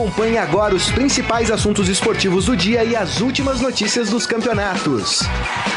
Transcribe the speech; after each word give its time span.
Acompanhe 0.00 0.38
agora 0.38 0.74
os 0.74 0.90
principais 0.90 1.50
assuntos 1.50 1.86
esportivos 1.86 2.46
do 2.46 2.56
dia 2.56 2.82
e 2.82 2.96
as 2.96 3.20
últimas 3.20 3.60
notícias 3.60 4.08
dos 4.08 4.24
campeonatos. 4.24 5.20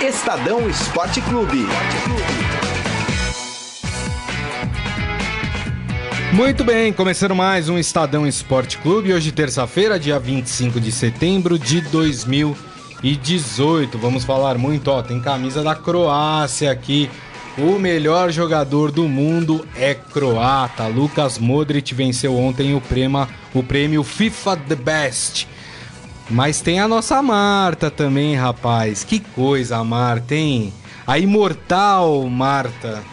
Estadão 0.02 0.70
Esporte 0.70 1.20
Clube. 1.20 1.68
Muito 6.32 6.64
bem, 6.64 6.94
começando 6.94 7.36
mais 7.36 7.68
um 7.68 7.78
Estadão 7.78 8.26
Esporte 8.26 8.78
Clube. 8.78 9.14
Hoje, 9.14 9.30
terça-feira, 9.34 10.00
dia 10.00 10.18
25 10.18 10.80
de 10.80 10.94
setembro 10.94 11.60
de 11.60 11.82
2018. 11.82 13.98
Vamos 13.98 14.24
falar 14.24 14.58
muito, 14.58 14.88
ó, 14.88 15.02
tem 15.02 15.20
camisa 15.20 15.62
da 15.62 15.76
Croácia 15.76 16.72
aqui. 16.72 17.10
O 17.58 17.78
melhor 17.78 18.32
jogador 18.32 18.92
do 18.92 19.08
mundo 19.08 19.66
é 19.76 19.94
croata. 19.94 20.88
Lucas 20.88 21.38
Modric 21.38 21.94
venceu 21.94 22.36
ontem 22.36 22.74
o 22.74 22.82
prêmio, 22.82 23.28
o 23.54 23.62
prêmio 23.62 24.04
FIFA 24.04 24.58
The 24.58 24.76
Best. 24.76 25.48
Mas 26.30 26.62
tem 26.62 26.80
a 26.80 26.88
nossa 26.88 27.22
Marta 27.22 27.92
também, 27.92 28.36
rapaz. 28.36 29.04
Que 29.04 29.20
coisa, 29.20 29.84
Marta, 29.84 30.34
hein? 30.34 30.74
A 31.06 31.20
imortal 31.20 32.28
Marta 32.28 33.04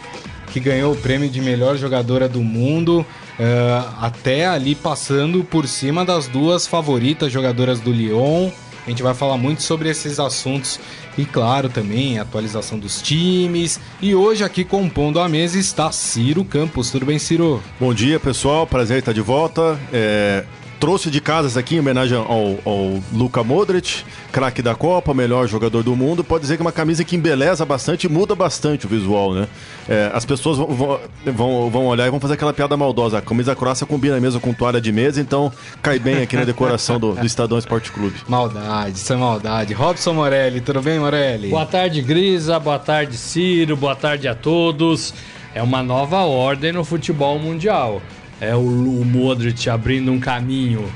que 0.51 0.59
ganhou 0.59 0.93
o 0.93 0.97
prêmio 0.97 1.29
de 1.29 1.41
melhor 1.41 1.77
jogadora 1.77 2.27
do 2.27 2.41
mundo, 2.41 3.05
uh, 3.39 3.95
até 4.01 4.45
ali 4.47 4.75
passando 4.75 5.43
por 5.43 5.67
cima 5.67 6.03
das 6.03 6.27
duas 6.27 6.67
favoritas 6.67 7.31
jogadoras 7.31 7.79
do 7.79 7.91
Lyon. 7.91 8.49
A 8.85 8.89
gente 8.89 9.03
vai 9.03 9.13
falar 9.13 9.37
muito 9.37 9.61
sobre 9.61 9.89
esses 9.89 10.19
assuntos 10.19 10.79
e, 11.17 11.23
claro, 11.25 11.69
também 11.69 12.17
atualização 12.17 12.79
dos 12.79 13.01
times. 13.01 13.79
E 14.01 14.15
hoje, 14.15 14.43
aqui 14.43 14.63
compondo 14.63 15.19
a 15.19 15.29
mesa, 15.29 15.59
está 15.59 15.91
Ciro 15.91 16.43
Campos. 16.43 16.89
Tudo 16.89 17.05
bem, 17.05 17.19
Ciro? 17.19 17.61
Bom 17.79 17.93
dia, 17.93 18.19
pessoal. 18.19 18.65
Prazer 18.65 18.99
estar 18.99 19.13
de 19.13 19.21
volta. 19.21 19.79
É, 19.93 20.45
trouxe 20.81 21.11
de 21.11 21.21
casas 21.21 21.55
aqui 21.57 21.75
em 21.75 21.79
homenagem 21.79 22.17
ao, 22.17 22.57
ao 22.65 22.99
Luka 23.13 23.43
Modric, 23.43 24.03
craque 24.31 24.63
da 24.63 24.73
Copa, 24.73 25.13
melhor 25.13 25.47
jogador 25.47 25.83
do 25.83 25.95
mundo. 25.95 26.23
Pode 26.23 26.41
dizer 26.41 26.57
que 26.57 26.63
é 26.63 26.65
uma 26.65 26.71
camisa 26.71 27.03
que 27.03 27.15
embeleza 27.15 27.63
bastante 27.63 28.05
e 28.05 28.09
muda 28.09 28.33
bastante 28.33 28.87
o 28.87 28.89
visual, 28.89 29.31
né? 29.35 29.47
É, 29.87 30.09
as 30.11 30.25
pessoas 30.25 30.57
vão, 30.57 30.99
vão, 31.23 31.69
vão 31.69 31.85
olhar 31.85 32.07
e 32.07 32.09
vão 32.09 32.19
fazer 32.19 32.33
aquela 32.33 32.51
piada 32.51 32.75
maldosa. 32.75 33.19
A 33.19 33.21
camisa 33.21 33.55
croácia 33.55 33.85
combina 33.85 34.19
mesmo 34.19 34.41
com 34.41 34.55
toalha 34.55 34.81
de 34.81 34.91
mesa, 34.91 35.21
então 35.21 35.53
cai 35.83 35.99
bem 35.99 36.23
aqui 36.23 36.35
na 36.35 36.45
decoração 36.45 36.99
do, 36.99 37.13
do 37.13 37.25
Estadão 37.27 37.59
Esporte 37.59 37.91
Clube. 37.91 38.15
Maldade, 38.27 38.97
isso 38.97 39.13
é 39.13 39.15
maldade. 39.15 39.73
Robson 39.75 40.13
Morelli, 40.13 40.61
tudo 40.61 40.81
bem, 40.81 40.97
Morelli? 40.97 41.49
Boa 41.49 41.67
tarde, 41.67 42.01
Grisa. 42.01 42.59
Boa 42.59 42.79
tarde, 42.79 43.17
Ciro. 43.17 43.77
Boa 43.77 43.95
tarde 43.95 44.27
a 44.27 44.33
todos. 44.33 45.13
É 45.53 45.61
uma 45.61 45.83
nova 45.83 46.21
ordem 46.21 46.71
no 46.71 46.83
futebol 46.83 47.37
mundial 47.37 48.01
é, 48.41 48.55
o, 48.55 48.59
o 48.59 49.05
Modric 49.05 49.69
abrindo 49.69 50.11
um 50.11 50.19
caminho 50.19 50.91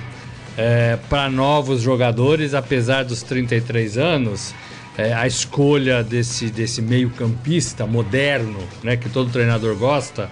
é, 0.57 0.97
para 1.07 1.29
novos 1.29 1.81
jogadores, 1.81 2.55
apesar 2.55 3.03
dos 3.03 3.21
33 3.21 3.97
anos. 3.99 4.53
É, 4.97 5.13
a 5.13 5.27
escolha 5.27 6.01
desse, 6.01 6.49
desse 6.49 6.81
meio-campista 6.81 7.85
moderno, 7.85 8.59
né, 8.81 8.95
que 8.95 9.09
todo 9.09 9.29
treinador 9.29 9.75
gosta, 9.75 10.29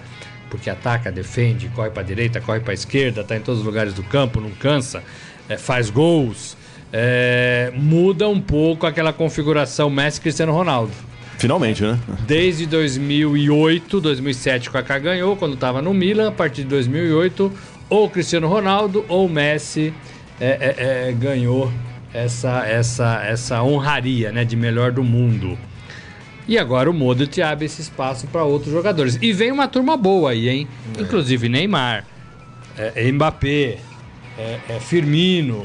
porque 0.48 0.70
ataca, 0.70 1.12
defende, 1.12 1.68
corre 1.68 1.90
para 1.90 2.02
a 2.02 2.04
direita, 2.04 2.40
corre 2.40 2.60
para 2.60 2.72
a 2.72 2.74
esquerda, 2.74 3.20
está 3.20 3.36
em 3.36 3.40
todos 3.40 3.60
os 3.60 3.66
lugares 3.66 3.92
do 3.92 4.02
campo, 4.02 4.40
não 4.40 4.50
cansa, 4.50 5.02
é, 5.50 5.58
faz 5.58 5.90
gols, 5.90 6.56
é, 6.90 7.70
muda 7.74 8.26
um 8.26 8.40
pouco 8.40 8.86
aquela 8.86 9.12
configuração 9.12 9.90
Messi-Cristiano 9.90 10.52
Ronaldo. 10.52 10.92
Finalmente, 11.38 11.82
né? 11.82 11.98
Desde 12.26 12.66
2008, 12.66 14.00
2007 14.00 14.68
o 14.68 14.72
Kaká 14.72 14.98
ganhou 14.98 15.36
quando 15.36 15.54
estava 15.54 15.82
no 15.82 15.92
Milan. 15.92 16.28
A 16.28 16.32
partir 16.32 16.62
de 16.62 16.68
2008, 16.68 17.52
ou 17.88 18.08
Cristiano 18.08 18.48
Ronaldo 18.48 19.04
ou 19.08 19.28
Messi 19.28 19.92
é, 20.40 20.46
é, 20.76 21.08
é, 21.08 21.12
ganhou 21.12 21.70
essa, 22.12 22.64
essa, 22.66 23.22
essa 23.24 23.62
honraria 23.62 24.32
né, 24.32 24.44
de 24.44 24.56
melhor 24.56 24.92
do 24.92 25.02
mundo. 25.02 25.58
E 26.46 26.58
agora 26.58 26.90
o 26.90 26.92
Modric 26.92 27.40
abre 27.40 27.64
esse 27.64 27.80
espaço 27.80 28.26
para 28.26 28.44
outros 28.44 28.72
jogadores. 28.72 29.18
E 29.20 29.32
vem 29.32 29.50
uma 29.50 29.66
turma 29.66 29.96
boa 29.96 30.30
aí, 30.30 30.48
hein? 30.48 30.68
É. 30.96 31.02
Inclusive 31.02 31.48
Neymar, 31.48 32.04
é, 32.76 33.10
Mbappé, 33.10 33.78
é, 34.38 34.58
é 34.68 34.80
Firmino, 34.80 35.64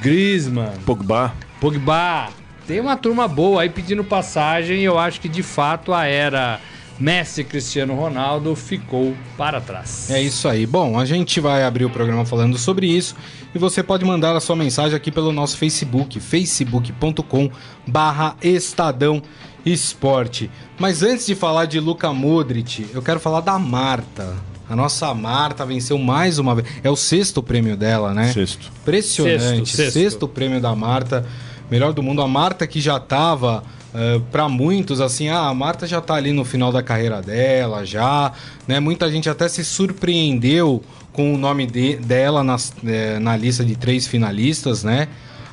Griezmann, 0.00 0.72
Pogba. 0.84 1.32
Pogba, 1.60 2.30
tem 2.72 2.80
uma 2.80 2.96
turma 2.96 3.28
boa 3.28 3.60
aí 3.60 3.68
pedindo 3.68 4.02
passagem 4.02 4.80
e 4.80 4.84
eu 4.84 4.98
acho 4.98 5.20
que 5.20 5.28
de 5.28 5.42
fato 5.42 5.92
a 5.92 6.06
era 6.06 6.58
Messi 6.98 7.44
Cristiano 7.44 7.94
Ronaldo 7.94 8.56
ficou 8.56 9.14
para 9.36 9.60
trás. 9.60 10.10
É 10.10 10.22
isso 10.22 10.48
aí. 10.48 10.64
Bom, 10.64 10.98
a 10.98 11.04
gente 11.04 11.38
vai 11.38 11.64
abrir 11.64 11.84
o 11.84 11.90
programa 11.90 12.24
falando 12.24 12.56
sobre 12.56 12.86
isso 12.86 13.14
e 13.54 13.58
você 13.58 13.82
pode 13.82 14.06
mandar 14.06 14.34
a 14.34 14.40
sua 14.40 14.56
mensagem 14.56 14.96
aqui 14.96 15.12
pelo 15.12 15.32
nosso 15.32 15.58
Facebook, 15.58 16.18
facebook.com 16.18 17.50
barra 17.86 18.36
Estadão 18.40 19.22
Esporte. 19.66 20.50
Mas 20.78 21.02
antes 21.02 21.26
de 21.26 21.34
falar 21.34 21.66
de 21.66 21.78
Luca 21.78 22.10
Modric, 22.10 22.86
eu 22.94 23.02
quero 23.02 23.20
falar 23.20 23.42
da 23.42 23.58
Marta. 23.58 24.34
A 24.66 24.74
nossa 24.74 25.12
Marta 25.12 25.66
venceu 25.66 25.98
mais 25.98 26.38
uma 26.38 26.54
vez. 26.54 26.66
É 26.82 26.88
o 26.88 26.96
sexto 26.96 27.42
prêmio 27.42 27.76
dela, 27.76 28.14
né? 28.14 28.32
Sexto. 28.32 28.72
Impressionante. 28.80 29.42
Sexto, 29.42 29.76
sexto. 29.76 29.92
sexto 29.92 30.26
prêmio 30.26 30.58
da 30.58 30.74
Marta 30.74 31.26
melhor 31.70 31.92
do 31.92 32.02
mundo. 32.02 32.22
A 32.22 32.28
Marta 32.28 32.66
que 32.66 32.80
já 32.80 32.96
estava 32.96 33.58
uh, 33.58 33.62
eh, 33.94 34.20
para 34.30 34.48
muitos 34.48 35.00
assim, 35.00 35.28
ah, 35.28 35.48
a 35.48 35.54
Marta 35.54 35.86
já 35.86 35.98
está 35.98 36.14
ali 36.14 36.32
no 36.32 36.44
final 36.44 36.72
da 36.72 36.82
carreira 36.82 37.20
dela, 37.20 37.84
já, 37.84 38.32
né? 38.66 38.80
Muita 38.80 39.10
gente 39.10 39.28
até 39.28 39.48
se 39.48 39.64
surpreendeu 39.64 40.82
com 41.12 41.34
o 41.34 41.38
nome 41.38 41.66
de, 41.66 41.96
dela 41.96 42.42
nas, 42.42 42.72
eh, 42.84 43.18
na 43.18 43.36
lista 43.36 43.64
de 43.64 43.76
três 43.76 44.06
finalistas, 44.06 44.82
né? 44.82 45.08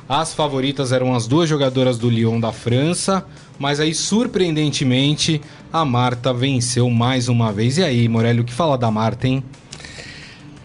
As 0.08 0.34
favoritas 0.34 0.90
eram 0.90 1.14
as 1.14 1.26
duas 1.28 1.48
jogadoras 1.48 1.96
do 1.96 2.10
Lyon 2.10 2.40
da 2.40 2.50
França, 2.50 3.24
mas 3.58 3.78
aí 3.78 3.94
surpreendentemente 3.94 5.40
a 5.72 5.84
Marta 5.84 6.32
venceu 6.32 6.90
mais 6.90 7.28
uma 7.28 7.52
vez. 7.52 7.78
E 7.78 7.84
aí, 7.84 8.08
Morelli, 8.08 8.40
o 8.40 8.44
que 8.44 8.52
fala 8.52 8.76
da 8.76 8.90
Marta, 8.90 9.28
hein? 9.28 9.44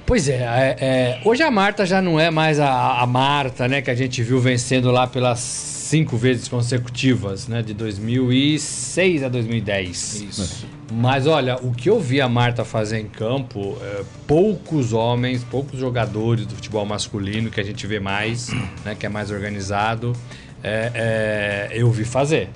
Pois 0.05 0.29
é, 0.29 0.35
é, 0.35 0.75
é, 0.79 1.21
hoje 1.25 1.41
a 1.41 1.49
Marta 1.49 1.83
já 1.83 1.99
não 1.99 2.19
é 2.19 2.29
mais 2.29 2.59
a, 2.59 3.01
a, 3.01 3.07
Marta, 3.07 3.67
né, 3.67 3.81
que 3.81 3.89
a 3.89 3.95
gente 3.95 4.21
viu 4.21 4.39
vencendo 4.39 4.91
lá 4.91 5.07
pelas 5.07 5.39
cinco 5.39 6.15
vezes 6.15 6.47
consecutivas, 6.47 7.47
né, 7.47 7.63
de 7.63 7.73
2006 7.73 9.23
a 9.23 9.29
2010. 9.29 10.21
Isso. 10.21 10.67
Mas 10.93 11.25
olha, 11.25 11.55
o 11.55 11.71
que 11.71 11.89
eu 11.89 11.99
vi 11.99 12.21
a 12.21 12.29
Marta 12.29 12.63
fazer 12.63 12.99
em 12.99 13.07
campo, 13.07 13.77
é, 13.81 14.03
poucos 14.27 14.93
homens, 14.93 15.43
poucos 15.43 15.79
jogadores 15.79 16.45
do 16.45 16.53
futebol 16.53 16.85
masculino 16.85 17.49
que 17.49 17.59
a 17.59 17.63
gente 17.63 17.87
vê 17.87 17.99
mais, 17.99 18.49
né, 18.85 18.93
que 18.93 19.07
é 19.07 19.09
mais 19.09 19.31
organizado, 19.31 20.13
é, 20.63 20.91
é, 20.93 21.69
eu 21.73 21.89
vi 21.89 22.05
fazer 22.05 22.49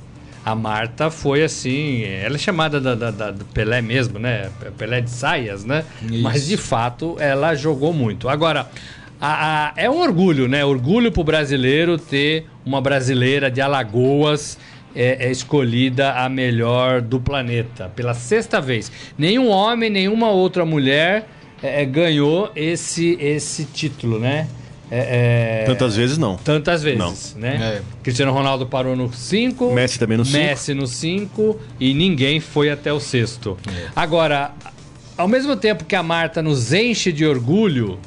a 0.46 0.56
Marta 0.56 1.12
foi 1.12 1.44
assim, 1.44 2.04
ela 2.04 2.36
é 2.36 2.40
chamada 2.40 2.80
da, 2.80 2.96
da, 2.96 3.12
da, 3.12 3.32
do 3.32 3.46
Pelé 3.46 3.82
mesmo, 3.82 4.18
né? 4.18 4.50
Pelé 4.78 5.02
de 5.02 5.10
saias, 5.10 5.66
né? 5.66 5.84
Isso. 6.02 6.22
Mas 6.24 6.48
de 6.48 6.58
fato 6.58 7.18
ela 7.20 7.54
jogou 7.56 7.94
muito. 7.94 8.30
Agora, 8.30 8.70
a, 9.20 9.68
a, 9.68 9.74
é 9.76 9.90
um 9.90 10.00
orgulho, 10.00 10.48
né? 10.48 10.64
Orgulho 10.64 11.12
pro 11.12 11.24
brasileiro 11.24 11.98
ter 11.98 12.46
uma 12.66 12.80
brasileira 12.80 13.52
de 13.52 13.60
Alagoas 13.60 14.58
é, 14.96 15.28
é, 15.28 15.32
escolhida 15.32 16.14
a 16.14 16.30
melhor 16.30 17.02
do 17.02 17.20
planeta 17.20 17.92
pela 17.96 18.14
sexta 18.14 18.62
vez. 18.62 18.92
Nenhum 19.18 19.50
homem, 19.50 19.90
nenhuma 19.90 20.30
outra 20.30 20.66
mulher 20.66 21.28
é, 21.62 21.82
é 21.82 21.86
ganhou 21.86 22.52
esse, 22.56 23.18
esse 23.20 23.66
título, 23.66 24.20
né? 24.20 24.48
É, 24.92 25.62
é, 25.62 25.66
tantas 25.66 25.96
vezes 25.96 26.18
não. 26.18 26.36
Tantas 26.38 26.82
vezes, 26.82 27.36
não. 27.36 27.42
né? 27.42 27.78
É. 27.78 27.82
Cristiano 28.02 28.32
Ronaldo 28.32 28.66
parou 28.66 28.96
no 28.96 29.14
5. 29.14 29.72
Messi 29.72 30.00
também 30.00 30.18
no 30.18 30.26
5. 30.26 30.38
Messi 30.38 30.74
no 30.74 30.88
5 30.88 31.60
e 31.80 31.94
ninguém 31.94 32.40
foi 32.40 32.72
até 32.72 32.92
o 32.92 33.00
sexto. 33.00 33.58
É. 33.68 33.88
Agora, 33.96 34.52
ao 35.16 35.28
mesmo 35.28 35.56
tempo 35.56 35.86
que 35.86 35.96
a 35.96 36.02
Marta 36.02 36.42
nos 36.42 36.74
enche 36.74 37.12
de 37.12 37.25
orgulho, 37.25 38.00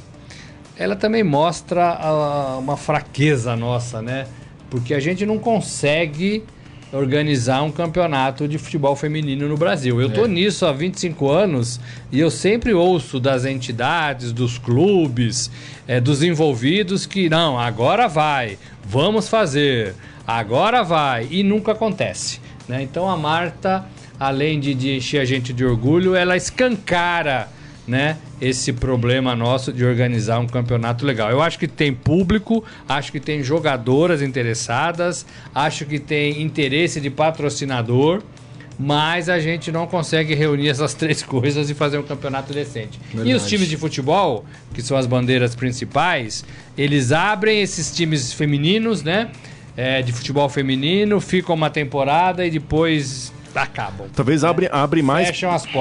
ela 0.77 0.97
também 0.97 1.23
mostra 1.23 1.99
uh, 2.03 2.59
uma 2.59 2.77
fraqueza 2.77 3.55
nossa, 3.55 4.03
né? 4.03 4.27
Porque 4.69 4.95
a 4.95 5.01
gente 5.01 5.25
não 5.25 5.39
consegue 5.39 6.45
organizar 6.93 7.62
um 7.62 7.73
campeonato 7.73 8.47
de 8.47 8.59
futebol 8.59 8.94
feminino 8.94 9.49
no 9.49 9.56
Brasil. 9.56 10.00
Eu 10.00 10.09
estou 10.09 10.27
é. 10.27 10.29
nisso 10.29 10.67
há 10.67 10.73
25 10.73 11.31
anos 11.31 11.81
e 12.11 12.21
eu 12.21 12.31
sempre 12.31 12.75
ouço 12.75 13.19
das 13.19 13.44
entidades, 13.44 14.31
dos 14.31 14.59
clubes, 14.59 15.50
é, 15.89 16.00
dos 16.00 16.23
envolvidos 16.23 17.06
que 17.06 17.31
não, 17.31 17.59
agora 17.59 18.06
vai, 18.09 18.59
vamos 18.85 19.29
fazer, 19.29 19.94
agora 20.27 20.83
vai 20.83 21.27
e 21.31 21.43
nunca 21.43 21.73
acontece. 21.73 22.41
Né? 22.69 22.83
Então 22.83 23.09
a 23.09 23.17
Marta, 23.17 23.87
além 24.21 24.61
de, 24.61 24.75
de 24.75 24.94
encher 24.97 25.21
a 25.21 25.25
gente 25.25 25.53
de 25.53 25.65
orgulho, 25.65 26.15
ela 26.15 26.37
escancara 26.37 27.49
né, 27.87 28.17
esse 28.40 28.73
problema 28.73 29.34
nosso 29.34 29.73
de 29.73 29.84
organizar 29.84 30.38
um 30.38 30.46
campeonato 30.46 31.05
legal. 31.05 31.31
Eu 31.31 31.43
acho 31.43 31.58
que 31.58 31.67
tem 31.67 31.93
público, 31.93 32.64
acho 32.88 33.11
que 33.11 33.19
tem 33.19 33.43
jogadoras 33.43 34.23
interessadas, 34.23 35.26
acho 35.55 35.84
que 35.84 35.99
tem 35.99 36.43
interesse 36.43 37.00
de 37.00 37.11
patrocinador, 37.11 38.23
mas 38.79 39.29
a 39.29 39.38
gente 39.38 39.70
não 39.70 39.87
consegue 39.87 40.34
reunir 40.34 40.69
essas 40.69 40.94
três 40.94 41.23
coisas 41.23 41.70
e 41.70 41.75
fazer 41.75 41.99
um 41.99 42.02
campeonato 42.02 42.52
decente. 42.52 42.99
E 43.12 43.17
os 43.17 43.25
Verdade. 43.25 43.49
times 43.49 43.69
de 43.69 43.76
futebol, 43.76 44.44
que 44.73 44.82
são 44.82 44.96
as 44.96 45.06
bandeiras 45.06 45.55
principais, 45.55 46.44
eles 46.79 47.12
abrem 47.12 47.61
esses 47.61 47.94
times 47.94 48.32
femininos, 48.32 49.02
né? 49.02 49.31
é, 49.76 50.02
de 50.02 50.12
futebol 50.12 50.49
feminino, 50.49 51.20
ficam 51.20 51.55
uma 51.55 51.70
temporada 51.70 52.44
e 52.46 52.50
depois 52.50 53.31
acabam. 53.61 54.07
Talvez 54.15 54.45
abre, 54.45 54.69
abre 54.71 55.03
mais, 55.03 55.31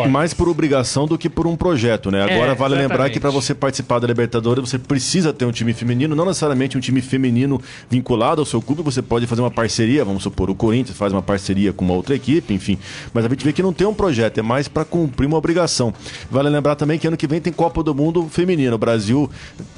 mais 0.10 0.34
por 0.34 0.50
obrigação 0.50 1.06
do 1.06 1.18
que 1.18 1.30
por 1.30 1.48
um 1.48 1.56
projeto, 1.56 2.12
né? 2.12 2.22
Agora 2.24 2.52
É, 2.52 2.56
vale 2.56 2.76
lembrar 2.76 2.96
exatamente. 2.96 3.14
que 3.14 3.20
para 3.20 3.30
você 3.30 3.54
participar 3.54 4.00
da 4.00 4.08
Libertadores, 4.08 4.70
você 4.70 4.78
precisa 4.78 5.34
ter 5.34 5.46
um 5.46 5.52
time 5.52 5.74
feminino, 5.74 6.16
não 6.16 6.26
necessariamente 6.26 6.78
um 6.78 6.82
time 6.82 7.02
feminino 7.02 7.62
vinculado 7.90 8.42
ao 8.42 8.46
seu 8.46 8.62
clube, 8.62 8.82
você 8.82 9.02
pode 9.02 9.28
fazer 9.28 9.42
uma 9.42 9.52
parceria, 9.52 10.04
vamos 10.04 10.24
supor, 10.24 10.50
o 10.50 10.56
Corinthians 10.56 10.98
faz 10.98 11.12
uma 11.14 11.22
parceria 11.22 11.72
com 11.74 11.86
uma 11.86 11.94
outra 11.94 12.16
equipe, 12.16 12.54
enfim. 12.54 12.78
Mas 13.14 13.26
a 13.26 13.30
gente 13.30 13.44
vê 13.44 13.54
que 13.54 13.62
não 13.62 13.74
tem 13.74 13.88
um 13.88 13.94
projeto, 13.94 14.38
é 14.38 14.42
mais 14.42 14.68
para 14.68 14.86
cumprir 14.86 15.28
uma 15.28 15.38
obrigação. 15.38 15.94
Vale 16.30 16.50
lembrar 16.50 16.76
também 16.76 17.00
que 17.00 17.08
ano 17.08 17.18
que 17.18 17.28
vem 17.28 17.40
tem 17.40 17.54
Copa 17.54 17.84
do 17.84 17.94
Mundo 17.94 18.28
feminino. 18.30 18.76
O 18.76 18.78
Brasil 18.78 19.30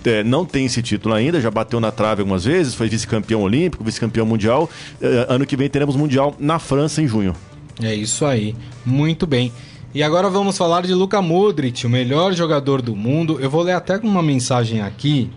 é, 0.05 0.23
não 0.23 0.45
tem 0.45 0.65
esse 0.65 0.81
título 0.81 1.13
ainda, 1.13 1.39
já 1.41 1.51
bateu 1.51 1.79
na 1.79 1.91
trave 1.91 2.21
algumas 2.21 2.45
vezes, 2.45 2.73
foi 2.73 2.87
vice-campeão 2.89 3.41
olímpico, 3.41 3.83
vice-campeão 3.83 4.25
mundial. 4.25 4.69
É, 5.01 5.25
ano 5.29 5.45
que 5.45 5.55
vem 5.55 5.69
teremos 5.69 5.95
mundial 5.95 6.35
na 6.39 6.59
França 6.59 7.01
em 7.01 7.07
junho. 7.07 7.35
É 7.81 7.93
isso 7.93 8.25
aí. 8.25 8.55
Muito 8.85 9.25
bem. 9.25 9.51
E 9.93 10.01
agora 10.01 10.29
vamos 10.29 10.57
falar 10.57 10.81
de 10.83 10.93
Luka 10.93 11.21
Modric, 11.21 11.85
o 11.85 11.89
melhor 11.89 12.33
jogador 12.33 12.81
do 12.81 12.95
mundo. 12.95 13.37
Eu 13.39 13.49
vou 13.49 13.61
ler 13.61 13.73
até 13.73 13.97
uma 13.97 14.23
mensagem 14.23 14.81
aqui 14.81 15.29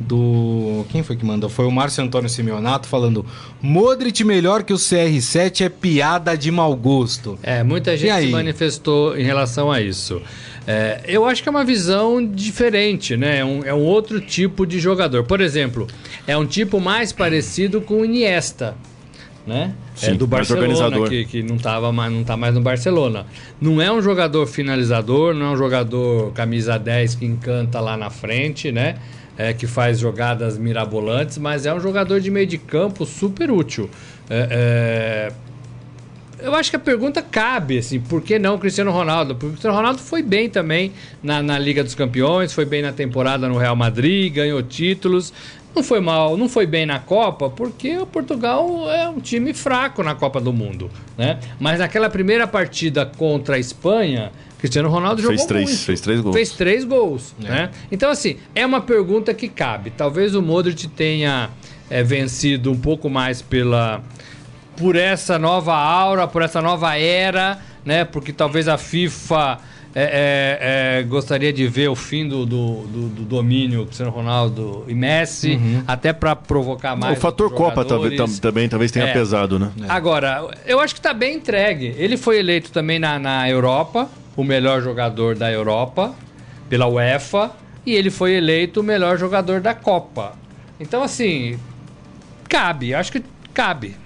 do. 0.00 0.86
Quem 0.88 1.02
foi 1.02 1.16
que 1.16 1.24
mandou? 1.24 1.50
Foi 1.50 1.66
o 1.66 1.70
Márcio 1.70 2.02
Antônio 2.02 2.28
Simeonato 2.28 2.88
falando: 2.88 3.24
Modric 3.60 4.24
melhor 4.24 4.62
que 4.62 4.72
o 4.72 4.76
CR7 4.76 5.66
é 5.66 5.68
piada 5.68 6.36
de 6.36 6.50
mau 6.50 6.74
gosto. 6.74 7.38
É, 7.42 7.62
muita 7.62 7.96
gente 7.96 8.26
se 8.26 8.26
manifestou 8.28 9.16
em 9.16 9.22
relação 9.22 9.70
a 9.70 9.80
isso. 9.80 10.22
É, 10.66 11.02
eu 11.06 11.24
acho 11.24 11.42
que 11.42 11.48
é 11.48 11.50
uma 11.50 11.64
visão 11.64 12.24
diferente, 12.24 13.16
né? 13.16 13.38
É 13.38 13.44
um, 13.44 13.64
é 13.64 13.74
um 13.74 13.82
outro 13.82 14.20
tipo 14.20 14.66
de 14.66 14.78
jogador. 14.78 15.24
Por 15.24 15.40
exemplo, 15.40 15.86
é 16.26 16.36
um 16.36 16.46
tipo 16.46 16.80
mais 16.80 17.12
parecido 17.12 17.80
com 17.80 18.00
o 18.00 18.04
Iniesta, 18.04 18.74
né? 19.46 19.72
Sim, 19.94 20.12
é 20.12 20.14
do 20.14 20.26
Barcelona, 20.26 21.08
que, 21.08 21.24
que 21.24 21.42
não, 21.42 21.56
tava 21.56 21.92
mais, 21.92 22.12
não 22.12 22.24
tá 22.24 22.36
mais 22.36 22.54
no 22.54 22.60
Barcelona. 22.60 23.26
Não 23.60 23.80
é 23.80 23.90
um 23.90 24.02
jogador 24.02 24.46
finalizador, 24.46 25.34
não 25.34 25.46
é 25.46 25.50
um 25.50 25.56
jogador 25.56 26.32
camisa 26.32 26.78
10 26.78 27.16
que 27.16 27.24
encanta 27.24 27.80
lá 27.80 27.96
na 27.96 28.10
frente, 28.10 28.70
né? 28.70 28.96
É, 29.36 29.54
que 29.54 29.66
faz 29.66 29.98
jogadas 29.98 30.58
mirabolantes, 30.58 31.38
mas 31.38 31.64
é 31.64 31.72
um 31.72 31.80
jogador 31.80 32.20
de 32.20 32.30
meio 32.30 32.46
de 32.46 32.58
campo 32.58 33.06
super 33.06 33.50
útil. 33.50 33.88
É, 34.28 34.48
é, 34.50 35.32
eu 36.42 36.54
acho 36.54 36.70
que 36.70 36.76
a 36.76 36.80
pergunta 36.80 37.22
cabe, 37.22 37.78
assim, 37.78 38.00
por 38.00 38.22
que 38.22 38.38
não 38.38 38.58
Cristiano 38.58 38.90
Ronaldo? 38.90 39.34
Porque 39.34 39.46
o 39.46 39.50
Cristiano 39.50 39.76
Ronaldo 39.76 39.98
foi 39.98 40.22
bem 40.22 40.48
também 40.48 40.92
na, 41.22 41.42
na 41.42 41.58
Liga 41.58 41.84
dos 41.84 41.94
Campeões, 41.94 42.52
foi 42.52 42.64
bem 42.64 42.82
na 42.82 42.92
temporada 42.92 43.48
no 43.48 43.58
Real 43.58 43.76
Madrid, 43.76 44.32
ganhou 44.32 44.62
títulos. 44.62 45.32
Não 45.74 45.82
foi 45.84 46.00
mal, 46.00 46.36
não 46.36 46.48
foi 46.48 46.66
bem 46.66 46.84
na 46.84 46.98
Copa, 46.98 47.48
porque 47.48 47.96
o 47.96 48.06
Portugal 48.06 48.90
é 48.90 49.08
um 49.08 49.20
time 49.20 49.54
fraco 49.54 50.02
na 50.02 50.14
Copa 50.14 50.40
do 50.40 50.52
Mundo, 50.52 50.90
né? 51.16 51.38
Mas 51.60 51.78
naquela 51.78 52.10
primeira 52.10 52.46
partida 52.46 53.06
contra 53.06 53.54
a 53.54 53.58
Espanha, 53.58 54.32
Cristiano 54.58 54.88
Ronaldo 54.88 55.22
Fez 55.22 55.40
jogou 55.40 55.46
três, 55.46 55.68
muito. 55.70 55.84
fez 55.84 56.00
três 56.00 56.20
gols. 56.20 56.36
Fez 56.36 56.50
três 56.50 56.84
gols, 56.84 57.34
né? 57.38 57.70
Então, 57.90 58.10
assim, 58.10 58.36
é 58.54 58.64
uma 58.66 58.80
pergunta 58.80 59.32
que 59.32 59.48
cabe. 59.48 59.90
Talvez 59.90 60.34
o 60.34 60.42
Modric 60.42 60.86
tenha 60.88 61.50
é, 61.88 62.02
vencido 62.02 62.70
um 62.70 62.78
pouco 62.78 63.08
mais 63.08 63.40
pela 63.40 64.02
por 64.76 64.96
essa 64.96 65.38
nova 65.38 65.74
aura, 65.74 66.26
por 66.26 66.40
essa 66.42 66.60
nova 66.62 66.96
era, 66.96 67.58
né? 67.84 68.04
Porque 68.04 68.32
talvez 68.32 68.66
a 68.66 68.78
FIFA 68.78 69.58
é, 69.94 70.02
é, 70.02 70.98
é, 71.00 71.02
gostaria 71.02 71.52
de 71.52 71.66
ver 71.66 71.88
o 71.88 71.96
fim 71.96 72.28
do, 72.28 72.46
do, 72.46 72.82
do- 72.86 73.08
do 73.08 73.22
domínio 73.24 73.84
Cristiano 73.86 74.10
Ronaldo 74.12 74.84
e 74.86 74.94
Messi, 74.94 75.58
até 75.86 76.12
para 76.12 76.36
provocar 76.36 76.94
mais. 76.96 77.18
o 77.18 77.20
fator 77.20 77.50
Copa 77.52 77.84
tam- 77.84 78.00
também 78.40 78.68
talvez 78.68 78.90
tenha 78.92 79.06
É. 79.06 79.12
pesado, 79.12 79.58
né? 79.58 79.72
Agora, 79.88 80.48
eu 80.66 80.78
acho 80.80 80.94
que 80.94 81.00
tá 81.00 81.12
bem 81.12 81.36
entregue. 81.36 81.94
Ele 81.98 82.16
foi 82.16 82.38
eleito 82.38 82.70
também 82.70 82.98
na, 83.00 83.18
na 83.18 83.48
Europa, 83.50 84.08
o 84.36 84.44
melhor 84.44 84.80
jogador 84.80 85.34
da 85.34 85.50
Europa, 85.50 86.14
pela 86.68 86.86
UEFA, 86.86 87.50
e 87.84 87.92
ele 87.94 88.10
foi 88.10 88.34
eleito 88.34 88.80
o 88.80 88.84
melhor 88.84 89.18
jogador 89.18 89.60
da 89.60 89.74
Copa. 89.74 90.34
Então, 90.78 91.02
assim, 91.02 91.58
cabe, 92.48 92.94
acho 92.94 93.10
que 93.12 93.22
cabe. 93.52 93.96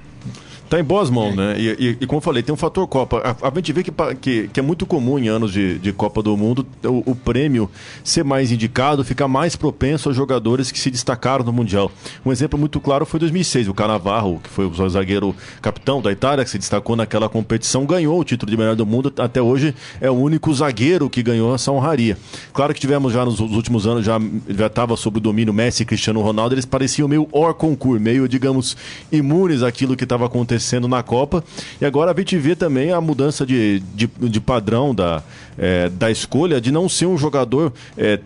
Tá 0.69 0.81
em 0.81 0.82
boas 0.84 1.11
mãos, 1.11 1.37
né? 1.37 1.55
E, 1.58 1.69
e- 1.78 1.99
e 2.00 2.06
como 2.06 2.16
eu 2.19 2.22
falei, 2.22 2.43
tem 2.43 2.52
um 2.52 2.56
fator 2.56 2.87
Copa. 2.88 3.19
A, 3.43 3.49
a 3.49 3.52
gente 3.55 3.72
vê 3.72 3.82
que, 3.82 3.93
que, 4.20 4.49
que 4.49 4.58
é 4.58 4.62
muito 4.62 4.87
comum 4.87 5.19
em 5.19 5.28
anos 5.28 5.52
de, 5.52 5.78
de 5.78 5.93
Copa 5.93 6.22
do 6.22 6.37
Mundo 6.37 6.66
o, 6.82 7.12
o 7.12 7.14
prêmio 7.14 7.70
ser 8.02 8.25
mais 8.25 8.50
indicado, 8.50 9.05
ficar 9.05 9.28
mais 9.28 9.55
propenso 9.56 10.08
aos 10.08 10.16
jogadores 10.16 10.72
que 10.72 10.81
se 10.81 10.90
destacaram 10.90 11.44
no 11.44 11.52
Mundial. 11.52 11.93
Um 12.25 12.32
exemplo 12.32 12.58
muito 12.58 12.81
claro 12.81 13.05
foi 13.05 13.20
2006. 13.20 13.69
O 13.69 13.75
Canavarro, 13.75 14.40
que 14.43 14.49
foi 14.49 14.64
o 14.66 14.88
zagueiro 14.88 15.37
capitão 15.61 16.00
da 16.00 16.11
Itália, 16.11 16.44
que 16.44 16.50
se 16.50 16.58
destacou 16.58 16.96
naquela 16.96 17.28
competição, 17.28 17.84
ganhou 17.84 18.19
o 18.19 18.25
título 18.25 18.50
de 18.50 18.56
melhor 18.56 18.75
do 18.75 18.87
mundo. 18.87 19.12
Até 19.19 19.43
hoje 19.43 19.75
é 20.00 20.10
o 20.10 20.14
único 20.14 20.52
zagueiro 20.52 21.10
que 21.10 21.22
ganhou 21.22 21.55
essa 21.55 21.70
honraria. 21.70 22.17
Claro 22.55 22.72
que 22.72 22.81
tivemos 22.81 23.12
já 23.12 23.25
nos 23.25 23.38
últimos 23.38 23.87
anos, 23.87 24.05
já 24.05 24.19
já 24.49 24.67
estava 24.67 24.96
sob 24.96 25.19
o 25.19 25.20
domínio 25.20 25.52
Messi 25.52 25.82
e 25.82 25.87
Cristiano 25.87 26.20
Ronaldo, 26.22 26.55
eles 26.55 26.64
pareciam 26.64 27.06
meio 27.06 27.28
hors 27.31 27.56
concurso, 27.56 28.02
meio, 28.02 28.26
digamos, 28.26 28.76
imunes 29.12 29.62
àquilo 29.62 29.94
que 29.94 30.05
estava 30.05 30.25
acontecendo 30.26 30.53
na 30.88 31.02
Copa. 31.02 31.44
E 31.80 31.84
agora 31.84 32.12
a 32.12 32.14
gente 32.16 32.36
vê 32.36 32.54
também 32.54 32.92
a 32.92 33.00
mudança 33.00 33.46
de, 33.46 33.80
de, 33.94 34.06
de 34.06 34.40
padrão 34.40 34.94
da, 34.94 35.22
é, 35.58 35.88
da 35.88 36.10
escolha 36.10 36.60
de 36.60 36.70
não 36.70 36.88
ser 36.88 37.06
um 37.06 37.16
jogador 37.16 37.72
é, 37.96 38.20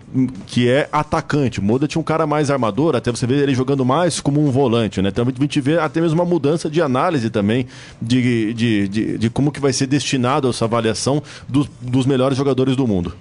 que 0.46 0.68
é 0.68 0.88
atacante. 0.92 1.60
O 1.60 1.62
Moda 1.62 1.86
tinha 1.86 2.00
um 2.00 2.04
cara 2.04 2.26
mais 2.26 2.50
armador, 2.50 2.96
até 2.96 3.10
você 3.10 3.26
vê 3.26 3.36
ele 3.36 3.54
jogando 3.54 3.84
mais 3.84 4.20
como 4.20 4.44
um 4.44 4.50
volante, 4.50 5.00
né? 5.02 5.08
Então 5.08 5.26
a 5.26 5.40
gente 5.42 5.60
vê 5.60 5.78
até 5.78 6.00
mesmo 6.00 6.20
uma 6.20 6.28
mudança 6.28 6.70
de 6.70 6.80
análise 6.82 7.30
também 7.30 7.66
de, 8.00 8.54
de, 8.54 8.88
de, 8.88 9.18
de 9.18 9.30
como 9.30 9.52
que 9.52 9.60
vai 9.60 9.72
ser 9.72 9.86
destinado 9.86 10.48
essa 10.48 10.64
avaliação 10.64 11.22
dos, 11.48 11.68
dos 11.80 12.06
melhores 12.06 12.36
jogadores 12.36 12.76
do 12.76 12.86
mundo. 12.86 13.14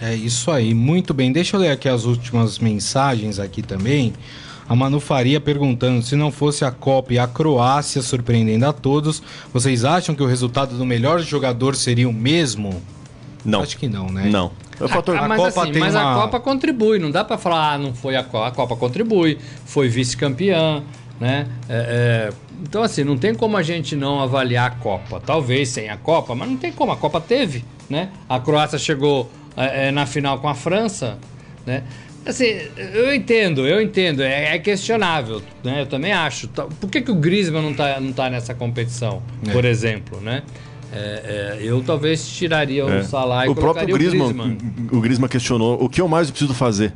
É 0.00 0.14
isso 0.14 0.50
aí, 0.50 0.74
muito 0.74 1.12
bem. 1.12 1.32
Deixa 1.32 1.56
eu 1.56 1.60
ler 1.60 1.70
aqui 1.70 1.88
as 1.88 2.04
últimas 2.04 2.58
mensagens 2.58 3.38
aqui 3.38 3.62
também. 3.62 4.12
A 4.68 4.76
Manu 4.76 5.00
Faria 5.00 5.40
perguntando 5.40 6.02
se 6.02 6.14
não 6.14 6.30
fosse 6.30 6.64
a 6.64 6.70
Copa 6.70 7.14
e 7.14 7.18
a 7.18 7.26
Croácia 7.26 8.02
surpreendendo 8.02 8.66
a 8.66 8.72
todos, 8.72 9.22
vocês 9.52 9.84
acham 9.84 10.14
que 10.14 10.22
o 10.22 10.26
resultado 10.26 10.76
do 10.76 10.84
melhor 10.84 11.20
jogador 11.20 11.74
seria 11.74 12.08
o 12.08 12.12
mesmo? 12.12 12.80
Não. 13.44 13.62
Acho 13.62 13.78
que 13.78 13.88
não, 13.88 14.10
né? 14.10 14.28
Não. 14.30 14.52
É 14.78 14.84
o 14.84 14.88
fator... 14.88 15.16
Ah, 15.16 15.24
a 15.24 15.28
mas 15.28 15.38
Copa 15.40 15.62
assim, 15.62 15.72
tem 15.72 15.80
mas 15.80 15.94
uma- 15.94 16.12
a 16.12 16.14
Copa 16.22 16.38
contribui, 16.40 16.98
não 16.98 17.10
dá 17.10 17.24
pra 17.24 17.38
falar, 17.38 17.72
ah, 17.72 17.78
não 17.78 17.94
foi 17.94 18.14
a 18.14 18.22
Copa. 18.22 18.46
A 18.46 18.50
Copa 18.50 18.76
contribui, 18.76 19.38
foi 19.64 19.88
vice-campeã, 19.88 20.82
né? 21.18 21.46
É, 21.68 22.28
é, 22.30 22.32
então, 22.62 22.82
assim, 22.82 23.02
não 23.04 23.16
tem 23.16 23.34
como 23.34 23.56
a 23.56 23.62
gente 23.62 23.96
não 23.96 24.20
avaliar 24.20 24.66
a 24.66 24.70
Copa. 24.74 25.20
Talvez 25.24 25.70
sem 25.70 25.88
a 25.88 25.96
Copa, 25.96 26.34
mas 26.34 26.48
não 26.48 26.56
tem 26.58 26.70
como. 26.72 26.92
A 26.92 26.96
Copa 26.96 27.20
teve, 27.20 27.64
né? 27.88 28.10
A 28.28 28.38
Croácia 28.38 28.78
chegou 28.78 29.30
na 29.92 30.06
final 30.06 30.38
com 30.38 30.48
a 30.48 30.54
França, 30.54 31.18
né? 31.66 31.82
Assim, 32.26 32.44
eu 32.92 33.14
entendo, 33.14 33.66
eu 33.66 33.80
entendo, 33.80 34.22
é, 34.22 34.54
é 34.54 34.58
questionável, 34.58 35.40
né? 35.64 35.80
Eu 35.82 35.86
também 35.86 36.12
acho. 36.12 36.46
Tá- 36.48 36.66
Por 36.80 36.90
que, 36.90 37.00
que 37.00 37.10
o 37.10 37.14
Griezmann 37.14 37.62
não 37.62 37.72
tá, 37.74 37.98
não 38.00 38.12
tá 38.12 38.28
nessa 38.28 38.52
competição, 38.54 39.22
É. 39.46 39.50
por 39.52 39.64
exemplo, 39.64 40.20
né? 40.20 40.42
É, 40.92 41.56
é, 41.60 41.62
eu 41.62 41.82
talvez 41.82 42.28
tiraria 42.28 42.84
o 42.84 42.90
É. 42.90 43.02
Salah 43.02 43.46
e 43.46 43.48
o 43.50 43.54
próprio 43.54 43.86
Griezmann, 43.94 44.30
o 44.30 44.32
Griezmann. 44.34 44.58
o 44.92 45.00
Griezmann 45.00 45.28
questionou 45.28 45.82
o 45.82 45.88
que 45.88 46.00
eu 46.00 46.08
mais 46.08 46.30
preciso 46.30 46.52
fazer. 46.54 46.92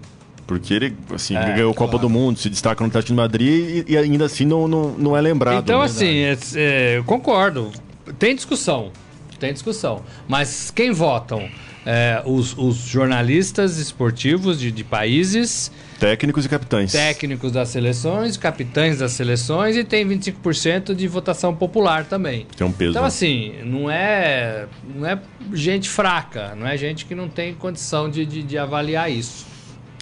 Porque 0.47 0.75
ele, 0.75 0.95
assim, 1.15 1.37
É, 1.37 1.53
ganhou 1.55 1.71
a 1.71 1.75
Copa 1.75 1.93
claro. 1.93 2.09
do 2.09 2.11
Mundo, 2.11 2.39
se 2.39 2.51
destaca 2.51 2.83
no 2.83 2.89
Atlético 2.89 3.13
de 3.13 3.17
Madrid 3.17 3.85
e, 3.89 3.93
e 3.93 3.97
ainda 3.97 4.27
assim 4.27 4.45
não, 4.45 4.67
não, 4.69 4.89
não 4.99 5.17
é 5.17 5.21
lembrado. 5.21 5.63
Então, 5.63 5.79
né? 5.79 5.85
assim, 5.87 6.17
é- 6.19 6.37
é, 6.57 6.99
eu 6.99 7.05
concordo. 7.05 7.71
Tem 8.19 8.35
discussão. 8.35 8.91
Tem 9.39 9.53
discussão. 9.53 10.03
Mas 10.29 10.71
quem 10.71 10.91
votam? 10.91 11.49
É, 11.85 12.23
os, 12.25 12.57
os 12.57 12.77
jornalistas 12.77 13.79
esportivos 13.79 14.61
de, 14.61 14.71
de 14.71 14.85
países, 14.85 15.71
Técnicos 15.99 16.45
e 16.45 16.49
capitães. 16.49 16.91
técnicos 16.91 17.53
das 17.53 17.69
seleções, 17.69 18.37
capitães 18.37 18.99
das 18.99 19.13
seleções 19.13 19.77
e 19.77 19.85
tem 19.85 20.05
25% 20.07 20.95
de 20.95 21.07
votação 21.07 21.55
popular 21.55 22.05
também. 22.05 22.47
Tem 22.57 22.67
um 22.67 22.73
peso. 22.73 22.91
Então, 22.91 23.03
né? 23.03 23.09
assim, 23.09 23.55
não 23.65 23.89
é, 23.91 24.67
não 24.95 25.07
é 25.07 25.19
gente 25.53 25.89
fraca, 25.89 26.57
não 26.57 26.67
é 26.67 26.77
gente 26.77 27.05
que 27.05 27.15
não 27.15 27.29
tem 27.29 27.55
condição 27.55 28.11
de, 28.11 28.27
de, 28.27 28.43
de 28.43 28.59
avaliar 28.59 29.11
isso. 29.11 29.47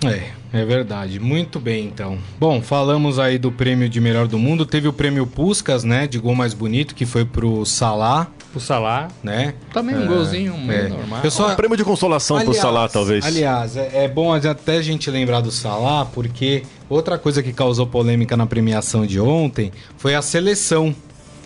É, 0.03 0.31
é 0.53 0.65
verdade. 0.65 1.21
Muito 1.21 1.61
bem, 1.61 1.85
então. 1.87 2.19
Bom, 2.39 2.63
falamos 2.63 3.19
aí 3.19 3.39
do 3.39 3.53
prêmio 3.53 3.89
de 3.89 4.01
melhor 4.01 4.27
do 4.27 4.39
mundo. 4.39 4.65
Teve 4.65 4.89
o 4.89 4.93
prêmio 4.93 5.27
Puskas, 5.27 5.85
né? 5.85 6.07
De 6.07 6.19
gol 6.19 6.35
mais 6.35 6.55
bonito, 6.55 6.95
que 6.95 7.05
foi 7.05 7.25
pro 7.25 7.67
Salah, 7.67 8.29
O 8.55 8.59
Salah, 8.59 9.09
né? 9.23 9.55
também 9.73 9.95
um 9.97 10.05
É, 10.05 10.07
golzinho 10.07 10.59
meio 10.59 10.87
é. 10.87 10.89
normal. 10.89 11.21
Eu 11.23 11.31
só- 11.31 11.53
Um 11.53 11.55
prêmio 11.55 11.77
de 11.77 11.85
consolação 11.85 12.37
pro 12.39 12.49
Aliás- 12.49 12.61
Salah, 12.63 12.89
talvez. 12.89 13.25
Aliás, 13.25 13.77
é, 13.77 14.05
é 14.05 14.09
bom 14.09 14.33
até 14.35 14.77
a 14.79 14.83
gente 14.83 15.09
lembrar 15.11 15.41
do 15.41 15.51
Salah, 15.53 16.05
porque 16.07 16.65
outra 16.89 17.17
coisa 17.17 17.43
que 17.43 17.53
causou 17.53 17.87
polêmica 17.87 18.37
na 18.37 18.47
premiação 18.47 19.07
de 19.07 19.21
ontem 19.21 19.71
foi 19.97 20.15
a 20.15 20.23
seleção. 20.23 20.95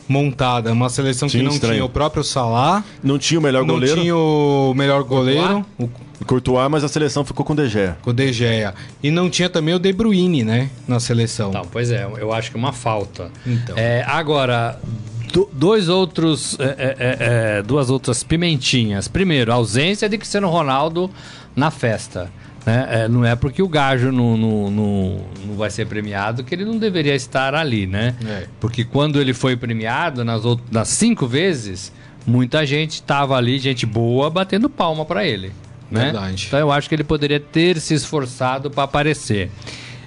montada. 0.06 0.70
Uma 0.70 0.90
seleção 0.90 1.30
Sim, 1.30 1.38
que 1.38 1.44
não 1.44 1.52
estranho. 1.52 1.75
tinha 1.76 1.84
o 1.87 1.88
próprio 1.88 2.23
Salah, 2.23 2.84
Não 3.02 3.18
tinha 3.18 3.40
o 3.40 3.42
melhor 3.42 3.64
não 3.64 3.75
goleiro, 3.75 3.99
tinha 4.02 4.14
o 4.14 4.75
melhor 4.76 5.02
goleiro, 5.02 5.64
o 5.78 5.88
Courtois, 6.26 6.70
mas 6.70 6.84
a 6.84 6.88
seleção 6.88 7.25
ficou 7.25 7.42
com 7.42 7.54
o 7.54 7.56
De 7.56 7.66
Gea. 7.70 7.96
o 8.04 8.12
De 8.12 8.30
Gea. 8.30 8.75
E 9.02 9.11
não 9.11 9.30
tinha 9.30 9.49
também 9.49 9.75
o 9.75 9.78
De 9.78 9.90
Bruyne, 9.94 10.44
né? 10.44 10.68
Na 10.87 11.00
seleção. 11.00 11.49
Então, 11.49 11.66
pois 11.73 11.90
é, 11.90 12.04
eu 12.18 12.34
acho 12.34 12.50
que 12.50 12.56
é 12.58 12.61
uma 12.61 12.73
falta. 12.75 13.30
Então. 13.46 13.78
É, 13.78 14.04
agora, 14.06 14.78
do- 15.34 15.50
dois 15.52 15.88
outros, 15.88 16.56
é, 16.60 16.64
é, 16.64 16.96
é, 16.98 17.16
é, 17.58 17.62
duas 17.62 17.90
outras 17.90 18.22
pimentinhas. 18.22 19.08
Primeiro, 19.08 19.50
a 19.50 19.56
ausência 19.56 20.08
de 20.08 20.16
Cristiano 20.16 20.48
Ronaldo 20.48 21.10
na 21.56 21.70
festa. 21.70 22.30
né? 22.64 22.86
É, 22.88 23.08
não 23.08 23.24
é 23.24 23.34
porque 23.36 23.60
o 23.62 23.68
Gajo 23.68 24.10
não, 24.12 24.36
não, 24.36 24.70
não, 24.70 25.20
não 25.46 25.54
vai 25.56 25.70
ser 25.70 25.86
premiado 25.86 26.42
que 26.44 26.54
ele 26.54 26.64
não 26.64 26.78
deveria 26.78 27.14
estar 27.14 27.54
ali, 27.54 27.84
né? 27.86 28.14
Porque 28.60 28.84
quando 28.84 29.20
ele 29.20 29.34
foi 29.34 29.56
premiado, 29.56 30.24
nas, 30.24 30.44
out- 30.44 30.62
nas 30.70 30.88
cinco 30.88 31.26
vezes, 31.26 31.92
muita 32.26 32.64
gente 32.64 32.92
estava 32.94 33.36
ali, 33.36 33.58
gente 33.58 33.84
boa, 33.84 34.30
batendo 34.30 34.70
palma 34.70 35.04
para 35.04 35.26
ele. 35.26 35.52
Né? 35.90 36.04
Verdade. 36.04 36.44
Então 36.46 36.58
eu 36.58 36.72
acho 36.72 36.88
que 36.88 36.94
ele 36.94 37.04
poderia 37.04 37.38
ter 37.38 37.78
se 37.80 37.92
esforçado 37.92 38.70
para 38.70 38.84
aparecer. 38.84 39.50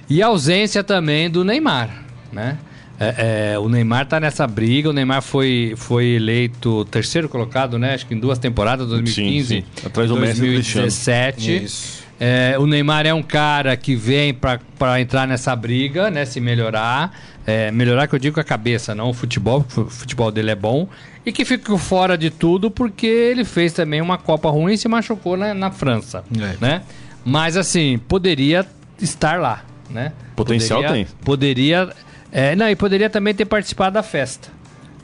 E 0.10 0.24
a 0.24 0.28
ausência 0.28 0.84
também 0.84 1.30
do 1.30 1.44
Neymar, 1.44 1.90
né? 2.32 2.58
É, 3.00 3.54
é, 3.54 3.60
o 3.60 3.70
Neymar 3.70 4.08
tá 4.08 4.20
nessa 4.20 4.48
briga, 4.48 4.90
o 4.90 4.94
Neymar 4.94 5.22
foi, 5.22 5.74
foi 5.78 6.06
eleito 6.08 6.84
terceiro 6.86 7.30
colocado, 7.30 7.78
né? 7.78 7.94
Acho 7.94 8.08
que 8.08 8.16
em 8.16 8.20
duas 8.20 8.40
temporadas, 8.40 8.88
2015 8.88 9.48
sim. 9.48 9.64
Atrás 9.86 10.10
do 10.10 10.18
Messi 10.18 10.44
e 10.44 10.48
do 10.48 10.54
Cristiano. 10.56 10.88
2017. 10.88 11.64
Isso. 11.64 12.08
É, 12.20 12.56
o 12.58 12.66
Neymar 12.66 13.06
é 13.06 13.14
um 13.14 13.22
cara 13.22 13.78
que 13.78 13.96
vem 13.96 14.34
para 14.34 15.00
entrar 15.00 15.28
nessa 15.28 15.56
briga, 15.56 16.10
né? 16.10 16.26
Se 16.26 16.40
melhorar. 16.42 17.16
É, 17.46 17.72
melhorar 17.72 18.08
que 18.08 18.16
eu 18.16 18.20
digo 18.20 18.34
com 18.34 18.42
a 18.42 18.44
cabeça, 18.44 18.94
não 18.94 19.10
o 19.10 19.14
futebol, 19.14 19.62
porque 19.62 19.80
o 19.80 19.90
futebol 19.90 20.32
dele 20.32 20.52
é 20.52 20.56
bom. 20.56 20.90
E 21.26 21.32
que 21.32 21.46
ficou 21.46 21.78
fora 21.78 22.18
de 22.18 22.30
tudo 22.30 22.72
porque 22.72 23.06
ele 23.06 23.46
fez 23.46 23.72
também 23.72 24.02
uma 24.02 24.18
Copa 24.18 24.50
ruim 24.50 24.74
e 24.74 24.78
se 24.78 24.88
machucou 24.88 25.38
na, 25.38 25.54
na 25.54 25.72
França. 25.72 26.24
É. 26.36 26.58
Né? 26.60 26.82
Mas 27.24 27.56
assim, 27.56 28.00
poderia 28.08 28.66
estar 29.00 29.40
lá, 29.40 29.64
né? 29.90 30.12
Potencial 30.36 30.82
poderia, 30.82 31.06
tem. 31.06 31.16
Poderia. 31.24 31.90
É, 32.32 32.56
não, 32.56 32.70
e 32.70 32.76
poderia 32.76 33.10
também 33.10 33.34
ter 33.34 33.46
participado 33.46 33.94
da 33.96 34.04
festa. 34.04 34.56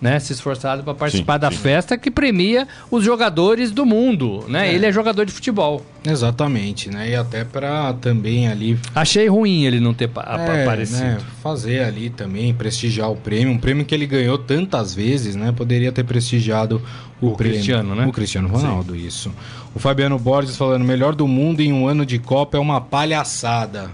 Né, 0.01 0.19
se 0.19 0.33
esforçado 0.33 0.83
para 0.83 0.93
participar 0.93 1.35
Sim, 1.35 1.39
da 1.39 1.49
sim. 1.51 1.57
festa 1.59 1.97
que 1.97 2.11
premia 2.11 2.67
os 2.91 3.05
jogadores 3.05 3.71
do 3.71 3.85
mundo, 3.85 4.43
né? 4.49 4.73
Ele 4.73 4.85
é 4.85 4.91
jogador 4.91 5.25
de 5.25 5.31
futebol. 5.31 5.81
Exatamente, 6.05 6.89
né? 6.89 7.11
E 7.11 7.15
até 7.15 7.45
pra 7.45 7.93
também 7.93 8.49
ali 8.49 8.77
Achei 8.93 9.29
ruim 9.29 9.63
ele 9.63 9.79
não 9.79 9.93
ter 9.93 10.09
É, 10.13 10.63
aparecido. 10.63 10.99
né, 10.99 11.17
fazer 11.41 11.85
ali 11.85 12.09
também, 12.09 12.53
prestigiar 12.53 13.09
o 13.09 13.15
prêmio. 13.15 13.53
Um 13.53 13.57
prêmio 13.57 13.85
que 13.85 13.95
ele 13.95 14.05
ganhou 14.05 14.37
tantas 14.37 14.93
vezes, 14.93 15.37
né? 15.37 15.53
Poderia 15.55 15.89
ter 15.89 16.03
prestigiado 16.03 16.81
o, 17.21 17.27
O 17.29 17.37
prêmio. 17.37 17.53
Cristiano, 17.55 17.95
né? 17.95 18.05
O 18.05 18.11
Cristiano 18.11 18.49
Ronaldo, 18.49 18.97
isso. 18.97 19.31
O 19.73 19.79
Fabiano 19.79 20.19
Borges 20.19 20.57
falando, 20.57 20.83
melhor 20.83 21.15
do 21.15 21.25
mundo 21.29 21.61
em 21.61 21.71
um 21.71 21.87
ano 21.87 22.05
de 22.05 22.19
Copa 22.19 22.57
é 22.57 22.59
uma 22.59 22.81
palhaçada. 22.81 23.89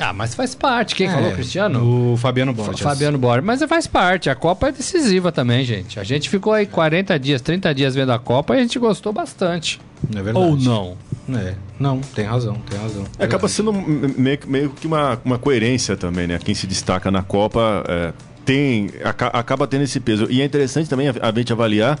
Ah, 0.00 0.12
mas 0.12 0.34
faz 0.34 0.54
parte. 0.54 0.94
Quem 0.94 1.06
É, 1.06 1.12
falou, 1.12 1.32
Cristiano? 1.32 2.12
O 2.12 2.16
Fabiano 2.16 2.54
Fa- 2.54 2.62
Borges. 2.62 2.80
Fabiano 2.80 3.18
Borges. 3.18 3.44
Mas 3.44 3.62
faz 3.64 3.86
parte. 3.86 4.30
A 4.30 4.34
Copa 4.34 4.68
é 4.68 4.72
decisiva 4.72 5.30
também, 5.30 5.64
gente. 5.64 6.00
A 6.00 6.04
gente 6.04 6.28
ficou 6.30 6.52
aí 6.52 6.66
40 6.66 7.18
dias, 7.18 7.40
30 7.42 7.74
dias 7.74 7.94
vendo 7.94 8.10
a 8.12 8.18
Copa 8.18 8.54
e 8.54 8.58
a 8.58 8.62
gente 8.62 8.78
gostou 8.78 9.12
bastante. 9.12 9.78
É 10.10 10.22
verdade. 10.22 10.38
Ou 10.46 10.56
não? 10.56 10.96
É, 11.38 11.54
não, 11.78 12.00
tem 12.00 12.24
razão, 12.24 12.54
tem 12.68 12.78
razão. 12.78 13.04
É, 13.18 13.24
acaba 13.24 13.46
sendo 13.48 13.72
me- 13.72 14.14
meio, 14.18 14.38
que- 14.38 14.48
meio 14.48 14.70
que 14.70 14.86
uma, 14.86 15.20
uma 15.24 15.38
coerência 15.38 15.96
também, 15.96 16.26
né? 16.26 16.38
Quem 16.42 16.54
se 16.54 16.66
destaca 16.66 17.10
na 17.10 17.22
Copa 17.22 17.84
é, 17.88 18.12
tem, 18.44 18.90
aca- 19.04 19.28
acaba 19.28 19.68
tendo 19.68 19.84
esse 19.84 20.00
peso. 20.00 20.26
E 20.28 20.42
é 20.42 20.44
interessante 20.44 20.88
também 20.90 21.08
a, 21.08 21.14
a 21.22 21.30
gente 21.32 21.52
avaliar 21.52 21.96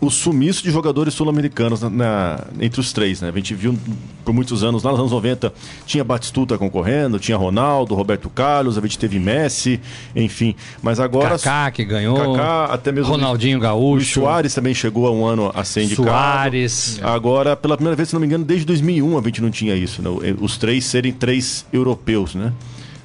o 0.00 0.10
sumiço 0.10 0.62
de 0.62 0.70
jogadores 0.70 1.14
sul-americanos 1.14 1.80
na- 1.82 1.90
na- 1.90 2.40
entre 2.60 2.80
os 2.80 2.92
três, 2.92 3.20
né? 3.20 3.28
A 3.28 3.36
gente 3.36 3.54
viu 3.54 3.78
por 4.24 4.32
muitos 4.32 4.62
anos, 4.64 4.82
lá 4.82 4.90
nos 4.90 5.00
anos 5.00 5.12
90, 5.12 5.52
tinha 5.86 6.02
Batistuta 6.04 6.56
concorrendo, 6.56 7.18
tinha 7.18 7.36
Ronaldo, 7.36 7.94
Roberto 7.94 8.28
Carlos, 8.30 8.76
a 8.78 8.80
gente 8.80 8.98
teve 8.98 9.18
Messi, 9.18 9.80
enfim. 10.14 10.54
Mas 10.82 10.98
agora... 11.00 11.38
Kaká 11.38 11.70
que 11.70 11.84
ganhou. 11.84 12.16
Kaká, 12.34 12.64
até 12.66 12.90
mesmo 12.92 13.10
Ronaldinho 13.12 13.58
o 13.58 13.60
Gaúcho. 13.60 14.20
Soares 14.20 14.54
também 14.54 14.74
chegou 14.74 15.06
há 15.06 15.10
um 15.12 15.24
ano 15.26 15.50
a 15.54 15.64
ser 15.64 15.82
indicado. 15.84 16.08
Soares. 16.08 17.00
Agora, 17.02 17.56
pela 17.56 17.76
primeira 17.76 17.96
vez, 17.96 18.08
se 18.08 18.14
não 18.14 18.20
me 18.20 18.26
engano, 18.26 18.44
desde 18.44 18.64
2001 18.66 19.18
a 19.18 19.22
gente 19.22 19.40
não 19.42 19.50
tinha 19.50 19.74
isso, 19.74 20.00
né? 20.02 20.08
Os 20.40 20.56
três 20.56 20.84
serem 20.84 21.12
três 21.12 21.66
europeus, 21.72 22.34
né? 22.34 22.52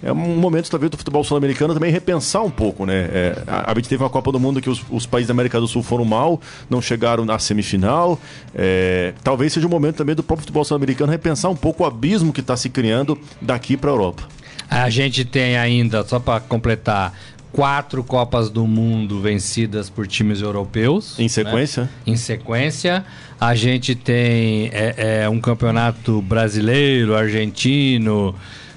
É 0.02 0.12
um 0.12 0.16
momento, 0.16 0.70
talvez, 0.70 0.90
do 0.90 0.98
futebol 0.98 1.24
sul-americano 1.24 1.74
também 1.74 1.92
repensar 1.92 2.42
um 2.42 2.50
pouco, 2.50 2.86
né? 2.86 3.10
É, 3.12 3.44
a, 3.46 3.72
a 3.72 3.76
gente 3.76 3.90
teve 3.90 4.02
uma 4.02 4.10
Copa 4.10 4.32
do 4.32 4.40
Mundo 4.40 4.62
que 4.62 4.70
os, 4.70 4.82
os 4.90 5.06
países 5.06 5.28
da 5.28 5.34
América 5.34 5.60
do 5.60 5.68
Sul 5.68 5.84
foram 5.84 6.06
mal, 6.06 6.40
não 6.70 6.82
chegaram 6.82 7.26
na 7.26 7.38
semifinal. 7.38 8.20
É, 8.56 9.14
talvez 9.24 9.54
seja 9.54 9.68
o 9.68 9.70
momento 9.70 9.98
também 9.98 10.16
do 10.16 10.24
próprio 10.24 10.44
futebol 10.44 10.64
sul-americano 10.64 11.12
repensar 11.12 11.50
um 11.50 11.56
pouco 11.56 11.84
o 11.84 11.86
abismo 11.86 12.32
que 12.32 12.40
está 12.40 12.56
se 12.56 12.70
criando 12.70 13.20
daqui 13.42 13.76
para 13.76 13.90
a 13.90 13.94
Europa. 13.94 14.24
A 14.70 14.90
gente 14.90 15.26
tem 15.26 15.58
ainda, 15.58 16.04
só 16.06 16.20
para 16.20 16.40
completar, 16.40 17.14
quatro 17.52 18.04
Copas 18.04 18.50
do 18.50 18.66
Mundo 18.68 19.20
vencidas 19.20 19.90
por 19.90 20.08
times 20.08 20.42
europeus. 20.42 21.18
Em 21.18 21.24
né? 21.24 21.30
sequência, 21.30 21.90
Em 22.06 22.16
sequência, 22.16 23.06
a 23.40 23.56
gente 23.56 23.96
tem 23.96 24.70
é, 24.72 25.22
é, 25.24 25.30
um 25.30 25.40
campeonato 25.40 26.22
brasileiro, 26.22 27.16
argentino, 27.16 28.36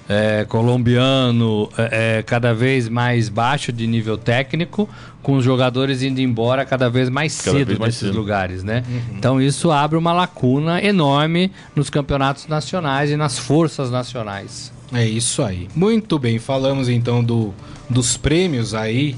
é, 0.09 0.45
colombiano, 0.49 1.69
é, 1.79 2.19
é, 2.19 2.23
cada 2.23 2.53
vez 2.53 2.89
mais 2.89 3.29
baixo 3.29 3.73
de 3.73 3.87
nível 3.87 4.19
técnico, 4.19 4.89
com 5.23 5.35
os 5.37 5.45
jogadores 5.45 6.03
indo 6.03 6.21
embora 6.21 6.65
cada 6.65 6.91
vez 6.91 7.09
mais 7.09 7.41
Cada 7.41 7.59
cedo 7.59 7.69
vez 7.69 7.79
mais 7.79 7.95
desses 7.95 8.09
cedo. 8.09 8.19
lugares, 8.19 8.65
né? 8.65 8.83
Então 9.17 9.41
isso 9.41 9.71
abre 9.71 9.97
uma 9.97 10.13
lacuna 10.13 10.83
enorme 10.83 11.53
nos 11.77 11.89
campeonatos 11.89 12.49
nacionais 12.49 13.11
e 13.11 13.17
nas 13.17 13.39
forças 13.39 13.91
nacionais. 13.91 14.73
É 14.93 15.07
isso 15.07 15.43
aí. 15.43 15.69
Muito 15.75 16.19
bem, 16.19 16.39
falamos 16.39 16.89
então 16.89 17.23
do, 17.25 17.55
dos 17.89 18.17
prêmios 18.17 18.75
aí 18.75 19.17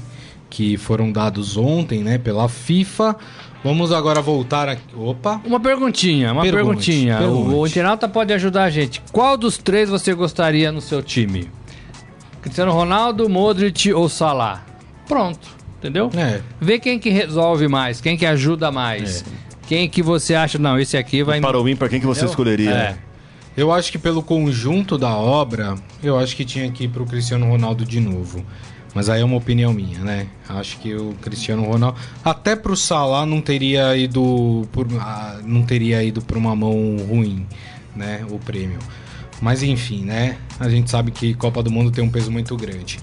que 0.49 0.77
foram 0.77 1.11
dados 1.11 1.57
ontem, 1.57 2.01
né, 2.01 2.17
pela 2.17 2.47
FIFA. 2.47 3.15
Vamos 3.65 3.91
agora 3.91 4.21
voltar 4.21 4.69
aqui. 4.69 4.83
Opa! 4.95 5.41
Uma 5.43 5.59
perguntinha, 5.59 6.31
uma 6.31 6.43
Pergunte, 6.43 6.65
perguntinha. 6.91 7.17
pergunte. 7.17 7.49
O, 7.49 7.59
o 7.61 7.65
internauta 7.67 8.07
pode 8.07 8.31
ajudar 8.31 8.65
a 8.65 8.69
gente. 8.69 9.01
Qual 9.11 9.35
dos 9.35 9.57
três 9.57 9.89
você 9.89 10.13
gostaria 10.13 10.71
no 10.71 10.79
seu 10.79 11.01
time? 11.01 11.49
Cristiano 12.43 12.71
Ronaldo, 12.71 13.27
Modric 13.27 13.91
ou 13.91 14.07
Salah? 14.07 14.63
Pronto, 15.07 15.47
entendeu? 15.79 16.11
É, 16.15 16.41
Vê 16.61 16.77
quem 16.77 16.99
que 16.99 17.09
resolve 17.09 17.67
mais, 17.67 17.99
quem 17.99 18.15
que 18.15 18.27
ajuda 18.27 18.71
mais. 18.71 19.25
Quem 19.67 19.89
que 19.89 20.03
você 20.03 20.35
acha, 20.35 20.59
não, 20.59 20.77
esse 20.79 20.95
aqui 20.95 21.23
vai... 21.23 21.41
para 21.41 21.59
o 21.59 21.67
ímpar, 21.67 21.89
quem 21.89 21.99
que 21.99 22.05
você 22.05 22.19
Entendeu? 22.19 22.29
escolheria? 22.33 22.69
É. 22.71 22.95
eu 23.57 23.71
acho 23.73 23.91
que 23.91 23.97
pelo 23.97 24.21
conjunto 24.21 24.95
da 24.95 25.17
obra, 25.17 25.73
eu 26.03 26.19
acho 26.19 26.35
que 26.35 26.45
tinha 26.45 26.69
que 26.69 26.83
ir 26.83 26.89
pro 26.89 27.03
Cristiano 27.03 27.47
Ronaldo 27.49 27.83
de 27.83 27.99
novo. 27.99 28.45
Mas 28.95 29.09
aí 29.09 29.19
é 29.19 29.25
uma 29.25 29.35
opinião 29.35 29.73
minha, 29.73 29.99
né? 29.99 30.27
Acho 30.47 30.79
que 30.79 30.95
o 30.95 31.13
Cristiano 31.21 31.65
Ronaldo, 31.65 31.99
até 32.23 32.55
pro 32.55 32.77
Salah 32.77 33.25
não 33.25 33.41
teria 33.41 33.95
ido 33.97 34.65
por, 34.71 34.87
ah, 34.97 35.37
não 35.43 35.63
teria 35.63 36.01
ido 36.01 36.21
para 36.21 36.37
uma 36.37 36.55
mão 36.55 36.95
ruim, 37.05 37.45
né, 37.93 38.25
o 38.31 38.39
prêmio. 38.39 38.79
Mas 39.41 39.61
enfim, 39.61 40.05
né? 40.05 40.37
A 40.57 40.69
gente 40.69 40.89
sabe 40.89 41.11
que 41.11 41.33
Copa 41.33 41.61
do 41.61 41.69
Mundo 41.69 41.91
tem 41.91 42.01
um 42.01 42.09
peso 42.09 42.31
muito 42.31 42.55
grande. 42.55 42.99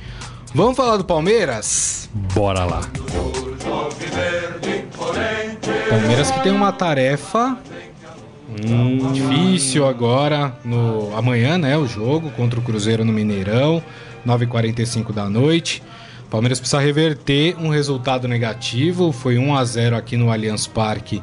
Vamos 0.54 0.78
falar 0.78 0.96
do 0.96 1.04
Palmeiras? 1.04 2.08
Bora 2.34 2.64
lá. 2.64 2.80
Palmeiras 5.90 6.30
que 6.30 6.40
tem 6.40 6.52
uma 6.52 6.72
tarefa 6.72 7.58
difícil 9.12 9.86
agora 9.86 10.54
no 10.64 11.16
amanhã, 11.16 11.58
né, 11.58 11.76
o 11.76 11.86
jogo 11.86 12.30
contra 12.30 12.58
o 12.58 12.62
Cruzeiro 12.62 13.04
no 13.04 13.12
Mineirão, 13.12 13.82
9h45 14.26 15.12
da 15.12 15.28
noite. 15.28 15.82
Palmeiras 16.30 16.58
precisa 16.58 16.80
reverter 16.80 17.56
um 17.58 17.68
resultado 17.68 18.26
negativo, 18.26 19.12
foi 19.12 19.36
1 19.36 19.54
a 19.54 19.64
0 19.64 19.96
aqui 19.96 20.16
no 20.16 20.30
Allianz 20.30 20.66
Parque 20.66 21.22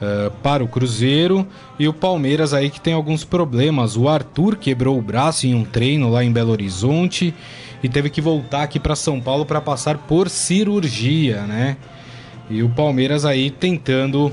eh, 0.00 0.30
para 0.44 0.62
o 0.62 0.68
Cruzeiro 0.68 1.44
e 1.76 1.88
o 1.88 1.92
Palmeiras 1.92 2.54
aí 2.54 2.70
que 2.70 2.80
tem 2.80 2.94
alguns 2.94 3.24
problemas. 3.24 3.96
O 3.96 4.08
Arthur 4.08 4.56
quebrou 4.56 4.96
o 4.96 5.02
braço 5.02 5.46
em 5.46 5.54
um 5.54 5.64
treino 5.64 6.08
lá 6.08 6.22
em 6.22 6.30
Belo 6.30 6.52
Horizonte 6.52 7.34
e 7.82 7.88
teve 7.88 8.08
que 8.08 8.20
voltar 8.20 8.62
aqui 8.62 8.78
para 8.78 8.94
São 8.94 9.20
Paulo 9.20 9.44
para 9.44 9.60
passar 9.60 9.98
por 9.98 10.30
cirurgia, 10.30 11.42
né? 11.42 11.76
E 12.48 12.62
o 12.62 12.68
Palmeiras 12.68 13.24
aí 13.24 13.50
tentando 13.50 14.32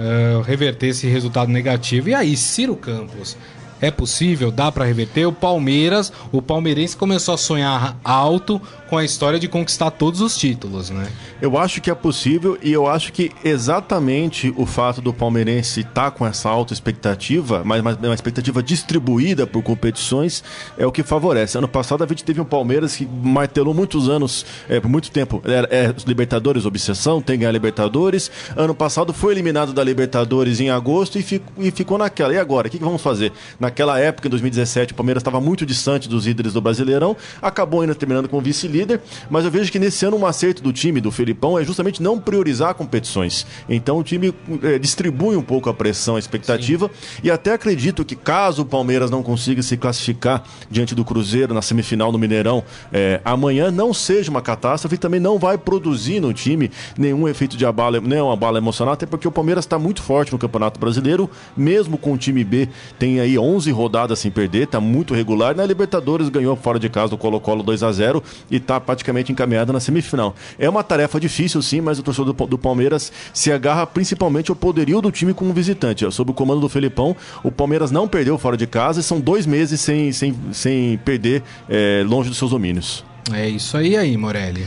eh, 0.00 0.42
reverter 0.46 0.88
esse 0.88 1.06
resultado 1.06 1.52
negativo. 1.52 2.08
E 2.08 2.14
aí, 2.14 2.34
Ciro 2.34 2.74
Campos, 2.74 3.36
É 3.82 3.90
possível? 3.90 4.50
Dá 4.50 4.70
para 4.70 4.84
reverter? 4.84 5.26
O 5.26 5.32
Palmeiras, 5.32 6.12
o 6.30 6.42
palmeirense 6.42 6.94
começou 6.94 7.34
a 7.34 7.38
sonhar 7.38 7.98
alto 8.04 8.60
com 8.90 8.98
a 8.98 9.04
história 9.04 9.38
de 9.38 9.46
conquistar 9.46 9.92
todos 9.92 10.20
os 10.20 10.36
títulos, 10.36 10.90
né? 10.90 11.06
Eu 11.40 11.56
acho 11.56 11.80
que 11.80 11.88
é 11.88 11.94
possível 11.94 12.58
e 12.60 12.72
eu 12.72 12.88
acho 12.88 13.12
que 13.12 13.30
exatamente 13.44 14.52
o 14.56 14.66
fato 14.66 15.00
do 15.00 15.14
palmeirense 15.14 15.80
estar 15.80 15.92
tá 15.92 16.10
com 16.10 16.26
essa 16.26 16.48
alta 16.48 16.74
expectativa, 16.74 17.62
mas 17.64 17.80
uma 17.80 18.12
expectativa 18.12 18.60
distribuída 18.60 19.46
por 19.46 19.62
competições, 19.62 20.42
é 20.76 20.84
o 20.84 20.90
que 20.90 21.04
favorece. 21.04 21.56
Ano 21.56 21.68
passado 21.68 22.02
a 22.02 22.06
gente 22.08 22.24
teve 22.24 22.40
um 22.40 22.44
Palmeiras 22.44 22.96
que 22.96 23.06
martelou 23.06 23.72
muitos 23.72 24.08
anos, 24.08 24.44
é, 24.68 24.80
por 24.80 24.88
muito 24.88 25.08
tempo, 25.12 25.40
é, 25.44 25.86
é 25.86 25.94
Libertadores 26.04 26.66
obsessão, 26.66 27.22
tem 27.22 27.38
ganhar 27.38 27.52
Libertadores. 27.52 28.28
Ano 28.56 28.74
passado 28.74 29.12
foi 29.12 29.32
eliminado 29.32 29.72
da 29.72 29.84
Libertadores 29.84 30.58
em 30.58 30.68
agosto 30.68 31.16
e, 31.16 31.22
fico, 31.22 31.46
e 31.56 31.70
ficou 31.70 31.96
naquela. 31.96 32.34
E 32.34 32.38
agora? 32.38 32.66
O 32.66 32.70
que, 32.70 32.78
que 32.78 32.84
vamos 32.84 33.00
fazer? 33.00 33.32
Naquela 33.60 34.00
época, 34.00 34.26
em 34.26 34.30
2017, 34.30 34.94
o 34.94 34.96
Palmeiras 34.96 35.20
estava 35.20 35.40
muito 35.40 35.64
distante 35.64 36.08
dos 36.08 36.26
líderes 36.26 36.54
do 36.54 36.60
Brasileirão, 36.60 37.16
acabou 37.40 37.82
ainda 37.82 37.94
terminando 37.94 38.28
como 38.28 38.42
vice-líder 38.42 38.79
líder, 38.80 39.00
mas 39.28 39.44
eu 39.44 39.50
vejo 39.50 39.70
que 39.70 39.78
nesse 39.78 40.04
ano 40.04 40.16
um 40.16 40.26
acerto 40.26 40.62
do 40.62 40.72
time, 40.72 41.00
do 41.00 41.10
Felipão, 41.10 41.58
é 41.58 41.64
justamente 41.64 42.02
não 42.02 42.18
priorizar 42.18 42.74
competições. 42.74 43.46
Então 43.68 43.98
o 43.98 44.02
time 44.02 44.34
é, 44.62 44.78
distribui 44.78 45.36
um 45.36 45.42
pouco 45.42 45.68
a 45.68 45.74
pressão, 45.74 46.16
a 46.16 46.18
expectativa, 46.18 46.88
Sim. 46.88 47.20
e 47.24 47.30
até 47.30 47.52
acredito 47.52 48.04
que 48.04 48.16
caso 48.16 48.62
o 48.62 48.64
Palmeiras 48.64 49.10
não 49.10 49.22
consiga 49.22 49.62
se 49.62 49.76
classificar 49.76 50.42
diante 50.70 50.94
do 50.94 51.04
Cruzeiro 51.04 51.54
na 51.54 51.62
semifinal 51.62 52.10
no 52.12 52.18
Mineirão 52.18 52.62
é, 52.92 53.20
amanhã, 53.24 53.70
não 53.70 53.92
seja 53.92 54.30
uma 54.30 54.42
catástrofe 54.42 54.94
e 54.94 54.98
também 54.98 55.20
não 55.20 55.38
vai 55.38 55.58
produzir 55.58 56.20
no 56.20 56.32
time 56.32 56.70
nenhum 56.96 57.28
efeito 57.28 57.56
de 57.56 57.66
abala, 57.66 58.00
nem 58.00 58.20
uma 58.20 58.36
bala 58.36 58.58
emocional, 58.58 58.94
até 58.94 59.06
porque 59.06 59.28
o 59.28 59.32
Palmeiras 59.32 59.64
está 59.64 59.78
muito 59.78 60.02
forte 60.02 60.32
no 60.32 60.38
Campeonato 60.38 60.80
Brasileiro, 60.80 61.28
mesmo 61.56 61.98
com 61.98 62.12
o 62.12 62.18
time 62.18 62.42
B, 62.44 62.68
tem 62.98 63.20
aí 63.20 63.38
11 63.38 63.70
rodadas 63.70 64.18
sem 64.18 64.30
perder, 64.30 64.64
está 64.64 64.80
muito 64.80 65.14
regular. 65.14 65.54
Na 65.54 65.64
Libertadores 65.64 66.28
ganhou 66.28 66.56
fora 66.56 66.78
de 66.78 66.88
casa 66.88 67.10
do 67.10 67.18
Colo-Colo 67.18 67.62
2 67.62 67.82
a 67.82 67.92
0 67.92 68.22
e 68.50 68.58
está 68.70 68.80
praticamente 68.80 69.32
encaminhada 69.32 69.72
na 69.72 69.80
semifinal. 69.80 70.34
É 70.58 70.68
uma 70.68 70.84
tarefa 70.84 71.18
difícil, 71.18 71.60
sim, 71.60 71.80
mas 71.80 71.98
o 71.98 72.02
torcedor 72.02 72.32
do, 72.32 72.46
do 72.46 72.58
Palmeiras 72.58 73.12
se 73.34 73.50
agarra 73.50 73.84
principalmente 73.86 74.50
ao 74.50 74.56
poderio 74.56 75.00
do 75.00 75.10
time 75.10 75.34
como 75.34 75.52
visitante. 75.52 76.10
Sob 76.12 76.30
o 76.30 76.34
comando 76.34 76.60
do 76.60 76.68
Felipão, 76.68 77.16
o 77.42 77.50
Palmeiras 77.50 77.90
não 77.90 78.06
perdeu 78.06 78.38
fora 78.38 78.56
de 78.56 78.66
casa 78.66 79.00
e 79.00 79.02
são 79.02 79.20
dois 79.20 79.44
meses 79.44 79.80
sem, 79.80 80.12
sem, 80.12 80.34
sem 80.52 80.98
perder 80.98 81.42
é, 81.68 82.04
longe 82.06 82.28
dos 82.28 82.38
seus 82.38 82.52
domínios. 82.52 83.04
É 83.32 83.48
isso 83.48 83.76
aí, 83.76 83.96
aí, 83.96 84.16
Morelli. 84.16 84.64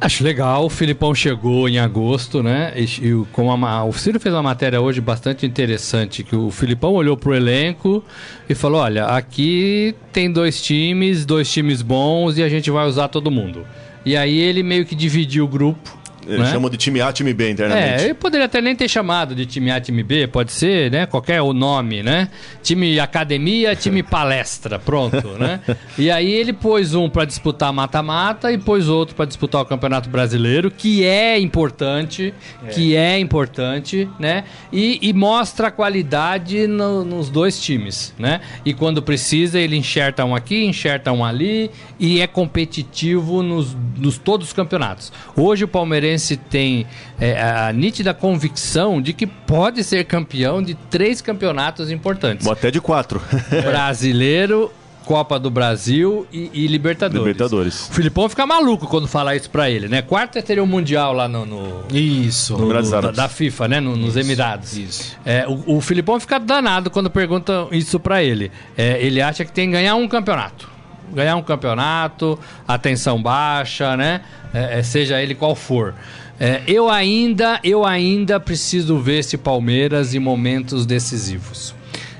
Acho 0.00 0.24
legal, 0.24 0.64
o 0.64 0.70
Filipão 0.70 1.14
chegou 1.14 1.68
em 1.68 1.78
agosto, 1.78 2.42
né? 2.42 2.72
E, 2.74 2.84
e 2.84 3.24
com 3.32 3.52
a, 3.52 3.84
o 3.84 3.92
Ciro 3.92 4.18
fez 4.18 4.34
uma 4.34 4.42
matéria 4.42 4.80
hoje 4.80 4.98
bastante 4.98 5.44
interessante, 5.44 6.22
que 6.22 6.34
o 6.34 6.50
Filipão 6.50 6.94
olhou 6.94 7.18
pro 7.18 7.34
elenco 7.34 8.02
e 8.48 8.54
falou, 8.54 8.80
olha, 8.80 9.04
aqui 9.04 9.94
tem 10.10 10.32
dois 10.32 10.62
times, 10.62 11.26
dois 11.26 11.52
times 11.52 11.82
bons 11.82 12.38
e 12.38 12.42
a 12.42 12.48
gente 12.48 12.70
vai 12.70 12.86
usar 12.86 13.08
todo 13.08 13.30
mundo. 13.30 13.66
E 14.02 14.16
aí 14.16 14.38
ele 14.38 14.62
meio 14.62 14.86
que 14.86 14.94
dividiu 14.94 15.44
o 15.44 15.48
grupo 15.48 15.99
eles 16.26 16.40
né? 16.40 16.52
chamam 16.52 16.68
de 16.68 16.76
time 16.76 17.00
A, 17.00 17.12
time 17.12 17.32
B 17.32 17.50
internamente. 17.50 18.02
É, 18.02 18.04
ele 18.04 18.14
poderia 18.14 18.46
até 18.46 18.60
nem 18.60 18.74
ter 18.76 18.88
chamado 18.88 19.34
de 19.34 19.46
time 19.46 19.70
A, 19.70 19.80
time 19.80 20.02
B, 20.02 20.26
pode 20.26 20.52
ser, 20.52 20.90
né? 20.90 21.06
Qualquer 21.06 21.40
o 21.40 21.52
nome, 21.52 22.02
né? 22.02 22.28
Time 22.62 23.00
academia, 23.00 23.74
time 23.74 24.02
palestra, 24.02 24.78
pronto, 24.78 25.26
né? 25.38 25.60
E 25.98 26.10
aí 26.10 26.30
ele 26.30 26.52
pôs 26.52 26.94
um 26.94 27.08
para 27.08 27.24
disputar 27.24 27.72
mata-mata 27.72 28.52
e 28.52 28.58
pôs 28.58 28.88
outro 28.88 29.14
para 29.14 29.24
disputar 29.24 29.60
o 29.60 29.64
Campeonato 29.64 30.08
Brasileiro, 30.08 30.70
que 30.70 31.04
é 31.04 31.38
importante, 31.38 32.32
é. 32.64 32.68
que 32.68 32.96
é 32.96 33.18
importante, 33.18 34.08
né? 34.18 34.44
E, 34.72 34.98
e 35.02 35.12
mostra 35.12 35.68
a 35.68 35.70
qualidade 35.70 36.66
no, 36.66 37.04
nos 37.04 37.28
dois 37.28 37.60
times, 37.60 38.14
né? 38.18 38.40
E 38.64 38.72
quando 38.72 39.02
precisa, 39.02 39.58
ele 39.58 39.76
enxerta 39.76 40.24
um 40.24 40.34
aqui, 40.34 40.64
enxerta 40.64 41.12
um 41.12 41.24
ali 41.24 41.70
e 41.98 42.20
é 42.20 42.26
competitivo 42.26 43.42
nos, 43.42 43.76
nos 43.96 44.16
todos 44.16 44.48
os 44.48 44.52
campeonatos. 44.52 45.12
Hoje 45.36 45.64
o 45.64 45.68
Palmeirense 45.68 46.09
Fluminense 46.10 46.36
tem 46.36 46.86
é, 47.20 47.40
a 47.40 47.72
nítida 47.72 48.12
convicção 48.12 49.00
de 49.00 49.12
que 49.12 49.26
pode 49.26 49.84
ser 49.84 50.04
campeão 50.04 50.62
de 50.62 50.74
três 50.74 51.20
campeonatos 51.20 51.90
importantes. 51.90 52.46
Ou 52.46 52.52
até 52.52 52.70
de 52.70 52.80
quatro. 52.80 53.22
Brasileiro, 53.62 54.72
Copa 55.04 55.38
do 55.38 55.50
Brasil 55.50 56.26
e, 56.32 56.50
e, 56.52 56.66
Libertadores. 56.66 57.26
Libertadores. 57.26 57.88
O 57.88 57.92
Filipão 57.92 58.28
fica 58.28 58.46
maluco 58.46 58.86
quando 58.86 59.06
fala 59.06 59.36
isso 59.36 59.50
pra 59.50 59.70
ele, 59.70 59.88
né? 59.88 60.02
Quarta 60.02 60.42
teria 60.42 60.62
o 60.62 60.66
um 60.66 60.68
Mundial 60.68 61.12
lá 61.12 61.28
no. 61.28 61.46
no 61.46 61.84
isso. 61.92 62.56
No, 62.56 62.72
no, 62.72 62.90
da, 62.90 63.10
da, 63.10 63.28
FIFA, 63.28 63.68
né? 63.68 63.80
No, 63.80 63.96
nos 63.96 64.16
Emirados. 64.16 64.76
Isso. 64.76 65.16
É, 65.24 65.46
o, 65.46 65.76
o 65.76 65.80
Filipão 65.80 66.18
fica 66.18 66.38
danado 66.38 66.90
quando 66.90 67.10
perguntam 67.10 67.68
isso 67.72 67.98
pra 68.00 68.22
ele. 68.22 68.50
É, 68.76 69.04
ele 69.04 69.20
acha 69.20 69.44
que 69.44 69.52
tem 69.52 69.68
que 69.68 69.72
ganhar 69.72 69.94
um 69.94 70.08
campeonato 70.08 70.79
ganhar 71.12 71.36
um 71.36 71.42
campeonato, 71.42 72.38
atenção 72.66 73.20
baixa, 73.22 73.96
né? 73.96 74.20
É, 74.52 74.78
é, 74.78 74.82
seja 74.82 75.20
ele 75.22 75.34
qual 75.34 75.54
for. 75.54 75.94
É, 76.38 76.62
eu 76.66 76.88
ainda, 76.88 77.60
eu 77.62 77.84
ainda 77.84 78.40
preciso 78.40 78.98
ver 78.98 79.18
esse 79.18 79.36
Palmeiras 79.36 80.14
em 80.14 80.18
momentos 80.18 80.86
decisivos. 80.86 81.74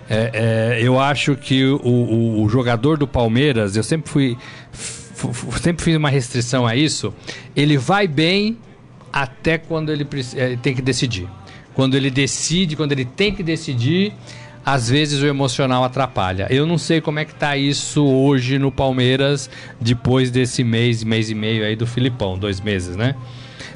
É, 0.08 0.76
é, 0.78 0.80
eu 0.82 0.98
acho 0.98 1.36
que 1.36 1.64
o, 1.64 1.76
o, 1.76 2.42
o, 2.42 2.48
jogador 2.48 2.98
do 2.98 3.06
Palmeiras, 3.06 3.76
eu 3.76 3.82
sempre 3.82 4.10
fui, 4.10 4.36
sempre 5.62 5.84
fiz 5.84 5.96
uma 5.96 6.10
restrição 6.10 6.66
a 6.66 6.74
isso. 6.74 7.14
Ele 7.54 7.78
vai 7.78 8.08
bem 8.08 8.58
até 9.12 9.56
quando 9.56 9.90
ele, 9.92 10.06
ele 10.34 10.56
tem 10.56 10.74
que 10.74 10.82
decidir. 10.82 11.28
Quando 11.74 11.96
ele 11.96 12.10
decide, 12.10 12.76
quando 12.76 12.92
ele 12.92 13.04
tem 13.04 13.32
que 13.32 13.42
decidir, 13.42 14.12
às 14.64 14.88
vezes 14.88 15.22
o 15.22 15.26
emocional 15.26 15.84
atrapalha. 15.84 16.46
Eu 16.50 16.66
não 16.66 16.78
sei 16.78 17.00
como 17.00 17.18
é 17.18 17.24
que 17.24 17.34
tá 17.34 17.56
isso 17.56 18.04
hoje 18.04 18.58
no 18.58 18.70
Palmeiras, 18.70 19.50
depois 19.80 20.30
desse 20.30 20.62
mês, 20.62 21.02
mês 21.02 21.30
e 21.30 21.34
meio 21.34 21.64
aí 21.64 21.74
do 21.74 21.86
Filipão, 21.86 22.38
dois 22.38 22.60
meses, 22.60 22.96
né? 22.96 23.14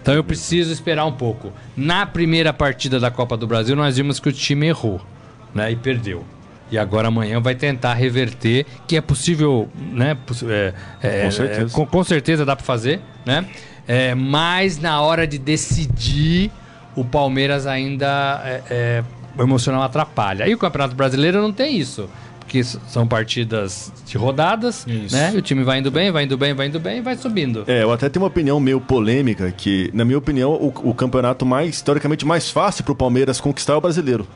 Então 0.00 0.12
eu 0.12 0.22
preciso 0.22 0.70
esperar 0.70 1.06
um 1.06 1.12
pouco. 1.12 1.52
Na 1.74 2.04
primeira 2.04 2.52
partida 2.52 3.00
da 3.00 3.10
Copa 3.10 3.36
do 3.36 3.46
Brasil, 3.46 3.74
nós 3.74 3.96
vimos 3.96 4.20
que 4.20 4.28
o 4.28 4.32
time 4.32 4.66
errou, 4.66 5.00
né? 5.54 5.72
E 5.72 5.76
perdeu. 5.76 6.24
E 6.70 6.78
agora 6.78 7.08
amanhã 7.08 7.40
vai 7.40 7.54
tentar 7.54 7.94
reverter, 7.94 8.66
que 8.86 8.96
é 8.96 9.00
possível, 9.00 9.68
né? 9.92 10.16
É, 10.46 10.74
é, 11.02 11.24
com, 11.24 11.30
certeza. 11.30 11.72
É, 11.72 11.74
com, 11.74 11.86
com, 11.86 12.04
certeza 12.04 12.44
dá 12.44 12.54
para 12.56 12.64
fazer, 12.64 13.00
né? 13.24 13.46
É, 13.86 14.14
mas 14.14 14.78
na 14.78 15.00
hora 15.00 15.26
de 15.26 15.38
decidir, 15.38 16.50
o 16.96 17.04
Palmeiras 17.04 17.66
ainda 17.66 18.42
é, 18.44 18.62
é 18.70 19.04
o 19.36 19.42
emocional 19.42 19.82
atrapalha. 19.82 20.48
E 20.48 20.54
o 20.54 20.58
Campeonato 20.58 20.94
Brasileiro 20.94 21.40
não 21.40 21.52
tem 21.52 21.76
isso. 21.78 22.08
Porque 22.40 22.62
são 22.62 23.06
partidas 23.06 23.90
de 24.06 24.18
rodadas, 24.18 24.86
isso. 24.86 25.16
né? 25.16 25.32
E 25.34 25.38
o 25.38 25.42
time 25.42 25.64
vai 25.64 25.78
indo 25.78 25.90
bem, 25.90 26.10
vai 26.10 26.24
indo 26.24 26.36
bem, 26.36 26.52
vai 26.52 26.66
indo 26.66 26.78
bem 26.78 26.98
e 26.98 27.00
vai 27.00 27.16
subindo. 27.16 27.64
É, 27.66 27.82
eu 27.82 27.90
até 27.90 28.08
tenho 28.08 28.22
uma 28.22 28.28
opinião 28.28 28.60
meio 28.60 28.80
polêmica 28.80 29.50
que, 29.50 29.90
na 29.94 30.04
minha 30.04 30.18
opinião, 30.18 30.52
o, 30.52 30.90
o 30.90 30.94
campeonato 30.94 31.46
mais, 31.46 31.76
historicamente, 31.76 32.26
mais 32.26 32.50
fácil 32.50 32.84
para 32.84 32.92
o 32.92 32.96
Palmeiras 32.96 33.40
conquistar 33.40 33.72
é 33.72 33.76
o 33.76 33.80
brasileiro. 33.80 34.26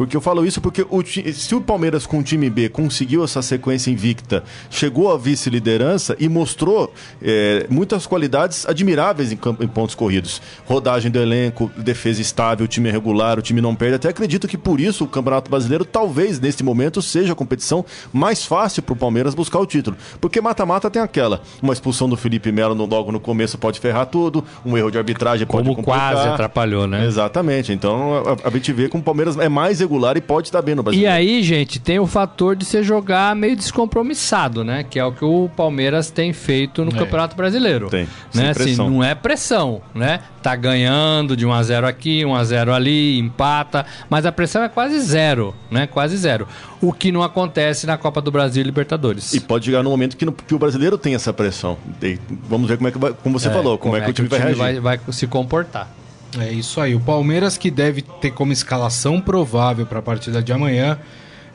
Porque 0.00 0.16
eu 0.16 0.20
falo 0.22 0.46
isso 0.46 0.62
porque 0.62 0.80
o, 0.88 1.04
se 1.04 1.54
o 1.54 1.60
Palmeiras 1.60 2.06
com 2.06 2.20
o 2.20 2.22
time 2.22 2.48
B 2.48 2.70
conseguiu 2.70 3.22
essa 3.22 3.42
sequência 3.42 3.90
invicta, 3.90 4.42
chegou 4.70 5.12
à 5.12 5.18
vice-liderança 5.18 6.16
e 6.18 6.26
mostrou 6.26 6.90
é, 7.20 7.66
muitas 7.68 8.06
qualidades 8.06 8.66
admiráveis 8.66 9.30
em, 9.30 9.36
campo, 9.36 9.62
em 9.62 9.68
pontos 9.68 9.94
corridos. 9.94 10.40
Rodagem 10.64 11.10
do 11.10 11.18
elenco, 11.18 11.70
defesa 11.76 12.22
estável, 12.22 12.66
time 12.66 12.90
regular, 12.90 13.38
o 13.38 13.42
time 13.42 13.60
não 13.60 13.74
perde. 13.74 13.96
Até 13.96 14.08
acredito 14.08 14.48
que 14.48 14.56
por 14.56 14.80
isso 14.80 15.04
o 15.04 15.06
Campeonato 15.06 15.50
Brasileiro 15.50 15.84
talvez 15.84 16.40
neste 16.40 16.64
momento 16.64 17.02
seja 17.02 17.34
a 17.34 17.36
competição 17.36 17.84
mais 18.10 18.42
fácil 18.42 18.82
para 18.82 18.94
o 18.94 18.96
Palmeiras 18.96 19.34
buscar 19.34 19.58
o 19.58 19.66
título. 19.66 19.98
Porque 20.18 20.40
mata-mata 20.40 20.88
tem 20.88 21.02
aquela. 21.02 21.42
Uma 21.60 21.74
expulsão 21.74 22.08
do 22.08 22.16
Felipe 22.16 22.50
Melo 22.50 22.74
no, 22.74 22.86
logo 22.86 23.12
no 23.12 23.20
começo 23.20 23.58
pode 23.58 23.78
ferrar 23.78 24.06
tudo, 24.06 24.42
um 24.64 24.78
erro 24.78 24.90
de 24.90 24.96
arbitragem 24.96 25.46
pode 25.46 25.62
Como 25.62 25.76
complicar. 25.76 26.14
quase 26.14 26.28
atrapalhou, 26.30 26.86
né? 26.86 27.04
Exatamente. 27.04 27.70
Então 27.70 28.14
a, 28.42 28.48
a 28.48 28.50
gente 28.50 28.72
vê 28.72 28.88
que 28.88 28.96
o 28.96 29.02
Palmeiras 29.02 29.36
é 29.36 29.50
mais 29.50 29.82
regular 29.90 30.16
e 30.16 30.20
pode 30.20 30.48
estar 30.48 30.62
bem 30.62 30.74
no 30.76 30.82
Brasil. 30.82 31.02
E 31.02 31.06
aí, 31.06 31.42
gente, 31.42 31.80
tem 31.80 31.98
o 31.98 32.06
fator 32.06 32.54
de 32.54 32.64
você 32.64 32.82
jogar 32.82 33.34
meio 33.34 33.56
descompromissado, 33.56 34.62
né? 34.62 34.84
Que 34.88 34.98
é 34.98 35.04
o 35.04 35.12
que 35.12 35.24
o 35.24 35.50
Palmeiras 35.56 36.10
tem 36.10 36.32
feito 36.32 36.84
no 36.84 36.92
é. 36.92 36.98
Campeonato 36.98 37.34
Brasileiro. 37.34 37.88
Tem. 37.88 38.06
Né? 38.32 38.50
Assim, 38.50 38.76
não 38.76 39.02
é 39.02 39.14
pressão, 39.14 39.82
né? 39.92 40.20
Tá 40.42 40.54
ganhando 40.54 41.36
de 41.36 41.44
1 41.44 41.52
a 41.52 41.62
0 41.62 41.86
aqui, 41.86 42.24
1 42.24 42.34
a 42.34 42.44
0 42.44 42.72
ali, 42.72 43.18
empata, 43.18 43.84
mas 44.08 44.24
a 44.24 44.32
pressão 44.32 44.62
é 44.62 44.68
quase 44.68 44.98
zero, 45.00 45.54
né? 45.70 45.86
Quase 45.86 46.16
zero. 46.16 46.46
O 46.80 46.92
que 46.92 47.12
não 47.12 47.22
acontece 47.22 47.86
na 47.86 47.98
Copa 47.98 48.22
do 48.22 48.30
Brasil 48.30 48.62
e 48.62 48.64
Libertadores. 48.64 49.34
E 49.34 49.40
pode 49.40 49.66
chegar 49.66 49.82
no 49.82 49.90
momento 49.90 50.16
que, 50.16 50.24
no, 50.24 50.32
que 50.32 50.54
o 50.54 50.58
brasileiro 50.58 50.96
tem 50.96 51.14
essa 51.14 51.32
pressão. 51.32 51.76
E 52.02 52.18
vamos 52.48 52.68
ver 52.68 52.76
como 52.76 52.88
é 52.88 52.92
que 52.92 52.98
vai, 52.98 53.12
como 53.12 53.38
você 53.38 53.48
é, 53.48 53.52
falou, 53.52 53.76
como, 53.76 53.92
como, 53.92 53.96
é 53.96 54.00
que, 54.00 54.10
é 54.10 54.14
que 54.14 54.22
o 54.22 54.28
time, 54.28 54.40
o 54.40 54.40
time 54.40 54.54
vai, 54.54 54.80
vai, 54.80 54.98
vai 54.98 55.12
se 55.12 55.26
comportar. 55.26 56.00
É 56.38 56.52
isso 56.52 56.80
aí. 56.80 56.94
O 56.94 57.00
Palmeiras 57.00 57.56
que 57.58 57.70
deve 57.70 58.02
ter 58.02 58.30
como 58.30 58.52
escalação 58.52 59.20
provável 59.20 59.86
para 59.86 59.98
a 59.98 60.02
partida 60.02 60.42
de 60.42 60.52
amanhã 60.52 60.98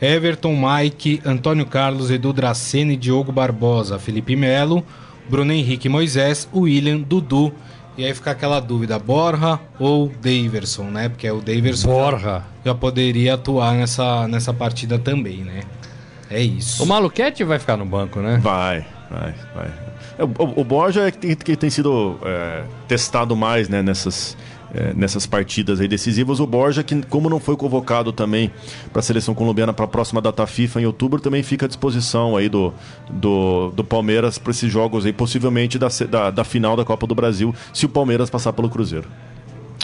Everton, 0.02 0.56
Mike, 0.56 1.22
Antônio 1.26 1.66
Carlos, 1.66 2.12
Edu 2.12 2.34
Dracene, 2.34 2.98
Diogo 2.98 3.32
Barbosa, 3.32 3.98
Felipe 3.98 4.36
Melo, 4.36 4.84
Bruno 5.30 5.54
Henrique 5.54 5.88
Moisés, 5.88 6.48
William, 6.54 7.00
Dudu 7.00 7.54
E 7.98 8.06
aí 8.06 8.14
fica 8.14 8.32
aquela 8.32 8.60
dúvida, 8.60 9.00
Borja 9.00 9.60
ou 9.80 10.12
Daverson, 10.22 10.86
né? 10.86 11.10
Porque 11.10 11.30
o 11.30 11.40
Daverson 11.40 11.88
Borja. 11.88 12.20
já, 12.20 12.44
já 12.66 12.76
poderia 12.76 13.36
atuar 13.36 13.74
nessa, 13.74 14.28
nessa 14.28 14.54
partida 14.54 15.00
também, 15.00 15.38
né? 15.38 15.62
É 16.30 16.42
isso. 16.42 16.84
O 16.84 16.86
Maluquete 16.86 17.44
vai 17.44 17.60
ficar 17.60 17.78
no 17.78 17.86
banco, 17.86 18.20
né? 18.20 18.40
Vai, 18.42 18.86
vai, 19.10 19.34
vai. 19.54 19.72
É, 20.18 20.24
o, 20.24 20.60
o 20.62 20.64
Borja 20.64 21.08
é 21.08 21.12
que 21.12 21.18
tem, 21.18 21.36
que 21.36 21.56
tem 21.56 21.70
sido 21.70 22.20
é, 22.24 22.64
testado 22.88 23.36
mais 23.36 23.70
né, 23.70 23.82
nessas, 23.82 24.36
é, 24.76 24.94
nessas 24.94 25.26
partidas 25.26 25.80
aí 25.80 25.88
decisivas. 25.88 26.40
O 26.40 26.46
Borja, 26.46 26.84
que 26.84 27.02
como 27.04 27.30
não 27.30 27.40
foi 27.40 27.56
convocado 27.56 28.12
também 28.12 28.52
para 28.92 29.00
a 29.00 29.04
seleção 29.04 29.34
colombiana 29.34 29.74
para 29.74 29.86
a 29.86 29.88
próxima 29.88 30.22
data 30.22 30.46
FIFA 30.46 30.82
em 30.82 30.86
outubro, 30.86 31.22
também 31.22 31.42
fica 31.42 31.66
à 31.66 31.68
disposição 31.68 32.36
aí 32.36 32.50
do, 32.50 32.74
do, 33.10 33.72
do 33.72 33.84
Palmeiras 33.84 34.38
para 34.38 34.52
esses 34.52 34.72
jogos 34.72 35.06
aí, 35.06 35.14
possivelmente 35.14 35.80
da, 35.80 35.88
da, 36.10 36.32
da 36.32 36.44
final 36.44 36.76
da 36.76 36.84
Copa 36.84 37.08
do 37.08 37.16
Brasil, 37.16 37.56
se 37.74 37.86
o 37.86 37.90
Palmeiras 37.90 38.30
passar 38.30 38.52
pelo 38.54 38.70
Cruzeiro. 38.70 39.08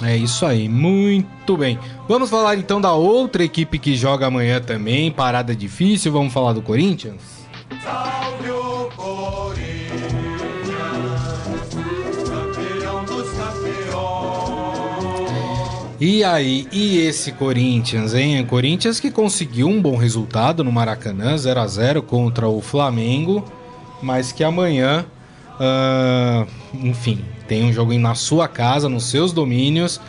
É 0.04 0.18
isso 0.18 0.46
aí, 0.46 0.68
muito 0.68 1.56
bem. 1.56 1.78
Vamos 2.08 2.30
falar 2.30 2.56
então 2.56 2.82
da 2.82 2.92
outra 2.92 3.44
equipe 3.44 3.78
que 3.78 3.96
joga 3.96 4.26
amanhã 4.26 4.60
também, 4.60 5.12
parada 5.12 5.56
difícil. 5.56 6.12
Vamos 6.12 6.34
falar 6.34 6.54
do 6.54 6.62
Corinthians? 6.62 7.22
Salve 7.84 8.50
o 8.50 8.90
Corinthians, 8.96 9.71
E 16.04 16.24
aí, 16.24 16.68
e 16.72 16.98
esse 16.98 17.32
Corinthians, 17.32 18.16
hein? 18.16 18.44
Corinthians 18.48 19.00
que 19.00 19.12
conseguiu 19.12 19.68
um 19.68 19.80
bom 19.80 19.96
resultado 19.96 20.64
no 20.64 20.72
Maracanã, 20.72 21.38
0 21.38 21.60
a 21.60 21.68
0 21.68 22.02
contra 22.02 22.50
o 22.50 22.60
Flamengo, 22.60 23.46
mas 24.02 24.32
que 24.32 24.44
amanhã, 24.44 25.06
uh, 25.60 26.48
enfim, 26.74 27.24
tem 27.48 27.66
um 27.66 27.72
jogo 27.72 27.94
na 28.00 28.16
sua 28.16 28.48
casa, 28.48 28.90
nos 28.90 29.12
seus 29.12 29.32
domínios, 29.32 30.02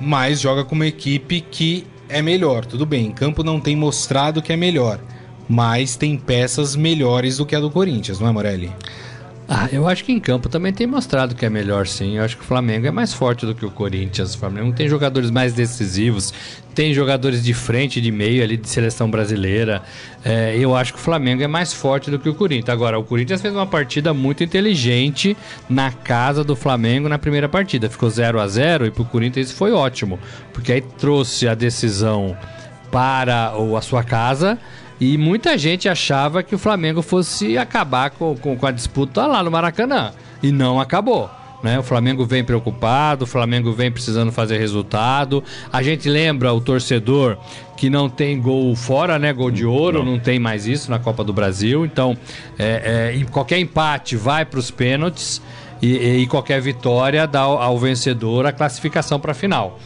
mas 0.00 0.38
joga 0.40 0.64
com 0.64 0.76
uma 0.76 0.86
equipe 0.86 1.40
que 1.40 1.84
é 2.08 2.22
melhor. 2.22 2.64
Tudo 2.64 2.86
bem, 2.86 3.06
em 3.06 3.10
campo 3.10 3.42
não 3.42 3.58
tem 3.58 3.74
mostrado 3.74 4.40
que 4.40 4.52
é 4.52 4.56
melhor, 4.56 5.00
mas 5.48 5.96
tem 5.96 6.16
peças 6.16 6.76
melhores 6.76 7.38
do 7.38 7.44
que 7.44 7.56
a 7.56 7.60
do 7.60 7.72
Corinthians, 7.72 8.20
não 8.20 8.28
é, 8.28 8.30
Morelli? 8.30 8.70
Ah, 9.50 9.66
eu 9.72 9.88
acho 9.88 10.04
que 10.04 10.12
em 10.12 10.20
campo 10.20 10.46
também 10.46 10.74
tem 10.74 10.86
mostrado 10.86 11.34
que 11.34 11.46
é 11.46 11.48
melhor 11.48 11.86
sim. 11.86 12.18
Eu 12.18 12.24
acho 12.24 12.36
que 12.36 12.42
o 12.42 12.46
Flamengo 12.46 12.86
é 12.86 12.90
mais 12.90 13.14
forte 13.14 13.46
do 13.46 13.54
que 13.54 13.64
o 13.64 13.70
Corinthians. 13.70 14.34
O 14.34 14.38
Flamengo 14.38 14.74
tem 14.74 14.86
jogadores 14.86 15.30
mais 15.30 15.54
decisivos, 15.54 16.34
tem 16.74 16.92
jogadores 16.92 17.42
de 17.42 17.54
frente, 17.54 17.98
de 17.98 18.12
meio 18.12 18.42
ali 18.42 18.58
de 18.58 18.68
seleção 18.68 19.10
brasileira. 19.10 19.80
É, 20.22 20.54
eu 20.58 20.76
acho 20.76 20.92
que 20.92 20.98
o 20.98 21.02
Flamengo 21.02 21.42
é 21.42 21.46
mais 21.46 21.72
forte 21.72 22.10
do 22.10 22.18
que 22.18 22.28
o 22.28 22.34
Corinthians. 22.34 22.68
Agora, 22.68 22.98
o 22.98 23.04
Corinthians 23.04 23.40
fez 23.40 23.54
uma 23.54 23.66
partida 23.66 24.12
muito 24.12 24.44
inteligente 24.44 25.34
na 25.66 25.90
casa 25.90 26.44
do 26.44 26.54
Flamengo 26.54 27.08
na 27.08 27.18
primeira 27.18 27.48
partida. 27.48 27.88
Ficou 27.88 28.10
0 28.10 28.38
a 28.40 28.46
0 28.46 28.84
e 28.84 28.90
para 28.90 29.02
o 29.02 29.06
Corinthians 29.06 29.46
isso 29.48 29.56
foi 29.56 29.72
ótimo, 29.72 30.18
porque 30.52 30.72
aí 30.72 30.82
trouxe 30.82 31.48
a 31.48 31.54
decisão 31.54 32.36
para 32.90 33.54
a 33.54 33.80
sua 33.80 34.04
casa 34.04 34.58
e 35.00 35.16
muita 35.16 35.56
gente 35.56 35.88
achava 35.88 36.42
que 36.42 36.54
o 36.54 36.58
Flamengo 36.58 37.02
fosse 37.02 37.56
acabar 37.56 38.10
com, 38.10 38.36
com, 38.36 38.56
com 38.56 38.66
a 38.66 38.70
disputa 38.70 39.26
lá 39.26 39.42
no 39.42 39.50
Maracanã. 39.50 40.12
E 40.42 40.50
não 40.50 40.80
acabou. 40.80 41.30
Né? 41.62 41.78
O 41.78 41.82
Flamengo 41.82 42.24
vem 42.24 42.44
preocupado, 42.44 43.24
o 43.24 43.26
Flamengo 43.26 43.72
vem 43.72 43.90
precisando 43.90 44.30
fazer 44.30 44.58
resultado. 44.58 45.42
A 45.72 45.82
gente 45.82 46.08
lembra 46.08 46.52
o 46.52 46.60
torcedor 46.60 47.36
que 47.76 47.90
não 47.90 48.08
tem 48.08 48.40
gol 48.40 48.74
fora, 48.76 49.18
né? 49.18 49.32
Gol 49.32 49.50
de 49.50 49.64
ouro, 49.64 50.04
não, 50.04 50.12
não 50.12 50.18
tem 50.18 50.38
mais 50.38 50.66
isso 50.66 50.90
na 50.90 50.98
Copa 50.98 51.24
do 51.24 51.32
Brasil. 51.32 51.84
Então, 51.84 52.16
é, 52.58 53.14
é, 53.16 53.24
qualquer 53.30 53.58
empate 53.58 54.16
vai 54.16 54.44
para 54.44 54.58
os 54.58 54.70
pênaltis 54.70 55.42
e, 55.80 56.22
e, 56.22 56.26
qualquer 56.26 56.60
vitória 56.60 57.26
dá 57.26 57.40
ao, 57.40 57.60
ao 57.60 57.78
vencedor 57.78 58.46
a 58.46 58.52
classificação 58.52 59.18
para 59.20 59.32
a 59.32 59.34
final. 59.34 59.78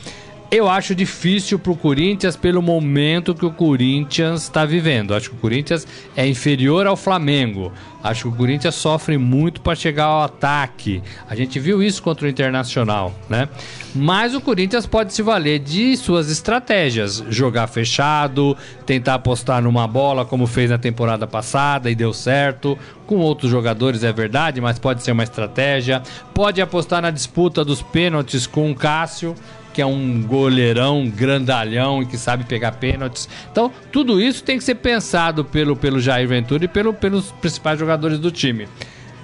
Eu 0.54 0.68
acho 0.68 0.94
difícil 0.94 1.58
pro 1.58 1.74
Corinthians 1.74 2.36
pelo 2.36 2.60
momento 2.60 3.34
que 3.34 3.46
o 3.46 3.50
Corinthians 3.50 4.42
está 4.42 4.66
vivendo. 4.66 5.14
Acho 5.14 5.30
que 5.30 5.36
o 5.36 5.38
Corinthians 5.38 5.88
é 6.14 6.28
inferior 6.28 6.86
ao 6.86 6.94
Flamengo. 6.94 7.72
Acho 8.04 8.24
que 8.24 8.28
o 8.28 8.36
Corinthians 8.36 8.74
sofre 8.74 9.16
muito 9.16 9.62
para 9.62 9.74
chegar 9.74 10.04
ao 10.04 10.24
ataque. 10.24 11.02
A 11.26 11.34
gente 11.34 11.58
viu 11.58 11.82
isso 11.82 12.02
contra 12.02 12.26
o 12.26 12.28
Internacional, 12.28 13.14
né? 13.30 13.48
Mas 13.94 14.34
o 14.34 14.42
Corinthians 14.42 14.84
pode 14.84 15.14
se 15.14 15.22
valer 15.22 15.58
de 15.58 15.96
suas 15.96 16.30
estratégias, 16.30 17.24
jogar 17.30 17.66
fechado, 17.66 18.54
tentar 18.84 19.14
apostar 19.14 19.62
numa 19.62 19.88
bola 19.88 20.26
como 20.26 20.46
fez 20.46 20.68
na 20.68 20.76
temporada 20.76 21.26
passada 21.26 21.90
e 21.90 21.94
deu 21.94 22.12
certo. 22.12 22.76
Com 23.06 23.16
outros 23.16 23.50
jogadores 23.50 24.04
é 24.04 24.12
verdade, 24.12 24.60
mas 24.60 24.78
pode 24.78 25.02
ser 25.02 25.12
uma 25.12 25.22
estratégia. 25.22 26.02
Pode 26.34 26.60
apostar 26.60 27.00
na 27.00 27.10
disputa 27.10 27.64
dos 27.64 27.80
pênaltis 27.80 28.46
com 28.46 28.70
o 28.70 28.74
Cássio 28.74 29.34
que 29.72 29.80
é 29.80 29.86
um 29.86 30.22
goleirão 30.22 31.08
grandalhão 31.08 32.02
e 32.02 32.06
que 32.06 32.16
sabe 32.16 32.44
pegar 32.44 32.72
pênaltis. 32.72 33.28
Então, 33.50 33.72
tudo 33.90 34.20
isso 34.20 34.44
tem 34.44 34.58
que 34.58 34.64
ser 34.64 34.76
pensado 34.76 35.44
pelo, 35.44 35.74
pelo 35.74 36.00
Jair 36.00 36.28
Ventura 36.28 36.64
e 36.64 36.68
pelo, 36.68 36.92
pelos 36.92 37.32
principais 37.32 37.78
jogadores 37.78 38.18
do 38.18 38.30
time. 38.30 38.68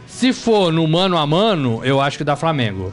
Se 0.07 0.33
for 0.33 0.73
no 0.73 0.87
mano 0.89 1.17
a 1.17 1.27
mano, 1.27 1.81
eu 1.85 2.01
acho 2.01 2.19
que 2.19 2.25
dá 2.25 2.35
Flamengo. 2.35 2.93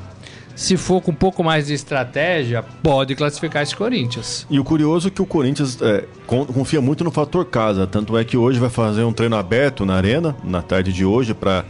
Se 0.56 0.78
for 0.78 1.02
com 1.02 1.12
um 1.12 1.16
pouco 1.16 1.44
mais 1.44 1.68
de 1.68 1.74
estratégia, 1.74 2.64
pode 2.64 3.14
classificar 3.14 3.62
esse 3.62 3.76
Corinthians. 3.76 4.48
E 4.50 4.58
o 4.58 4.64
curioso 4.64 5.10
é 5.10 5.12
que 5.12 5.22
o 5.22 5.26
Corinthians 5.26 5.78
é, 5.82 6.06
confia 6.26 6.80
muito 6.80 7.04
no 7.04 7.12
fator 7.12 7.46
casa. 7.46 7.86
Tanto 7.86 8.18
é 8.18 8.24
que 8.24 8.38
hoje 8.38 8.58
vai 8.58 8.70
fazer 8.70 9.04
um 9.04 9.12
treino 9.12 9.36
aberto 9.36 9.86
na 9.86 9.96
arena, 9.96 10.36
na 10.44 10.62
tarde 10.62 10.94
de 10.94 11.04
hoje, 11.04 11.34
para 11.34 11.66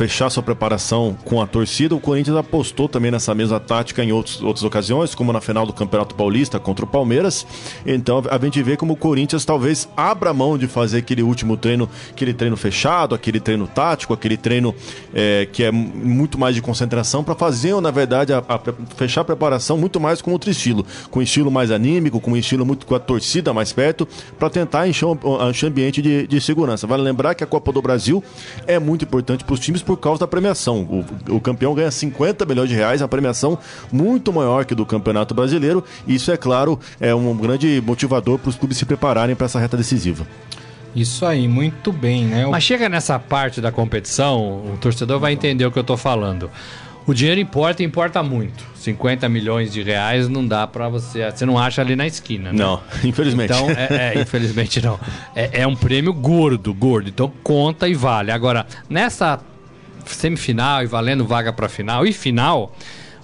fechar 0.00 0.30
sua 0.30 0.42
preparação 0.42 1.14
com 1.26 1.42
a 1.42 1.46
torcida, 1.46 1.94
o 1.94 2.00
Corinthians 2.00 2.34
apostou 2.34 2.88
também 2.88 3.10
nessa 3.10 3.34
mesma 3.34 3.60
tática 3.60 4.02
em 4.02 4.12
outros, 4.12 4.40
outras 4.40 4.64
ocasiões, 4.64 5.14
como 5.14 5.30
na 5.30 5.42
final 5.42 5.66
do 5.66 5.74
Campeonato 5.74 6.14
Paulista 6.14 6.58
contra 6.58 6.86
o 6.86 6.88
Palmeiras. 6.88 7.46
Então 7.84 8.22
a 8.30 8.38
gente 8.38 8.62
vê 8.62 8.78
como 8.78 8.94
o 8.94 8.96
Corinthians 8.96 9.44
talvez 9.44 9.86
abra 9.94 10.32
mão 10.32 10.56
de 10.56 10.66
fazer 10.66 11.00
aquele 11.00 11.22
último 11.22 11.54
treino, 11.54 11.86
aquele 12.10 12.32
treino 12.32 12.56
fechado, 12.56 13.14
aquele 13.14 13.38
treino 13.40 13.66
tático, 13.66 14.14
aquele 14.14 14.38
treino 14.38 14.74
é, 15.12 15.46
que 15.52 15.64
é 15.64 15.70
muito 15.70 16.38
mais 16.38 16.54
de 16.54 16.62
concentração, 16.62 17.22
para 17.22 17.34
fazer, 17.34 17.78
na 17.78 17.90
verdade, 17.90 18.32
a, 18.32 18.38
a, 18.38 18.58
fechar 18.96 19.20
a 19.20 19.24
preparação 19.24 19.76
muito 19.76 20.00
mais 20.00 20.22
com 20.22 20.32
outro 20.32 20.50
estilo, 20.50 20.86
com 21.10 21.18
um 21.18 21.22
estilo 21.22 21.50
mais 21.50 21.70
anímico, 21.70 22.18
com 22.20 22.30
um 22.32 22.36
estilo 22.38 22.64
muito 22.64 22.86
com 22.86 22.94
a 22.94 22.98
torcida 22.98 23.52
mais 23.52 23.70
perto, 23.70 24.08
para 24.38 24.48
tentar 24.48 24.88
encher 24.88 25.06
encher 25.50 25.66
ambiente 25.66 26.00
de, 26.00 26.26
de 26.26 26.40
segurança. 26.40 26.86
Vale 26.86 27.02
lembrar 27.02 27.34
que 27.34 27.44
a 27.44 27.46
Copa 27.46 27.70
do 27.70 27.82
Brasil 27.82 28.24
é 28.66 28.78
muito 28.78 29.04
importante 29.04 29.44
para 29.44 29.52
os 29.52 29.60
times 29.60 29.82
por 29.90 29.96
causa 29.96 30.20
da 30.20 30.26
premiação. 30.28 30.82
O, 31.28 31.34
o 31.34 31.40
campeão 31.40 31.74
ganha 31.74 31.90
50 31.90 32.46
milhões 32.46 32.68
de 32.68 32.76
reais, 32.76 33.02
a 33.02 33.08
premiação 33.08 33.58
muito 33.90 34.32
maior 34.32 34.64
que 34.64 34.72
do 34.72 34.86
Campeonato 34.86 35.34
Brasileiro. 35.34 35.82
E 36.06 36.14
isso, 36.14 36.30
é 36.30 36.36
claro, 36.36 36.78
é 37.00 37.12
um 37.12 37.36
grande 37.36 37.82
motivador 37.84 38.38
para 38.38 38.50
os 38.50 38.54
clubes 38.54 38.78
se 38.78 38.86
prepararem 38.86 39.34
para 39.34 39.46
essa 39.46 39.58
reta 39.58 39.76
decisiva. 39.76 40.24
Isso 40.94 41.26
aí, 41.26 41.48
muito 41.48 41.90
bem, 41.90 42.24
né? 42.24 42.46
Mas 42.46 42.62
chega 42.62 42.88
nessa 42.88 43.18
parte 43.18 43.60
da 43.60 43.72
competição, 43.72 44.62
o 44.72 44.78
torcedor 44.80 45.18
vai 45.18 45.32
entender 45.32 45.66
o 45.66 45.72
que 45.72 45.78
eu 45.78 45.82
estou 45.82 45.96
falando. 45.96 46.48
O 47.04 47.12
dinheiro 47.12 47.40
importa 47.40 47.82
e 47.82 47.86
importa 47.86 48.22
muito. 48.22 48.64
50 48.76 49.28
milhões 49.28 49.72
de 49.72 49.82
reais 49.82 50.28
não 50.28 50.46
dá 50.46 50.68
para 50.68 50.88
você. 50.88 51.28
Você 51.28 51.44
não 51.44 51.58
acha 51.58 51.80
ali 51.80 51.96
na 51.96 52.06
esquina, 52.06 52.52
né? 52.52 52.58
Não, 52.58 52.80
infelizmente. 53.02 53.52
Então, 53.52 53.68
é, 53.68 54.14
é 54.14 54.20
infelizmente 54.20 54.80
não. 54.80 55.00
É, 55.34 55.62
é, 55.62 55.66
um 55.66 55.74
prêmio 55.74 56.12
gordo, 56.12 56.72
gordo. 56.72 57.08
Então 57.08 57.32
conta 57.42 57.88
e 57.88 57.94
vale. 57.94 58.30
Agora, 58.30 58.64
nessa 58.88 59.40
semifinal 60.14 60.82
e 60.82 60.86
valendo 60.86 61.26
vaga 61.26 61.52
para 61.52 61.68
final 61.68 62.06
e 62.06 62.12
final, 62.12 62.74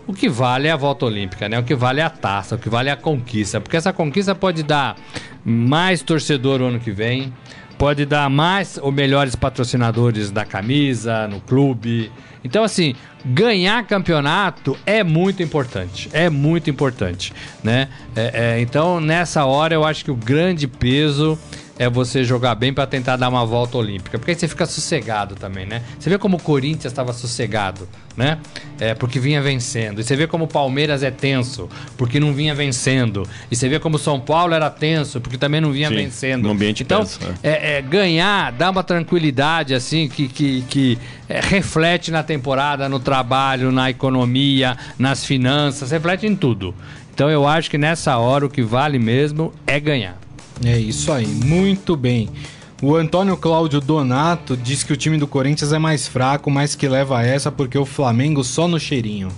o 0.06 0.12
que 0.12 0.28
vale 0.28 0.68
é 0.68 0.70
a 0.70 0.76
volta 0.76 1.04
olímpica, 1.04 1.48
né? 1.48 1.58
O 1.58 1.64
que 1.64 1.74
vale 1.74 2.00
é 2.00 2.04
a 2.04 2.10
taça, 2.10 2.54
o 2.54 2.58
que 2.58 2.68
vale 2.68 2.88
é 2.88 2.92
a 2.92 2.96
conquista, 2.96 3.60
porque 3.60 3.76
essa 3.76 3.92
conquista 3.92 4.34
pode 4.34 4.62
dar 4.62 4.96
mais 5.44 6.00
torcedor 6.02 6.60
o 6.60 6.66
ano 6.66 6.78
que 6.78 6.92
vem, 6.92 7.32
pode 7.76 8.06
dar 8.06 8.30
mais 8.30 8.78
ou 8.80 8.92
melhores 8.92 9.34
patrocinadores 9.34 10.30
da 10.30 10.44
camisa, 10.44 11.26
no 11.28 11.40
clube. 11.40 12.10
Então, 12.44 12.62
assim, 12.62 12.94
ganhar 13.24 13.84
campeonato 13.84 14.78
é 14.86 15.02
muito 15.02 15.42
importante. 15.42 16.08
É 16.12 16.30
muito 16.30 16.70
importante, 16.70 17.32
né? 17.62 17.88
É, 18.14 18.30
é, 18.32 18.60
então, 18.60 19.00
nessa 19.00 19.44
hora, 19.44 19.74
eu 19.74 19.84
acho 19.84 20.04
que 20.04 20.10
o 20.10 20.16
grande 20.16 20.68
peso 20.68 21.38
é 21.78 21.88
você 21.88 22.24
jogar 22.24 22.54
bem 22.54 22.72
para 22.72 22.86
tentar 22.86 23.16
dar 23.16 23.28
uma 23.28 23.44
volta 23.44 23.76
olímpica. 23.76 24.18
Porque 24.18 24.30
aí 24.30 24.36
você 24.36 24.48
fica 24.48 24.64
sossegado 24.66 25.34
também, 25.34 25.66
né? 25.66 25.82
Você 25.98 26.08
vê 26.08 26.18
como 26.18 26.36
o 26.36 26.42
Corinthians 26.42 26.92
estava 26.92 27.12
sossegado, 27.12 27.88
né? 28.16 28.38
É, 28.80 28.94
porque 28.94 29.20
vinha 29.20 29.42
vencendo. 29.42 30.00
E 30.00 30.04
você 30.04 30.16
vê 30.16 30.26
como 30.26 30.44
o 30.44 30.48
Palmeiras 30.48 31.02
é 31.02 31.10
tenso, 31.10 31.68
porque 31.96 32.18
não 32.18 32.32
vinha 32.32 32.54
vencendo. 32.54 33.28
E 33.50 33.56
você 33.56 33.68
vê 33.68 33.78
como 33.78 33.96
o 33.96 33.98
São 33.98 34.18
Paulo 34.18 34.54
era 34.54 34.70
tenso, 34.70 35.20
porque 35.20 35.36
também 35.36 35.60
não 35.60 35.70
vinha 35.70 35.88
Sim, 35.88 35.96
vencendo. 35.96 36.44
No 36.44 36.50
ambiente 36.50 36.82
então, 36.82 37.00
tenso, 37.00 37.20
é. 37.42 37.50
É, 37.50 37.76
é, 37.76 37.82
ganhar, 37.82 38.52
dá 38.52 38.70
uma 38.70 38.82
tranquilidade, 38.82 39.74
assim, 39.74 40.08
que, 40.08 40.28
que, 40.28 40.62
que 40.62 40.98
é, 41.28 41.40
reflete 41.40 42.10
na 42.10 42.22
temporada, 42.22 42.88
no 42.88 42.98
trabalho, 42.98 43.70
na 43.70 43.90
economia, 43.90 44.76
nas 44.98 45.24
finanças, 45.24 45.90
reflete 45.90 46.26
em 46.26 46.34
tudo. 46.34 46.74
Então 47.14 47.30
eu 47.30 47.46
acho 47.46 47.70
que 47.70 47.78
nessa 47.78 48.18
hora 48.18 48.44
o 48.44 48.50
que 48.50 48.62
vale 48.62 48.98
mesmo 48.98 49.52
é 49.66 49.80
ganhar. 49.80 50.25
É 50.64 50.78
isso 50.78 51.12
aí, 51.12 51.26
muito 51.26 51.96
bem. 51.96 52.28
O 52.82 52.94
Antônio 52.94 53.36
Cláudio 53.36 53.80
Donato 53.80 54.56
diz 54.56 54.82
que 54.82 54.92
o 54.92 54.96
time 54.96 55.16
do 55.16 55.26
Corinthians 55.26 55.72
é 55.72 55.78
mais 55.78 56.06
fraco, 56.06 56.50
mas 56.50 56.74
que 56.74 56.86
leva 56.86 57.22
essa 57.24 57.50
porque 57.50 57.78
o 57.78 57.86
Flamengo 57.86 58.44
só 58.44 58.68
no 58.68 58.78
cheirinho. 58.78 59.28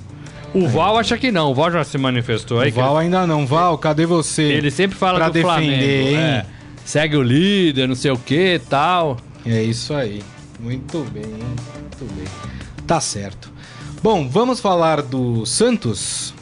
O 0.55 0.67
Val 0.67 0.97
acha 0.99 1.17
que 1.19 1.31
não, 1.31 1.51
o 1.51 1.55
Val 1.55 1.71
já 1.71 1.85
se 1.85 1.99
manifestou 1.99 2.61
aí. 2.61 2.71
O 2.71 2.75
Val 2.75 2.97
ainda 2.97 3.27
não. 3.27 3.47
Val, 3.47 3.77
cadê 3.79 4.07
você? 4.07 4.43
Ele 4.43 4.71
sempre 4.71 4.97
fala 4.97 5.19
pra 5.19 5.29
do 5.29 5.33
defender, 5.35 5.47
Flamengo. 5.53 6.09
hein? 6.09 6.17
é. 6.17 6.47
Segue 6.85 7.17
o 7.17 7.23
líder, 7.23 7.87
não 7.87 7.95
sei 7.95 8.11
o 8.11 8.17
que 8.17 8.61
tal. 8.69 9.19
É 9.45 9.63
isso 9.63 9.93
aí. 9.95 10.23
Muito 10.59 11.07
bem, 11.13 11.27
muito 11.27 12.15
bem. 12.15 12.25
Tá 12.87 13.01
certo. 13.01 13.53
Bom, 14.03 14.29
vamos 14.29 14.59
falar 14.59 15.03
do 15.03 15.45
Santos? 15.45 16.35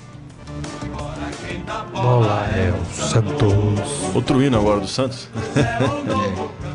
Bola 1.85 2.47
é 2.55 2.73
o 2.73 2.85
Santos. 2.95 4.15
Outro 4.15 4.43
hino 4.43 4.59
agora 4.59 4.81
do 4.81 4.89
Santos. 4.89 5.29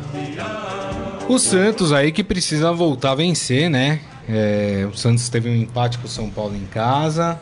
O 1.28 1.38
Santos 1.38 1.92
aí 1.92 2.12
que 2.12 2.22
precisa 2.22 2.72
voltar 2.72 3.12
a 3.12 3.14
vencer, 3.14 3.70
né? 3.70 4.00
É, 4.28 4.86
o 4.92 4.94
Santos 4.94 5.28
teve 5.28 5.48
um 5.48 5.54
empate 5.54 5.96
com 5.98 6.06
o 6.06 6.08
São 6.08 6.28
Paulo 6.28 6.54
em 6.54 6.66
casa. 6.66 7.40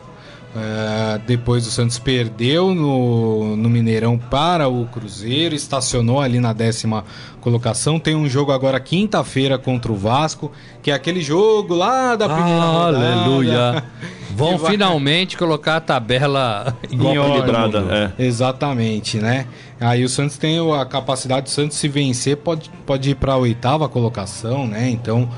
É, 0.53 1.19
depois 1.25 1.65
o 1.65 1.71
Santos 1.71 1.97
perdeu 1.97 2.75
no, 2.75 3.55
no 3.55 3.69
Mineirão 3.69 4.17
para 4.17 4.67
o 4.67 4.85
Cruzeiro, 4.87 5.55
estacionou 5.55 6.19
ali 6.19 6.39
na 6.41 6.51
décima 6.51 7.05
colocação. 7.39 7.97
Tem 7.99 8.15
um 8.15 8.27
jogo 8.27 8.51
agora 8.51 8.79
quinta-feira 8.79 9.57
contra 9.57 9.91
o 9.91 9.95
Vasco, 9.95 10.51
que 10.83 10.91
é 10.91 10.93
aquele 10.93 11.21
jogo 11.21 11.73
lá 11.73 12.15
da 12.17 12.27
primeira 12.27 12.59
rodada. 12.65 13.13
Aleluia. 13.13 13.83
Vão 14.35 14.57
vai- 14.57 14.71
finalmente 14.71 15.37
colocar 15.37 15.77
a 15.77 15.81
tabela 15.81 16.75
igual 16.89 17.13
Em 17.15 17.19
Equilibrada, 17.19 18.13
é. 18.17 18.23
Exatamente, 18.25 19.17
né? 19.17 19.45
Aí 19.79 20.03
o 20.03 20.09
Santos 20.09 20.37
tem 20.37 20.59
o- 20.59 20.73
a 20.73 20.85
capacidade 20.85 21.43
do 21.43 21.49
Santos 21.49 21.77
se 21.77 21.87
vencer, 21.87 22.37
pode, 22.37 22.69
pode 22.85 23.09
ir 23.11 23.15
para 23.15 23.33
a 23.33 23.37
oitava 23.37 23.87
colocação, 23.89 24.65
né? 24.67 24.89
Então 24.89 25.29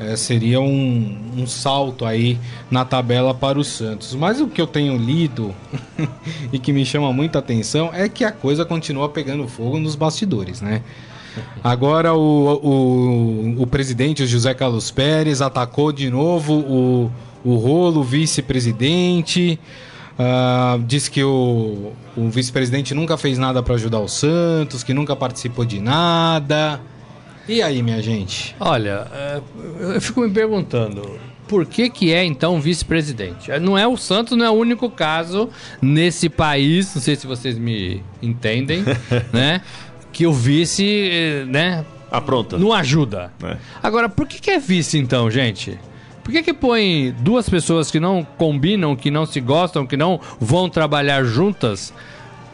é, 0.00 0.16
seria 0.16 0.60
um, 0.60 1.32
um 1.36 1.46
salto 1.46 2.04
aí 2.04 2.38
na 2.70 2.84
tabela 2.84 3.34
para 3.34 3.58
o 3.58 3.64
Santos. 3.64 4.14
Mas 4.14 4.40
o 4.40 4.46
que 4.46 4.60
eu 4.60 4.66
tenho 4.66 4.96
lido 4.96 5.54
e 6.52 6.58
que 6.58 6.72
me 6.72 6.84
chama 6.84 7.12
muita 7.12 7.38
atenção 7.38 7.90
é 7.92 8.08
que 8.08 8.24
a 8.24 8.32
coisa 8.32 8.64
continua 8.64 9.08
pegando 9.08 9.48
fogo 9.48 9.78
nos 9.78 9.96
bastidores, 9.96 10.60
né? 10.60 10.82
Agora 11.62 12.14
o, 12.14 13.56
o, 13.56 13.62
o 13.62 13.66
presidente 13.66 14.26
José 14.26 14.54
Carlos 14.54 14.90
Pérez 14.90 15.40
atacou 15.40 15.92
de 15.92 16.10
novo 16.10 16.54
o, 16.54 17.10
o 17.44 17.56
rolo, 17.56 18.02
vice-presidente. 18.02 19.58
Ah, 20.18 20.78
diz 20.84 21.06
que 21.06 21.22
o, 21.22 21.92
o 22.16 22.28
vice-presidente 22.28 22.92
nunca 22.92 23.16
fez 23.16 23.38
nada 23.38 23.62
para 23.62 23.74
ajudar 23.74 24.00
o 24.00 24.08
Santos, 24.08 24.82
que 24.82 24.92
nunca 24.92 25.14
participou 25.14 25.64
de 25.64 25.80
nada. 25.80 26.80
E 27.48 27.62
aí, 27.62 27.82
minha 27.82 28.02
gente? 28.02 28.54
Olha, 28.60 29.06
é, 29.10 29.40
eu 29.80 30.00
fico 30.02 30.20
me 30.20 30.30
perguntando. 30.30 31.18
Por 31.48 31.64
que, 31.64 31.88
que 31.88 32.12
é 32.12 32.22
então 32.22 32.60
vice-presidente? 32.60 33.50
Não 33.58 33.78
é 33.78 33.86
o 33.88 33.96
Santos, 33.96 34.36
não 34.36 34.44
é 34.44 34.50
o 34.50 34.52
único 34.52 34.90
caso 34.90 35.48
nesse 35.80 36.28
país, 36.28 36.94
não 36.94 37.00
sei 37.00 37.16
se 37.16 37.26
vocês 37.26 37.56
me 37.56 38.02
entendem, 38.20 38.84
né? 39.32 39.62
Que 40.12 40.26
o 40.26 40.32
vice, 40.32 40.84
eh, 41.10 41.44
né, 41.46 41.86
Apronta. 42.10 42.58
não 42.58 42.70
ajuda. 42.70 43.32
É. 43.42 43.56
Agora, 43.82 44.10
por 44.10 44.26
que, 44.28 44.38
que 44.38 44.50
é 44.50 44.58
vice 44.58 44.98
então, 44.98 45.30
gente? 45.30 45.78
Por 46.22 46.32
que, 46.32 46.42
que 46.42 46.52
põe 46.52 47.14
duas 47.20 47.48
pessoas 47.48 47.90
que 47.90 47.98
não 47.98 48.22
combinam, 48.36 48.94
que 48.94 49.10
não 49.10 49.24
se 49.24 49.40
gostam, 49.40 49.86
que 49.86 49.96
não 49.96 50.20
vão 50.38 50.68
trabalhar 50.68 51.24
juntas, 51.24 51.94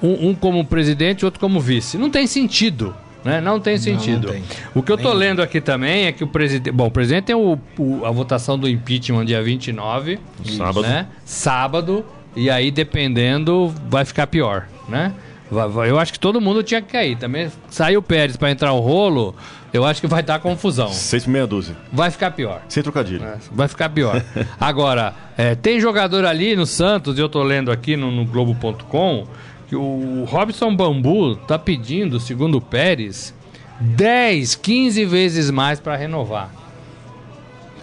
um, 0.00 0.28
um 0.28 0.34
como 0.36 0.64
presidente 0.64 1.22
e 1.22 1.24
outro 1.24 1.40
como 1.40 1.58
vice? 1.58 1.98
Não 1.98 2.10
tem 2.10 2.28
sentido. 2.28 2.94
Né? 3.24 3.40
Não 3.40 3.58
tem 3.58 3.78
sentido. 3.78 4.28
tem. 4.30 4.42
O 4.74 4.82
que 4.82 4.92
eu 4.92 4.98
tô 4.98 5.12
lendo 5.12 5.40
aqui 5.40 5.60
também 5.60 6.04
é 6.06 6.12
que 6.12 6.22
o 6.22 6.26
presidente. 6.26 6.70
Bom, 6.72 6.86
o 6.86 6.90
presidente 6.90 7.24
tem 7.24 7.34
o, 7.36 7.58
o- 7.78 8.04
a 8.04 8.10
votação 8.10 8.58
do 8.58 8.68
impeachment 8.68 9.24
dia 9.24 9.42
29. 9.42 10.18
Sábado. 10.44 10.82
Né? 10.82 11.06
Sábado. 11.24 12.04
E 12.36 12.50
aí, 12.50 12.70
dependendo, 12.70 13.72
vai 13.88 14.04
ficar 14.04 14.26
pior, 14.26 14.66
né? 14.88 15.12
Vai- 15.50 15.68
vai- 15.68 15.90
Eu 15.90 15.98
acho 15.98 16.12
que 16.12 16.18
todo 16.18 16.40
mundo 16.40 16.62
tinha 16.62 16.82
que 16.82 16.90
cair. 16.92 17.16
Também 17.16 17.50
saiu 17.70 18.00
o 18.00 18.02
Pérez 18.02 18.36
para 18.36 18.50
entrar 18.50 18.72
o 18.72 18.80
rolo, 18.80 19.34
eu 19.72 19.84
acho 19.84 20.00
que 20.00 20.06
vai 20.06 20.22
dar 20.22 20.40
confusão. 20.40 20.88
Seis 20.88 21.26
meia 21.26 21.46
dúzia. 21.46 21.76
Vai 21.92 22.10
ficar 22.10 22.32
pior. 22.32 22.60
Sem 22.68 22.82
trocadilho. 22.82 23.24
É, 23.24 23.36
Vai 23.52 23.68
ficar 23.68 23.88
pior. 23.88 24.20
Agora, 24.60 25.14
é, 25.38 25.54
tem 25.54 25.80
jogador 25.80 26.24
ali 26.24 26.56
no 26.56 26.66
Santos, 26.66 27.16
e 27.18 27.20
eu 27.20 27.28
tô 27.28 27.42
lendo 27.42 27.70
aqui 27.70 27.96
no, 27.96 28.10
no 28.10 28.24
Globo.com, 28.24 29.26
que 29.74 29.76
o 29.76 30.24
Robson 30.24 30.74
Bambu 30.74 31.34
tá 31.34 31.58
pedindo, 31.58 32.20
segundo 32.20 32.58
o 32.58 32.60
Pérez, 32.60 33.34
10, 33.80 34.54
15 34.54 35.04
vezes 35.04 35.50
mais 35.50 35.80
para 35.80 35.96
renovar. 35.96 36.48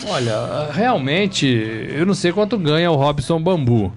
Olha, 0.08 0.72
realmente, 0.72 1.46
eu 1.46 2.06
não 2.06 2.14
sei 2.14 2.32
quanto 2.32 2.58
ganha 2.58 2.90
o 2.90 2.96
Robson 2.96 3.42
Bambu. 3.42 3.92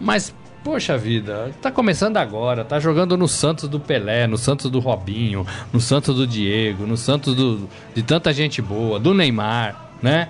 Mas, 0.00 0.32
poxa 0.62 0.96
vida, 0.96 1.50
tá 1.60 1.70
começando 1.70 2.16
agora, 2.16 2.64
tá 2.64 2.78
jogando 2.78 3.16
no 3.16 3.26
Santos 3.26 3.68
do 3.68 3.80
Pelé, 3.80 4.28
no 4.28 4.38
Santos 4.38 4.70
do 4.70 4.78
Robinho, 4.78 5.44
no 5.72 5.80
Santos 5.80 6.14
do 6.14 6.26
Diego, 6.28 6.86
no 6.86 6.96
Santos 6.96 7.34
do, 7.34 7.68
de 7.92 8.02
tanta 8.04 8.32
gente 8.32 8.62
boa, 8.62 9.00
do 9.00 9.12
Neymar, 9.12 9.90
né? 10.00 10.28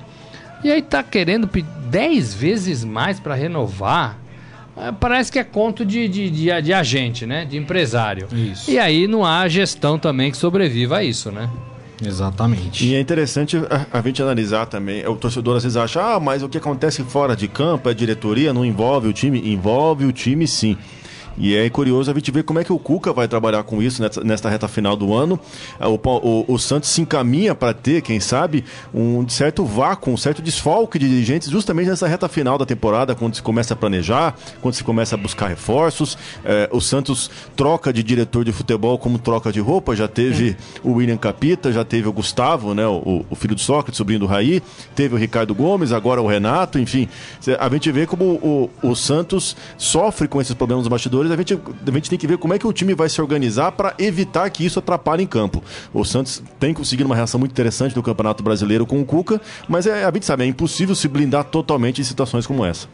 E 0.64 0.70
aí 0.70 0.80
tá 0.80 1.02
querendo 1.02 1.46
pedir 1.46 1.68
10 1.90 2.34
vezes 2.34 2.84
mais 2.84 3.20
para 3.20 3.34
renovar. 3.34 4.18
É, 4.76 4.92
Parece 4.92 5.32
que 5.32 5.38
é 5.38 5.44
conto 5.44 5.84
de, 5.84 6.06
de, 6.08 6.30
de, 6.30 6.62
de 6.62 6.72
agente, 6.72 7.24
né? 7.26 7.44
De 7.44 7.56
empresário. 7.56 8.28
Isso. 8.32 8.70
E 8.70 8.78
aí 8.78 9.06
não 9.06 9.24
há 9.24 9.48
gestão 9.48 9.98
também 9.98 10.30
que 10.30 10.36
sobreviva 10.36 10.98
a 10.98 11.04
isso, 11.04 11.30
né? 11.30 11.48
Exatamente. 12.04 12.84
E 12.84 12.94
é 12.94 13.00
interessante 13.00 13.56
a, 13.56 13.98
a 13.98 14.02
gente 14.02 14.22
analisar 14.22 14.66
também. 14.66 15.06
O 15.06 15.16
torcedor 15.16 15.56
às 15.56 15.62
vezes 15.62 15.76
acha, 15.76 16.02
ah, 16.02 16.20
mas 16.20 16.42
o 16.42 16.48
que 16.48 16.58
acontece 16.58 17.02
fora 17.02 17.34
de 17.34 17.48
campo, 17.48 17.88
a 17.88 17.94
diretoria 17.94 18.52
não 18.52 18.64
envolve 18.64 19.08
o 19.08 19.12
time? 19.12 19.50
Envolve 19.50 20.04
o 20.04 20.12
time 20.12 20.46
sim. 20.46 20.76
E 21.38 21.54
é 21.54 21.68
curioso 21.68 22.10
a 22.10 22.14
gente 22.14 22.30
ver 22.30 22.44
como 22.44 22.58
é 22.58 22.64
que 22.64 22.72
o 22.72 22.78
Cuca 22.78 23.12
vai 23.12 23.28
trabalhar 23.28 23.62
com 23.62 23.82
isso 23.82 24.02
nesta 24.24 24.48
reta 24.48 24.66
final 24.68 24.96
do 24.96 25.14
ano. 25.14 25.38
Ah, 25.78 25.88
O, 25.88 26.00
o- 26.04 26.44
o 26.54 26.58
Santos 26.58 26.88
se 26.90 27.00
encaminha 27.00 27.54
para 27.54 27.74
ter, 27.74 28.00
quem 28.02 28.18
sabe, 28.20 28.64
um 28.94 29.28
certo 29.28 29.64
vácuo, 29.64 30.12
um 30.12 30.16
certo 30.16 30.40
desfalque 30.40 30.98
de 30.98 31.08
dirigentes 31.08 31.50
justamente 31.50 31.88
nessa 31.88 32.06
reta 32.08 32.28
final 32.28 32.56
da 32.58 32.64
temporada, 32.64 33.14
quando 33.14 33.34
se 33.34 33.42
começa 33.42 33.74
a 33.74 33.76
planejar, 33.76 34.34
quando 34.62 34.74
se 34.74 34.82
começa 34.84 35.14
a 35.14 35.18
buscar 35.18 35.48
reforços. 35.48 36.16
Eh, 36.44 36.68
o 36.72 36.80
Santos 36.80 37.30
troca 37.54 37.92
de 37.92 38.02
diretor 38.02 38.44
de 38.44 38.52
futebol 38.52 38.98
como 38.98 39.18
troca 39.18 39.52
de 39.52 39.60
roupa. 39.60 39.94
Já 39.94 40.08
teve 40.08 40.56
o 40.82 40.92
William 40.92 41.16
Capita, 41.16 41.72
já 41.72 41.84
teve 41.84 42.08
o 42.08 42.12
Gustavo, 42.12 42.74
né, 42.74 42.86
o, 42.86 43.24
o 43.28 43.34
filho 43.34 43.54
do 43.54 43.60
Sócrates, 43.60 43.98
sobrinho 43.98 44.20
do 44.20 44.26
Raí, 44.26 44.62
teve 44.94 45.14
o 45.14 45.18
Ricardo 45.18 45.54
Gomes, 45.54 45.92
agora 45.92 46.20
o 46.22 46.26
Renato, 46.26 46.78
enfim. 46.78 47.08
A 47.58 47.68
gente 47.68 47.90
vê 47.92 48.06
como 48.06 48.24
o, 48.24 48.70
o 48.82 48.94
Santos 48.94 49.56
sofre 49.76 50.26
com 50.28 50.40
esses 50.40 50.54
problemas 50.54 50.84
nos 50.84 50.88
bastidores. 50.88 51.25
A 51.32 51.36
gente, 51.36 51.54
a 51.54 51.90
gente 51.90 52.10
tem 52.10 52.18
que 52.18 52.26
ver 52.26 52.38
como 52.38 52.54
é 52.54 52.58
que 52.58 52.66
o 52.66 52.72
time 52.72 52.94
vai 52.94 53.08
se 53.08 53.20
organizar 53.20 53.72
para 53.72 53.94
evitar 53.98 54.48
que 54.50 54.64
isso 54.64 54.78
atrapalhe 54.78 55.22
em 55.22 55.26
campo. 55.26 55.62
O 55.92 56.04
Santos 56.04 56.42
tem 56.58 56.72
conseguido 56.72 57.08
uma 57.08 57.16
reação 57.16 57.38
muito 57.38 57.52
interessante 57.52 57.94
no 57.96 58.02
Campeonato 58.02 58.42
Brasileiro 58.42 58.86
com 58.86 59.00
o 59.00 59.04
Cuca, 59.04 59.40
mas 59.68 59.86
é, 59.86 60.04
a 60.04 60.10
gente 60.12 60.26
sabe, 60.26 60.44
é 60.44 60.46
impossível 60.46 60.94
se 60.94 61.08
blindar 61.08 61.44
totalmente 61.44 62.00
em 62.00 62.04
situações 62.04 62.46
como 62.46 62.64
essa. 62.64 62.88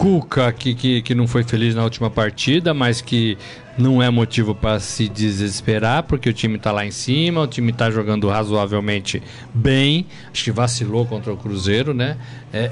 Cuca, 0.00 0.50
que, 0.50 0.74
que, 0.74 1.02
que 1.02 1.14
não 1.14 1.26
foi 1.26 1.42
feliz 1.42 1.74
na 1.74 1.84
última 1.84 2.08
partida, 2.08 2.72
mas 2.72 3.02
que 3.02 3.36
não 3.76 4.02
é 4.02 4.08
motivo 4.08 4.54
para 4.54 4.80
se 4.80 5.06
desesperar, 5.08 6.04
porque 6.04 6.28
o 6.28 6.32
time 6.32 6.58
tá 6.58 6.72
lá 6.72 6.86
em 6.86 6.90
cima, 6.90 7.42
o 7.42 7.46
time 7.46 7.70
tá 7.70 7.90
jogando 7.90 8.26
razoavelmente 8.26 9.22
bem. 9.52 10.06
Acho 10.32 10.44
que 10.44 10.50
vacilou 10.50 11.04
contra 11.04 11.30
o 11.30 11.36
Cruzeiro, 11.36 11.92
né? 11.92 12.16
É, 12.50 12.70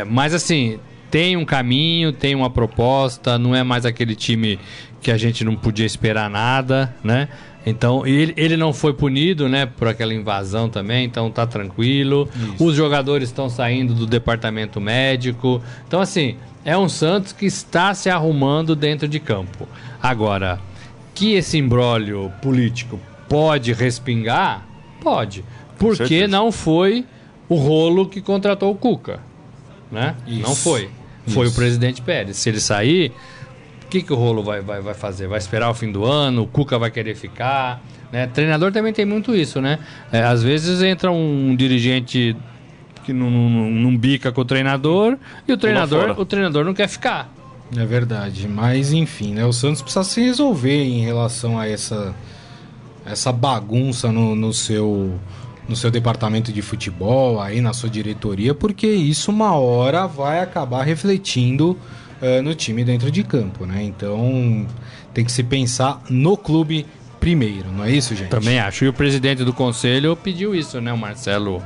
é, 0.00 0.04
mas 0.08 0.32
assim, 0.32 0.78
tem 1.10 1.36
um 1.36 1.44
caminho, 1.44 2.12
tem 2.12 2.34
uma 2.34 2.50
proposta, 2.50 3.38
não 3.38 3.54
é 3.54 3.62
mais 3.62 3.84
aquele 3.86 4.14
time 4.14 4.58
que 5.00 5.10
a 5.10 5.16
gente 5.16 5.44
não 5.44 5.56
podia 5.56 5.86
esperar 5.86 6.28
nada, 6.28 6.94
né? 7.02 7.28
Então, 7.64 8.06
ele, 8.06 8.32
ele 8.36 8.56
não 8.56 8.72
foi 8.72 8.94
punido, 8.94 9.48
né, 9.48 9.66
por 9.66 9.88
aquela 9.88 10.14
invasão 10.14 10.70
também, 10.70 11.04
então 11.04 11.30
tá 11.30 11.46
tranquilo. 11.46 12.28
Os 12.58 12.74
jogadores 12.74 13.28
estão 13.28 13.50
saindo 13.50 13.94
do 13.94 14.06
departamento 14.06 14.80
médico. 14.80 15.62
Então, 15.86 16.00
assim, 16.00 16.36
é 16.64 16.76
um 16.78 16.88
Santos 16.88 17.32
que 17.32 17.44
está 17.46 17.92
se 17.94 18.08
arrumando 18.08 18.74
dentro 18.74 19.06
de 19.06 19.20
campo. 19.20 19.68
Agora, 20.02 20.58
que 21.14 21.34
esse 21.34 21.58
imbróglio 21.58 22.32
político 22.40 22.98
pode 23.28 23.72
respingar? 23.72 24.66
Pode. 25.02 25.44
Porque 25.78 26.26
não 26.26 26.50
foi 26.50 27.04
o 27.48 27.56
rolo 27.56 28.06
que 28.08 28.20
contratou 28.20 28.72
o 28.72 28.74
Cuca, 28.74 29.20
né? 29.90 30.14
Isso. 30.26 30.42
Não 30.42 30.54
foi. 30.54 30.90
Foi 31.28 31.46
Isso. 31.46 31.52
o 31.52 31.56
presidente 31.56 32.02
Pérez. 32.02 32.36
Se 32.36 32.48
ele 32.48 32.60
sair, 32.60 33.12
o 33.84 33.88
que, 33.88 34.02
que 34.02 34.12
o 34.12 34.16
rolo 34.16 34.42
vai, 34.42 34.60
vai, 34.60 34.80
vai 34.80 34.94
fazer? 34.94 35.26
Vai 35.26 35.38
esperar 35.38 35.70
o 35.70 35.74
fim 35.74 35.90
do 35.90 36.04
ano? 36.04 36.42
O 36.42 36.46
Cuca 36.46 36.78
vai 36.78 36.90
querer 36.90 37.14
ficar? 37.14 37.82
Né? 38.12 38.26
Treinador 38.26 38.72
também 38.72 38.92
tem 38.92 39.04
muito 39.04 39.34
isso, 39.34 39.60
né? 39.60 39.78
É, 40.10 40.22
às 40.22 40.42
vezes 40.42 40.82
entra 40.82 41.10
um 41.10 41.54
dirigente 41.56 42.36
que 43.04 43.12
não, 43.12 43.30
não, 43.30 43.70
não 43.70 43.96
bica 43.96 44.30
com 44.30 44.42
o 44.42 44.44
treinador 44.44 45.16
e 45.46 45.52
o 45.52 45.56
treinador, 45.56 46.18
o 46.18 46.24
treinador 46.26 46.64
não 46.64 46.74
quer 46.74 46.88
ficar. 46.88 47.32
É 47.76 47.84
verdade, 47.84 48.48
mas 48.48 48.92
enfim, 48.92 49.34
né? 49.34 49.44
O 49.44 49.52
Santos 49.52 49.82
precisa 49.82 50.04
se 50.04 50.22
resolver 50.22 50.84
em 50.84 51.00
relação 51.00 51.58
a 51.58 51.68
essa 51.68 52.14
essa 53.04 53.32
bagunça 53.32 54.12
no, 54.12 54.34
no 54.34 54.52
seu 54.52 55.18
no 55.68 55.76
seu 55.76 55.90
departamento 55.90 56.52
de 56.52 56.62
futebol, 56.62 57.40
aí 57.40 57.60
na 57.60 57.72
sua 57.72 57.90
diretoria, 57.90 58.54
porque 58.54 58.86
isso 58.86 59.30
uma 59.30 59.52
hora 59.52 60.06
vai 60.06 60.40
acabar 60.40 60.82
refletindo 60.82 61.78
uh, 62.22 62.42
no 62.42 62.54
time 62.54 62.84
dentro 62.84 63.10
de 63.10 63.22
campo, 63.22 63.66
né? 63.66 63.82
Então 63.82 64.66
tem 65.12 65.24
que 65.24 65.30
se 65.30 65.42
pensar 65.42 66.00
no 66.08 66.36
clube 66.36 66.86
primeiro, 67.20 67.70
não 67.70 67.84
é 67.84 67.90
isso, 67.90 68.14
gente? 68.14 68.30
Também 68.30 68.58
acho. 68.58 68.84
E 68.84 68.88
o 68.88 68.92
presidente 68.92 69.44
do 69.44 69.52
conselho 69.52 70.16
pediu 70.16 70.54
isso, 70.54 70.80
né, 70.80 70.92
o 70.92 70.98
Marcelo 70.98 71.62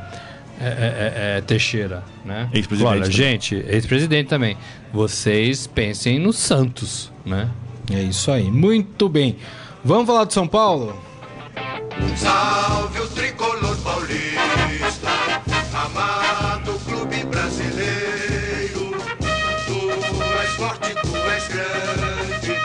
é, 0.61 0.67
é, 0.67 0.69
é, 0.69 1.39
é 1.39 1.41
Teixeira, 1.41 2.03
né? 2.25 2.49
Ex-presidente. 2.53 2.93
Olha, 2.93 3.11
gente, 3.11 3.55
ex-presidente 3.69 4.29
também. 4.29 4.57
Vocês 4.93 5.67
pensem 5.67 6.19
no 6.19 6.33
Santos, 6.33 7.13
né? 7.25 7.49
É 7.91 8.03
isso 8.03 8.31
aí. 8.31 8.51
Muito 8.51 9.09
bem. 9.09 9.37
Vamos 9.85 10.07
falar 10.07 10.25
do 10.25 10.33
São 10.33 10.47
Paulo? 10.47 10.97
Salve 12.17 13.01
o 13.01 13.07
tricolor 13.09 13.77
paulista, 13.79 15.11
amado 15.75 16.79
clube 16.85 17.25
brasileiro. 17.25 18.93
Tu 19.67 19.79
és 20.43 20.51
forte, 20.57 20.95
tu 20.95 21.17
és 21.31 21.49
grande. 21.49 22.61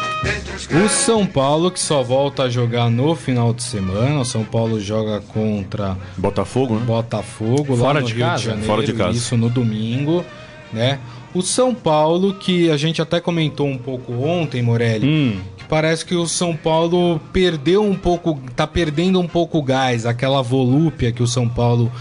Os 0.55 0.67
O 0.85 0.89
São 0.89 1.25
Paulo 1.25 1.71
que 1.71 1.79
só 1.79 2.03
volta 2.03 2.43
a 2.43 2.49
jogar 2.49 2.89
no 2.89 3.15
final 3.15 3.53
de 3.53 3.63
semana. 3.63 4.19
O 4.21 4.25
São 4.25 4.43
Paulo 4.43 4.79
joga 4.79 5.21
contra 5.33 5.97
Botafogo, 6.17 6.75
né? 6.75 6.85
Botafogo 6.85 7.73
lá 7.75 7.79
Fora 7.79 8.01
no 8.01 8.07
de 8.07 8.13
Rio 8.13 8.25
casa? 8.25 8.37
de 8.37 8.45
Janeiro. 8.45 8.67
Fora 8.67 8.83
de 8.85 8.93
casa. 8.93 9.17
Isso 9.17 9.37
no 9.37 9.49
domingo, 9.49 10.25
né? 10.73 10.99
O 11.33 11.41
São 11.41 11.73
Paulo 11.73 12.33
que 12.33 12.69
a 12.71 12.77
gente 12.77 13.01
até 13.01 13.19
comentou 13.19 13.67
um 13.67 13.77
pouco 13.77 14.13
ontem, 14.23 14.61
Morelli, 14.61 15.07
Hum. 15.07 15.41
Parece 15.69 16.05
que 16.05 16.15
o 16.15 16.27
São 16.27 16.55
Paulo 16.55 17.19
perdeu 17.31 17.83
um 17.83 17.95
pouco, 17.95 18.39
tá 18.55 18.65
perdendo 18.65 19.19
um 19.19 19.27
pouco 19.27 19.57
o 19.59 19.63
gás, 19.63 20.05
aquela 20.05 20.41
volúpia 20.41 21.11
que 21.11 21.23
o 21.23 21.27
São 21.27 21.47
Paulo 21.47 21.91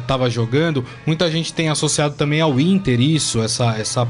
estava 0.00 0.28
jogando. 0.30 0.84
Muita 1.04 1.30
gente 1.30 1.52
tem 1.52 1.68
associado 1.68 2.14
também 2.14 2.40
ao 2.40 2.58
Inter 2.60 3.00
isso, 3.00 3.42
essa, 3.42 3.76
essa 3.76 4.08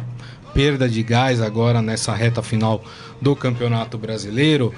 perda 0.55 0.89
de 0.89 1.03
gás 1.03 1.41
agora 1.41 1.83
nessa 1.83 2.15
reta 2.15 2.43
final 2.43 2.83
do 3.21 3.37
Campeonato 3.37 3.99
Brasileiro. 3.99 4.73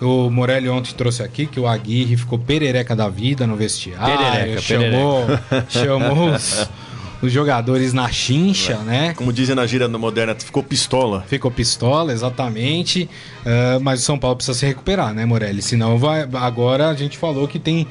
O 0.00 0.30
Morelli 0.30 0.68
ontem 0.68 0.94
trouxe 0.94 1.22
aqui 1.22 1.46
que 1.46 1.60
o 1.60 1.66
Aguirre 1.66 2.16
ficou 2.16 2.38
perereca 2.38 2.96
da 2.96 3.08
vida 3.08 3.46
no 3.46 3.54
vestiário, 3.54 4.16
Perereca, 4.16 4.62
chamou, 4.62 5.26
chamou 5.68 6.30
os, 6.32 6.70
os 7.22 7.30
jogadores 7.32 7.92
na 7.92 8.10
chincha, 8.10 8.76
né? 8.78 9.12
Como 9.14 9.32
dizem 9.32 9.54
na 9.54 9.66
gíria 9.66 9.86
moderna, 9.88 10.34
ficou 10.34 10.62
pistola. 10.62 11.24
Ficou 11.28 11.50
pistola, 11.50 12.12
exatamente. 12.12 13.08
Ah, 13.44 13.78
mas 13.80 14.00
o 14.00 14.02
São 14.04 14.18
Paulo 14.18 14.36
precisa 14.36 14.58
se 14.58 14.66
recuperar, 14.66 15.12
né, 15.14 15.24
Morelli? 15.26 15.60
Senão 15.62 15.98
vai. 15.98 16.26
Agora 16.34 16.88
a 16.88 16.94
gente 16.94 17.18
falou 17.18 17.46
que 17.46 17.58
tem 17.58 17.86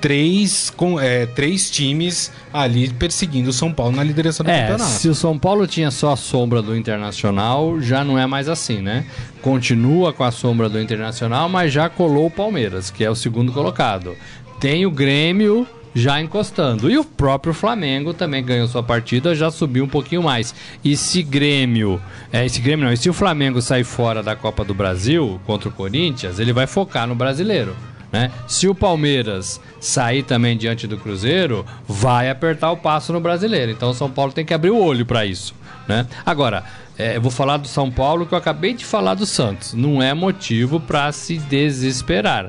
três, 0.00 0.70
com, 0.74 0.98
é, 0.98 1.26
três 1.26 1.70
times 1.70 2.32
ali 2.52 2.88
perseguindo 2.88 3.50
o 3.50 3.52
São 3.52 3.70
Paulo 3.70 3.94
na 3.94 4.02
liderança 4.02 4.42
do 4.42 4.50
É, 4.50 4.60
campeonato. 4.62 4.90
se 4.92 5.08
o 5.10 5.14
São 5.14 5.38
Paulo 5.38 5.66
tinha 5.66 5.90
só 5.90 6.12
a 6.12 6.16
sombra 6.16 6.62
do 6.62 6.74
Internacional, 6.74 7.78
já 7.82 8.02
não 8.02 8.18
é 8.18 8.26
mais 8.26 8.48
assim, 8.48 8.80
né? 8.80 9.04
Continua 9.42 10.10
com 10.12 10.24
a 10.24 10.30
sombra 10.30 10.70
do 10.70 10.80
Internacional, 10.80 11.50
mas 11.50 11.70
já 11.70 11.90
colou 11.90 12.26
o 12.26 12.30
Palmeiras, 12.30 12.90
que 12.90 13.04
é 13.04 13.10
o 13.10 13.14
segundo 13.14 13.52
colocado. 13.52 14.16
Tem 14.58 14.86
o 14.86 14.90
Grêmio 14.90 15.66
já 15.94 16.20
encostando. 16.20 16.90
E 16.90 16.98
o 16.98 17.04
próprio 17.04 17.52
Flamengo 17.52 18.14
também 18.14 18.44
ganhou 18.44 18.68
sua 18.68 18.82
partida, 18.82 19.34
já 19.34 19.50
subiu 19.50 19.84
um 19.84 19.88
pouquinho 19.88 20.22
mais. 20.22 20.54
E 20.84 20.96
se 20.96 21.22
Grêmio. 21.22 22.00
É, 22.32 22.44
esse 22.44 22.60
Grêmio 22.60 22.86
não, 22.86 22.92
e 22.92 22.96
se 22.96 23.10
o 23.10 23.14
Flamengo 23.14 23.60
sair 23.60 23.84
fora 23.84 24.22
da 24.22 24.36
Copa 24.36 24.64
do 24.64 24.74
Brasil 24.74 25.40
contra 25.46 25.68
o 25.68 25.72
Corinthians, 25.72 26.38
ele 26.38 26.52
vai 26.52 26.66
focar 26.66 27.06
no 27.06 27.14
brasileiro. 27.14 27.74
Né? 28.12 28.30
Se 28.48 28.66
o 28.66 28.74
Palmeiras 28.74 29.60
sair 29.78 30.22
também 30.22 30.56
diante 30.56 30.86
do 30.86 30.98
Cruzeiro, 30.98 31.64
vai 31.86 32.28
apertar 32.28 32.72
o 32.72 32.76
passo 32.76 33.12
no 33.12 33.20
brasileiro. 33.20 33.70
Então 33.70 33.90
o 33.90 33.94
São 33.94 34.10
Paulo 34.10 34.32
tem 34.32 34.44
que 34.44 34.54
abrir 34.54 34.70
o 34.70 34.82
olho 34.82 35.06
para 35.06 35.24
isso. 35.24 35.54
Né? 35.86 36.06
Agora, 36.26 36.64
é, 36.98 37.16
eu 37.16 37.20
vou 37.20 37.30
falar 37.30 37.56
do 37.56 37.68
São 37.68 37.90
Paulo 37.90 38.26
que 38.26 38.34
eu 38.34 38.38
acabei 38.38 38.74
de 38.74 38.84
falar 38.84 39.14
do 39.14 39.26
Santos. 39.26 39.74
Não 39.74 40.02
é 40.02 40.12
motivo 40.12 40.80
para 40.80 41.10
se 41.12 41.38
desesperar. 41.38 42.48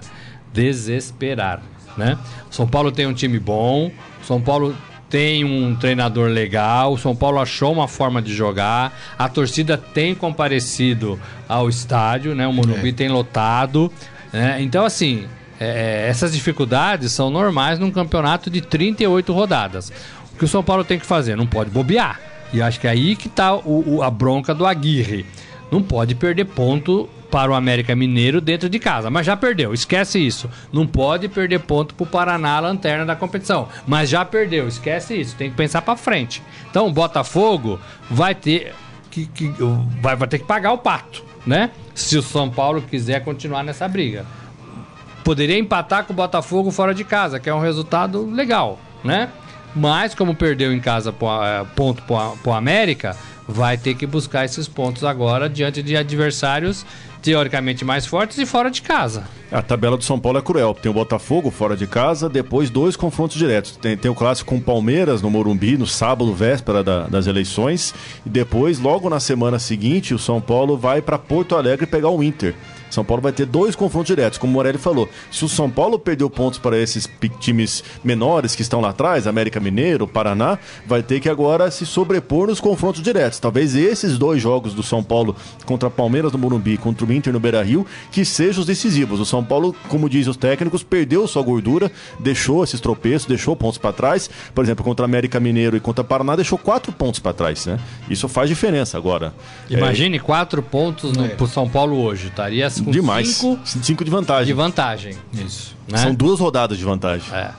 Desesperar. 0.52 1.62
Né? 1.98 2.18
São 2.50 2.68
Paulo 2.68 2.92
tem 2.92 3.06
um 3.06 3.14
time 3.14 3.40
bom, 3.40 3.92
São 4.26 4.42
Paulo 4.42 4.76
tem 5.10 5.44
um 5.44 5.76
treinador 5.76 6.30
legal, 6.30 6.94
o 6.94 6.98
São 6.98 7.14
Paulo 7.14 7.40
achou 7.40 7.74
uma 7.74 7.88
forma 7.88 8.22
de 8.22 8.34
jogar, 8.34 8.98
a 9.20 9.28
torcida 9.28 9.78
tem 9.78 10.16
comparecido 10.16 11.20
ao 11.50 11.68
estádio, 11.68 12.34
né? 12.34 12.48
O 12.48 12.54
Morumbi 12.54 12.94
tem 12.94 13.10
lotado. 13.10 13.92
né? 14.32 14.62
Então, 14.62 14.86
assim, 14.86 15.26
é, 15.60 16.08
essas 16.10 16.32
dificuldades 16.34 17.12
são 17.12 17.30
normais 17.30 17.78
num 17.78 17.92
campeonato 17.92 18.50
de 18.50 18.62
38 18.62 19.34
rodadas. 19.34 19.92
O 20.34 20.38
que 20.38 20.46
o 20.46 20.48
São 20.48 20.64
Paulo 20.64 20.84
tem 20.86 20.98
que 20.98 21.06
fazer? 21.06 21.36
Não 21.36 21.46
pode 21.46 21.70
bobear. 21.70 22.20
E 22.54 22.62
acho 22.62 22.80
que 22.80 22.88
é 22.88 22.92
aí 22.92 23.16
que 23.16 23.28
está 23.28 23.50
a 23.50 24.10
bronca 24.10 24.54
do 24.56 24.66
Aguirre. 24.66 25.26
Não 25.70 25.82
pode 25.82 26.16
perder 26.16 26.46
ponto 26.46 27.10
para 27.32 27.50
o 27.52 27.56
América 27.56 27.96
Mineiro 27.96 28.40
dentro 28.42 28.68
de 28.70 28.78
casa, 28.78 29.10
mas 29.10 29.26
já 29.26 29.36
perdeu, 29.38 29.74
esquece 29.74 30.20
isso. 30.20 30.50
Não 30.72 30.86
pode 30.86 31.28
perder 31.30 31.60
ponto 31.62 31.96
para 31.96 32.04
o 32.04 32.08
Paraná, 32.08 32.58
a 32.58 32.60
lanterna 32.60 33.06
da 33.06 33.16
competição, 33.16 33.70
mas 33.88 34.10
já 34.10 34.24
perdeu, 34.26 34.68
esquece 34.68 35.20
isso. 35.20 35.36
Tem 35.38 35.50
que 35.50 35.56
pensar 35.56 35.82
para 35.82 35.96
frente. 35.96 36.44
Então, 36.70 36.88
o 36.88 36.92
Botafogo 36.92 37.80
vai 38.10 38.36
ter 38.36 38.74
que, 39.10 39.26
que- 39.28 39.54
vai, 40.02 40.16
vai 40.16 40.28
ter 40.28 40.40
que 40.40 40.46
pagar 40.46 40.74
o 40.74 40.78
pato, 40.78 41.24
né? 41.48 41.72
Se 41.96 42.18
o 42.18 42.22
São 42.22 42.50
Paulo 42.50 42.82
quiser 42.82 43.24
continuar 43.24 43.64
nessa 43.64 43.88
briga 43.88 44.26
poderia 45.24 45.58
empatar 45.58 46.04
com 46.04 46.14
o 46.14 46.16
Botafogo 46.16 46.72
fora 46.72 46.96
de 46.96 47.04
casa, 47.04 47.40
que 47.40 47.48
é 47.48 47.54
um 47.54 47.60
resultado 47.60 48.26
legal, 48.26 48.80
né? 49.04 49.30
Mas 49.76 50.14
como 50.16 50.34
perdeu 50.36 50.74
em 50.74 50.80
casa 50.80 51.12
eh, 51.14 51.66
ponto 51.76 52.02
pro, 52.04 52.36
pro 52.42 52.52
América, 52.54 53.16
vai 53.48 53.78
ter 53.78 53.94
que 53.94 54.06
buscar 54.08 54.46
esses 54.46 54.68
pontos 54.68 55.04
agora 55.04 55.48
diante 55.48 55.82
de 55.84 55.96
adversários 55.96 56.86
teoricamente 57.22 57.86
mais 57.86 58.06
fortes 58.06 58.38
e 58.38 58.46
fora 58.46 58.70
de 58.72 58.82
casa. 58.82 59.24
A 59.52 59.62
tabela 59.62 59.98
do 59.98 60.04
São 60.04 60.20
Paulo 60.20 60.38
é 60.40 60.42
cruel. 60.42 60.74
Tem 60.74 60.90
o 60.90 60.94
Botafogo 60.94 61.52
fora 61.52 61.76
de 61.76 61.86
casa, 61.86 62.28
depois 62.30 62.70
dois 62.70 62.96
confrontos 62.96 63.38
diretos. 63.38 63.76
Tem, 63.78 63.96
tem 63.98 64.10
o 64.10 64.16
clássico 64.16 64.50
com 64.50 64.58
o 64.58 64.62
Palmeiras 64.62 65.22
no 65.22 65.30
Morumbi, 65.30 65.78
no 65.78 65.86
sábado, 65.86 66.34
véspera 66.34 66.84
da- 66.84 67.08
das 67.08 67.28
eleições. 67.28 67.94
E 68.26 68.30
depois, 68.30 68.80
logo 68.80 69.10
na 69.10 69.20
semana 69.20 69.60
seguinte, 69.60 70.14
o 70.14 70.20
São 70.20 70.40
Paulo 70.42 70.78
vai 70.78 71.02
para 71.02 71.18
Porto 71.20 71.56
Alegre 71.56 71.86
pegar 71.86 72.10
o 72.10 72.24
Inter. 72.24 72.56
São 72.92 73.04
Paulo 73.04 73.22
vai 73.24 73.32
ter 73.32 73.46
dois 73.46 73.76
confrontos 73.76 74.08
diretos, 74.08 74.38
como 74.38 74.52
o 74.52 74.54
Morelli 74.54 74.78
falou. 74.78 75.10
Se 75.32 75.44
o 75.46 75.50
São 75.50 75.70
Paulo 75.70 75.98
perdeu 75.98 76.30
pontos 76.30 76.60
para 76.60 76.78
esses 76.78 77.10
times 77.40 77.84
menores 78.04 78.54
que 78.56 78.62
estão 78.62 78.82
lá 78.82 78.90
atrás, 78.90 79.26
América 79.26 79.60
Mineiro, 79.60 80.08
Paraná, 80.08 80.60
vai 80.86 81.02
ter 81.02 81.20
que 81.20 81.30
agora 81.30 81.72
se 81.72 81.86
sobrepor 81.86 82.48
nos 82.48 82.60
confrontos 82.60 83.02
diretos. 83.02 83.40
Talvez 83.40 83.76
esses 83.76 84.18
dois 84.18 84.42
jogos 84.42 84.74
do 84.74 84.84
São 84.84 85.02
Paulo 85.02 85.36
contra 85.66 85.90
Palmeiras 85.90 86.32
no 86.34 86.38
Morumbi, 86.38 86.78
contra 86.78 87.06
o 87.06 87.14
Inter 87.14 87.32
no 87.34 87.40
Beira-Rio, 87.40 87.86
que 88.12 88.26
sejam 88.26 88.62
os 88.62 88.68
decisivos. 88.68 89.20
O 89.20 89.26
São 89.26 89.44
Paulo, 89.44 89.76
como 89.88 90.10
dizem 90.10 90.30
os 90.30 90.38
técnicos, 90.38 90.84
perdeu 90.84 91.28
sua 91.28 91.42
gordura, 91.42 91.92
deixou 92.20 92.64
esses 92.64 92.80
tropeços, 92.82 93.28
deixou 93.28 93.56
pontos 93.56 93.78
para 93.78 93.94
trás. 93.94 94.30
Por 94.54 94.64
exemplo, 94.64 94.84
contra 94.84 95.06
América 95.06 95.40
Mineiro 95.40 95.78
e 95.78 95.80
contra 95.80 96.04
Paraná, 96.04 96.36
deixou 96.36 96.58
quatro 96.58 96.92
pontos 96.92 97.20
para 97.20 97.34
trás, 97.34 97.66
né? 97.66 97.80
Isso 98.10 98.28
faz 98.28 98.50
diferença 98.50 98.98
agora. 98.98 99.34
Imagine 99.70 100.20
quatro 100.20 100.62
pontos 100.62 101.16
no, 101.16 101.26
É. 101.26 101.30
pro 101.30 101.48
São 101.48 101.70
Paulo 101.70 101.98
hoje. 102.02 102.28
Estaria 102.28 102.66
É, 102.66 102.70
com 102.84 102.92
demais. 102.92 103.28
cinco 103.30 103.60
Cinco 103.66 104.04
de 104.06 104.12
vantagem. 104.12 104.46
de 104.46 104.54
vantagem. 104.54 105.16
Isso. 105.34 105.76
Né? 105.88 105.98
São 105.98 106.14
duas 106.14 106.40
rodadas 106.40 106.78
de 106.78 106.84
vantagem. 106.84 107.26
É. 107.34 107.52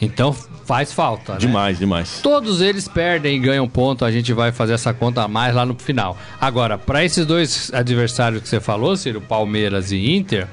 Então 0.00 0.32
faz 0.64 0.92
falta. 0.92 1.32
né? 1.32 1.38
Demais, 1.38 1.78
demais. 1.78 2.20
Todos 2.22 2.60
eles 2.60 2.86
perdem 2.86 3.36
e 3.36 3.38
ganham 3.38 3.66
ponto, 3.68 4.04
a 4.04 4.10
gente 4.12 4.32
vai 4.32 4.52
fazer 4.52 4.74
essa 4.74 4.92
conta 4.92 5.22
a 5.22 5.28
mais 5.28 5.54
lá 5.54 5.64
no 5.64 5.74
final. 5.74 6.16
Agora, 6.40 6.76
para 6.76 7.02
esses 7.04 7.24
dois 7.24 7.72
adversários 7.72 8.42
que 8.42 8.48
você 8.48 8.60
falou, 8.60 8.94
Ciro, 8.96 9.20
Palmeiras 9.20 9.90
e 9.92 10.14
Inter, 10.14 10.46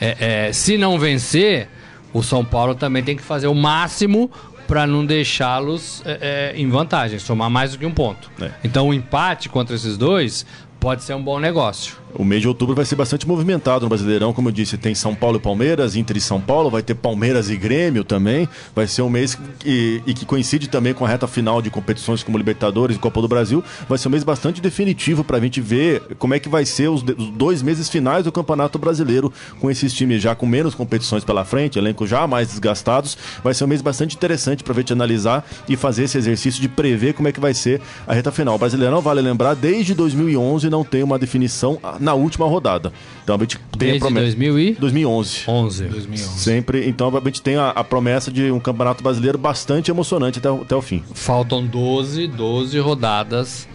é, 0.00 0.48
é, 0.48 0.52
se 0.52 0.76
não 0.76 0.98
vencer, 0.98 1.68
o 2.12 2.22
São 2.22 2.44
Paulo 2.44 2.74
também 2.74 3.02
tem 3.02 3.16
que 3.16 3.22
fazer 3.22 3.46
o 3.46 3.54
máximo 3.54 4.30
para 4.66 4.86
não 4.86 5.04
deixá-los 5.06 6.02
é, 6.04 6.52
é, 6.54 6.60
em 6.60 6.68
vantagem, 6.68 7.18
somar 7.18 7.48
mais 7.50 7.72
do 7.72 7.78
que 7.78 7.86
um 7.86 7.92
ponto. 7.92 8.30
É. 8.40 8.50
Então, 8.64 8.88
o 8.88 8.94
empate 8.94 9.48
contra 9.48 9.74
esses 9.74 9.96
dois 9.96 10.44
pode 10.80 11.04
ser 11.04 11.14
um 11.14 11.22
bom 11.22 11.38
negócio. 11.38 11.94
O 12.14 12.24
mês 12.24 12.42
de 12.42 12.48
outubro 12.48 12.74
vai 12.74 12.84
ser 12.84 12.96
bastante 12.96 13.26
movimentado 13.26 13.84
no 13.84 13.88
Brasileirão, 13.88 14.32
como 14.32 14.48
eu 14.48 14.52
disse, 14.52 14.76
tem 14.76 14.94
São 14.94 15.14
Paulo 15.14 15.36
e 15.36 15.40
Palmeiras, 15.40 15.96
Inter 15.96 16.16
e 16.16 16.20
São 16.20 16.40
Paulo, 16.40 16.70
vai 16.70 16.82
ter 16.82 16.94
Palmeiras 16.94 17.50
e 17.50 17.56
Grêmio 17.56 18.04
também. 18.04 18.48
Vai 18.74 18.86
ser 18.86 19.02
um 19.02 19.08
mês 19.08 19.38
que, 19.58 20.02
e 20.06 20.14
que 20.14 20.24
coincide 20.24 20.68
também 20.68 20.92
com 20.92 21.04
a 21.04 21.08
reta 21.08 21.26
final 21.26 21.62
de 21.62 21.70
competições 21.70 22.22
como 22.22 22.36
Libertadores 22.36 22.96
e 22.96 22.98
Copa 22.98 23.20
do 23.20 23.28
Brasil. 23.28 23.62
Vai 23.88 23.98
ser 23.98 24.08
um 24.08 24.10
mês 24.10 24.24
bastante 24.24 24.60
definitivo 24.60 25.22
para 25.22 25.36
a 25.36 25.40
gente 25.40 25.60
ver 25.60 26.02
como 26.18 26.34
é 26.34 26.38
que 26.38 26.48
vai 26.48 26.64
ser 26.64 26.88
os, 26.88 27.02
os 27.02 27.30
dois 27.30 27.62
meses 27.62 27.88
finais 27.88 28.24
do 28.24 28.32
Campeonato 28.32 28.78
Brasileiro, 28.78 29.32
com 29.60 29.70
esses 29.70 29.92
times 29.92 30.20
já 30.20 30.34
com 30.34 30.46
menos 30.46 30.74
competições 30.74 31.24
pela 31.24 31.44
frente, 31.44 31.78
elenco 31.78 32.06
já 32.06 32.26
mais 32.26 32.48
desgastados. 32.48 33.16
Vai 33.42 33.54
ser 33.54 33.64
um 33.64 33.68
mês 33.68 33.82
bastante 33.82 34.16
interessante 34.16 34.64
para 34.64 34.72
a 34.72 34.76
gente 34.76 34.92
analisar 34.92 35.46
e 35.68 35.76
fazer 35.76 36.04
esse 36.04 36.18
exercício 36.18 36.60
de 36.60 36.68
prever 36.68 37.14
como 37.14 37.28
é 37.28 37.32
que 37.32 37.40
vai 37.40 37.54
ser 37.54 37.80
a 38.06 38.12
reta 38.12 38.32
final. 38.32 38.56
O 38.56 38.58
Brasileirão, 38.58 39.00
vale 39.00 39.20
lembrar, 39.20 39.54
desde 39.54 39.94
2011 39.94 40.68
não 40.68 40.84
tem 40.84 41.02
uma 41.02 41.18
definição 41.18 41.78
na 42.00 42.14
última 42.14 42.46
rodada. 42.46 42.92
Então 43.22 43.36
a 43.36 43.38
gente 43.38 43.56
tem 43.78 43.88
a 43.90 43.92
Desde 43.92 44.00
promessa. 44.00 44.36
2011. 44.36 44.76
2011. 44.80 45.84
2011. 45.84 46.38
Sempre, 46.40 46.88
então 46.88 47.14
a 47.16 47.20
gente 47.20 47.42
tem 47.42 47.56
a, 47.56 47.70
a 47.70 47.84
promessa 47.84 48.30
de 48.32 48.50
um 48.50 48.58
campeonato 48.58 49.02
brasileiro 49.02 49.36
bastante 49.38 49.90
emocionante 49.90 50.38
até, 50.38 50.50
o- 50.50 50.62
até 50.62 50.74
o 50.74 50.82
fim. 50.82 51.02
Faltam 51.14 51.64
12, 51.66 52.26
12 52.26 52.78
rodadas 52.78 53.68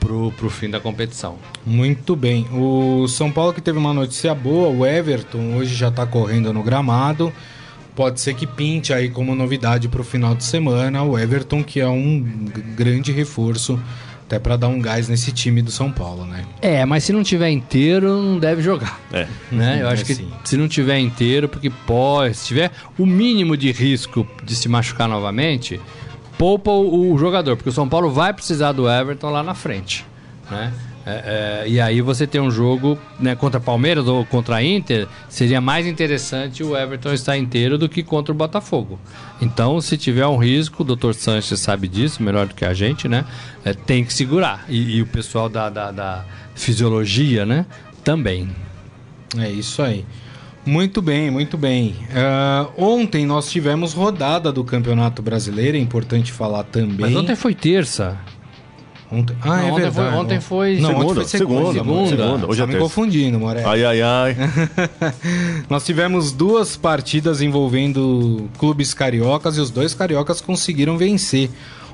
pro, 0.00 0.32
pro 0.36 0.48
fim 0.48 0.70
da 0.70 0.78
competição. 0.80 1.36
Muito 1.64 2.14
bem. 2.14 2.46
O 2.52 3.06
São 3.08 3.30
Paulo 3.30 3.52
que 3.52 3.60
teve 3.60 3.78
uma 3.78 3.92
notícia 3.92 4.34
boa, 4.34 4.68
o 4.68 4.86
Everton 4.86 5.56
hoje 5.56 5.74
já 5.74 5.90
tá 5.90 6.06
correndo 6.06 6.52
no 6.52 6.62
gramado. 6.62 7.32
Pode 7.94 8.20
ser 8.20 8.34
que 8.34 8.46
pinte 8.46 8.92
aí 8.92 9.08
como 9.08 9.34
novidade 9.34 9.88
pro 9.88 10.04
final 10.04 10.34
de 10.34 10.44
semana. 10.44 11.02
O 11.02 11.18
Everton, 11.18 11.64
que 11.64 11.80
é 11.80 11.88
um 11.88 12.22
grande 12.76 13.10
reforço, 13.10 13.80
até 14.26 14.38
para 14.40 14.56
dar 14.56 14.66
um 14.68 14.80
gás 14.80 15.08
nesse 15.08 15.30
time 15.30 15.62
do 15.62 15.70
São 15.70 15.90
Paulo, 15.92 16.24
né? 16.26 16.44
É, 16.60 16.84
mas 16.84 17.04
se 17.04 17.12
não 17.12 17.22
tiver 17.22 17.48
inteiro, 17.50 18.20
não 18.20 18.38
deve 18.40 18.60
jogar. 18.60 19.00
É. 19.12 19.26
Né? 19.52 19.78
Eu 19.80 19.88
É 19.88 19.92
acho 19.92 20.04
que 20.04 20.14
sim. 20.16 20.28
se 20.44 20.56
não 20.56 20.66
tiver 20.66 20.98
inteiro, 20.98 21.48
porque 21.48 21.70
pode, 21.70 22.34
se 22.34 22.46
tiver 22.48 22.72
o 22.98 23.06
mínimo 23.06 23.56
de 23.56 23.70
risco 23.70 24.26
de 24.42 24.56
se 24.56 24.68
machucar 24.68 25.08
novamente, 25.08 25.80
poupa 26.36 26.72
o, 26.72 27.12
o 27.12 27.18
jogador, 27.18 27.56
porque 27.56 27.68
o 27.70 27.72
São 27.72 27.88
Paulo 27.88 28.10
vai 28.10 28.32
precisar 28.32 28.72
do 28.72 28.90
Everton 28.90 29.30
lá 29.30 29.44
na 29.44 29.54
frente. 29.54 30.04
Né? 30.50 30.72
É, 31.08 31.62
é, 31.64 31.68
e 31.68 31.80
aí 31.80 32.00
você 32.00 32.26
tem 32.26 32.40
um 32.40 32.50
jogo 32.50 32.98
né, 33.20 33.36
contra 33.36 33.60
Palmeiras 33.60 34.08
ou 34.08 34.26
contra 34.26 34.56
a 34.56 34.64
Inter, 34.64 35.06
seria 35.28 35.60
mais 35.60 35.86
interessante 35.86 36.64
o 36.64 36.76
Everton 36.76 37.12
estar 37.12 37.36
inteiro 37.36 37.78
do 37.78 37.88
que 37.88 38.02
contra 38.02 38.32
o 38.32 38.36
Botafogo. 38.36 38.98
Então, 39.40 39.80
se 39.80 39.96
tiver 39.96 40.26
um 40.26 40.36
risco, 40.36 40.82
o 40.82 40.96
Dr. 40.96 41.12
Sanches 41.12 41.60
sabe 41.60 41.86
disso, 41.86 42.20
melhor 42.24 42.48
do 42.48 42.54
que 42.54 42.64
a 42.64 42.74
gente, 42.74 43.06
né? 43.06 43.24
É, 43.64 43.72
tem 43.72 44.04
que 44.04 44.12
segurar. 44.12 44.64
E, 44.68 44.96
e 44.96 45.02
o 45.02 45.06
pessoal 45.06 45.48
da, 45.48 45.70
da, 45.70 45.92
da 45.92 46.24
fisiologia, 46.56 47.46
né? 47.46 47.66
Também. 48.02 48.50
É 49.38 49.48
isso 49.48 49.82
aí. 49.82 50.04
Muito 50.66 51.00
bem, 51.00 51.30
muito 51.30 51.56
bem. 51.56 51.94
Ah, 52.12 52.66
ontem 52.76 53.24
nós 53.24 53.48
tivemos 53.48 53.92
rodada 53.92 54.50
do 54.50 54.64
Campeonato 54.64 55.22
Brasileiro, 55.22 55.76
é 55.76 55.80
importante 55.80 56.32
falar 56.32 56.64
também. 56.64 56.96
Mas 56.98 57.14
ontem 57.14 57.36
foi 57.36 57.54
terça. 57.54 58.18
Ontem- 59.10 59.36
Ah, 59.40 59.46
Não, 59.48 59.54
é 59.56 59.62
ontem 59.72 59.82
verdade. 59.82 59.94
foi- 59.94 60.18
ontem 60.18 60.40
foi 60.40 60.76
Não, 60.80 60.88
segunda, 60.88 61.04
ontem 61.06 61.14
foi 61.14 61.24
segunda. 61.26 61.72
segunda, 61.72 62.08
segunda. 62.08 62.46
Hoje 62.48 62.58
Tá 62.58 62.64
é 62.64 62.66
me 62.66 62.72
terça. 62.72 62.78
confundindo, 62.88 63.38
Moré. 63.38 63.62
Ai, 63.64 63.84
ai, 63.84 64.02
ai. 64.02 64.36
Nós 65.70 65.84
tivemos 65.84 66.32
duas 66.32 66.76
partidas 66.76 67.40
envolvendo 67.40 68.48
clubes 68.58 68.92
cariocas 68.94 69.56
e 69.56 69.60
os 69.60 69.70
dois 69.70 69.94
cariocas 69.94 70.40
conseguiram 70.40 70.96
vencer. 70.98 71.50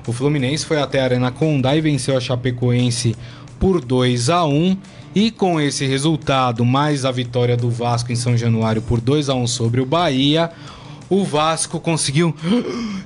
O 0.07 0.11
Fluminense 0.11 0.65
foi 0.65 0.81
até 0.81 1.01
a 1.01 1.03
Arena 1.05 1.31
Condá 1.31 1.75
e 1.75 1.81
venceu 1.81 2.17
a 2.17 2.19
Chapecoense 2.19 3.15
por 3.59 3.79
2 3.83 4.29
a 4.29 4.43
1 4.45 4.75
e 5.15 5.29
com 5.31 5.61
esse 5.61 5.85
resultado, 5.85 6.65
mais 6.65 7.05
a 7.05 7.11
vitória 7.11 7.55
do 7.55 7.69
Vasco 7.69 8.11
em 8.11 8.15
São 8.15 8.35
Januário 8.35 8.81
por 8.81 8.99
2 8.99 9.29
a 9.29 9.35
1 9.35 9.45
sobre 9.47 9.79
o 9.79 9.85
Bahia, 9.85 10.49
o 11.09 11.23
Vasco 11.23 11.79
conseguiu 11.79 12.35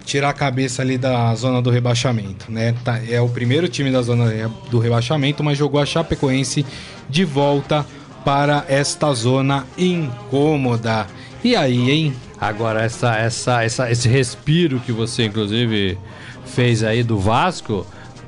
tirar 0.05 0.29
a 0.29 0.33
cabeça 0.33 0.81
ali 0.81 0.97
da 0.97 1.33
zona 1.35 1.61
do 1.61 1.69
rebaixamento, 1.69 2.51
né? 2.51 2.73
Tá- 2.83 2.99
é 3.09 3.19
o 3.19 3.29
primeiro 3.29 3.67
time 3.67 3.91
da 3.91 4.01
zona 4.01 4.49
do 4.69 4.79
rebaixamento, 4.79 5.43
mas 5.43 5.57
jogou 5.57 5.81
a 5.81 5.85
Chapecoense 5.85 6.65
de 7.09 7.25
volta 7.25 7.85
para 8.23 8.65
esta 8.67 9.13
zona 9.13 9.65
incômoda. 9.77 11.07
E 11.43 11.55
aí, 11.55 11.89
hein? 11.91 12.13
Agora, 12.39 12.83
essa, 12.83 13.15
essa, 13.15 13.63
essa, 13.63 13.91
esse 13.91 14.07
respiro 14.07 14.79
que 14.79 14.91
você, 14.91 15.25
inclusive, 15.25 15.97
fez 16.45 16.83
aí 16.83 17.03
do 17.03 17.17
Vasco 17.19 17.85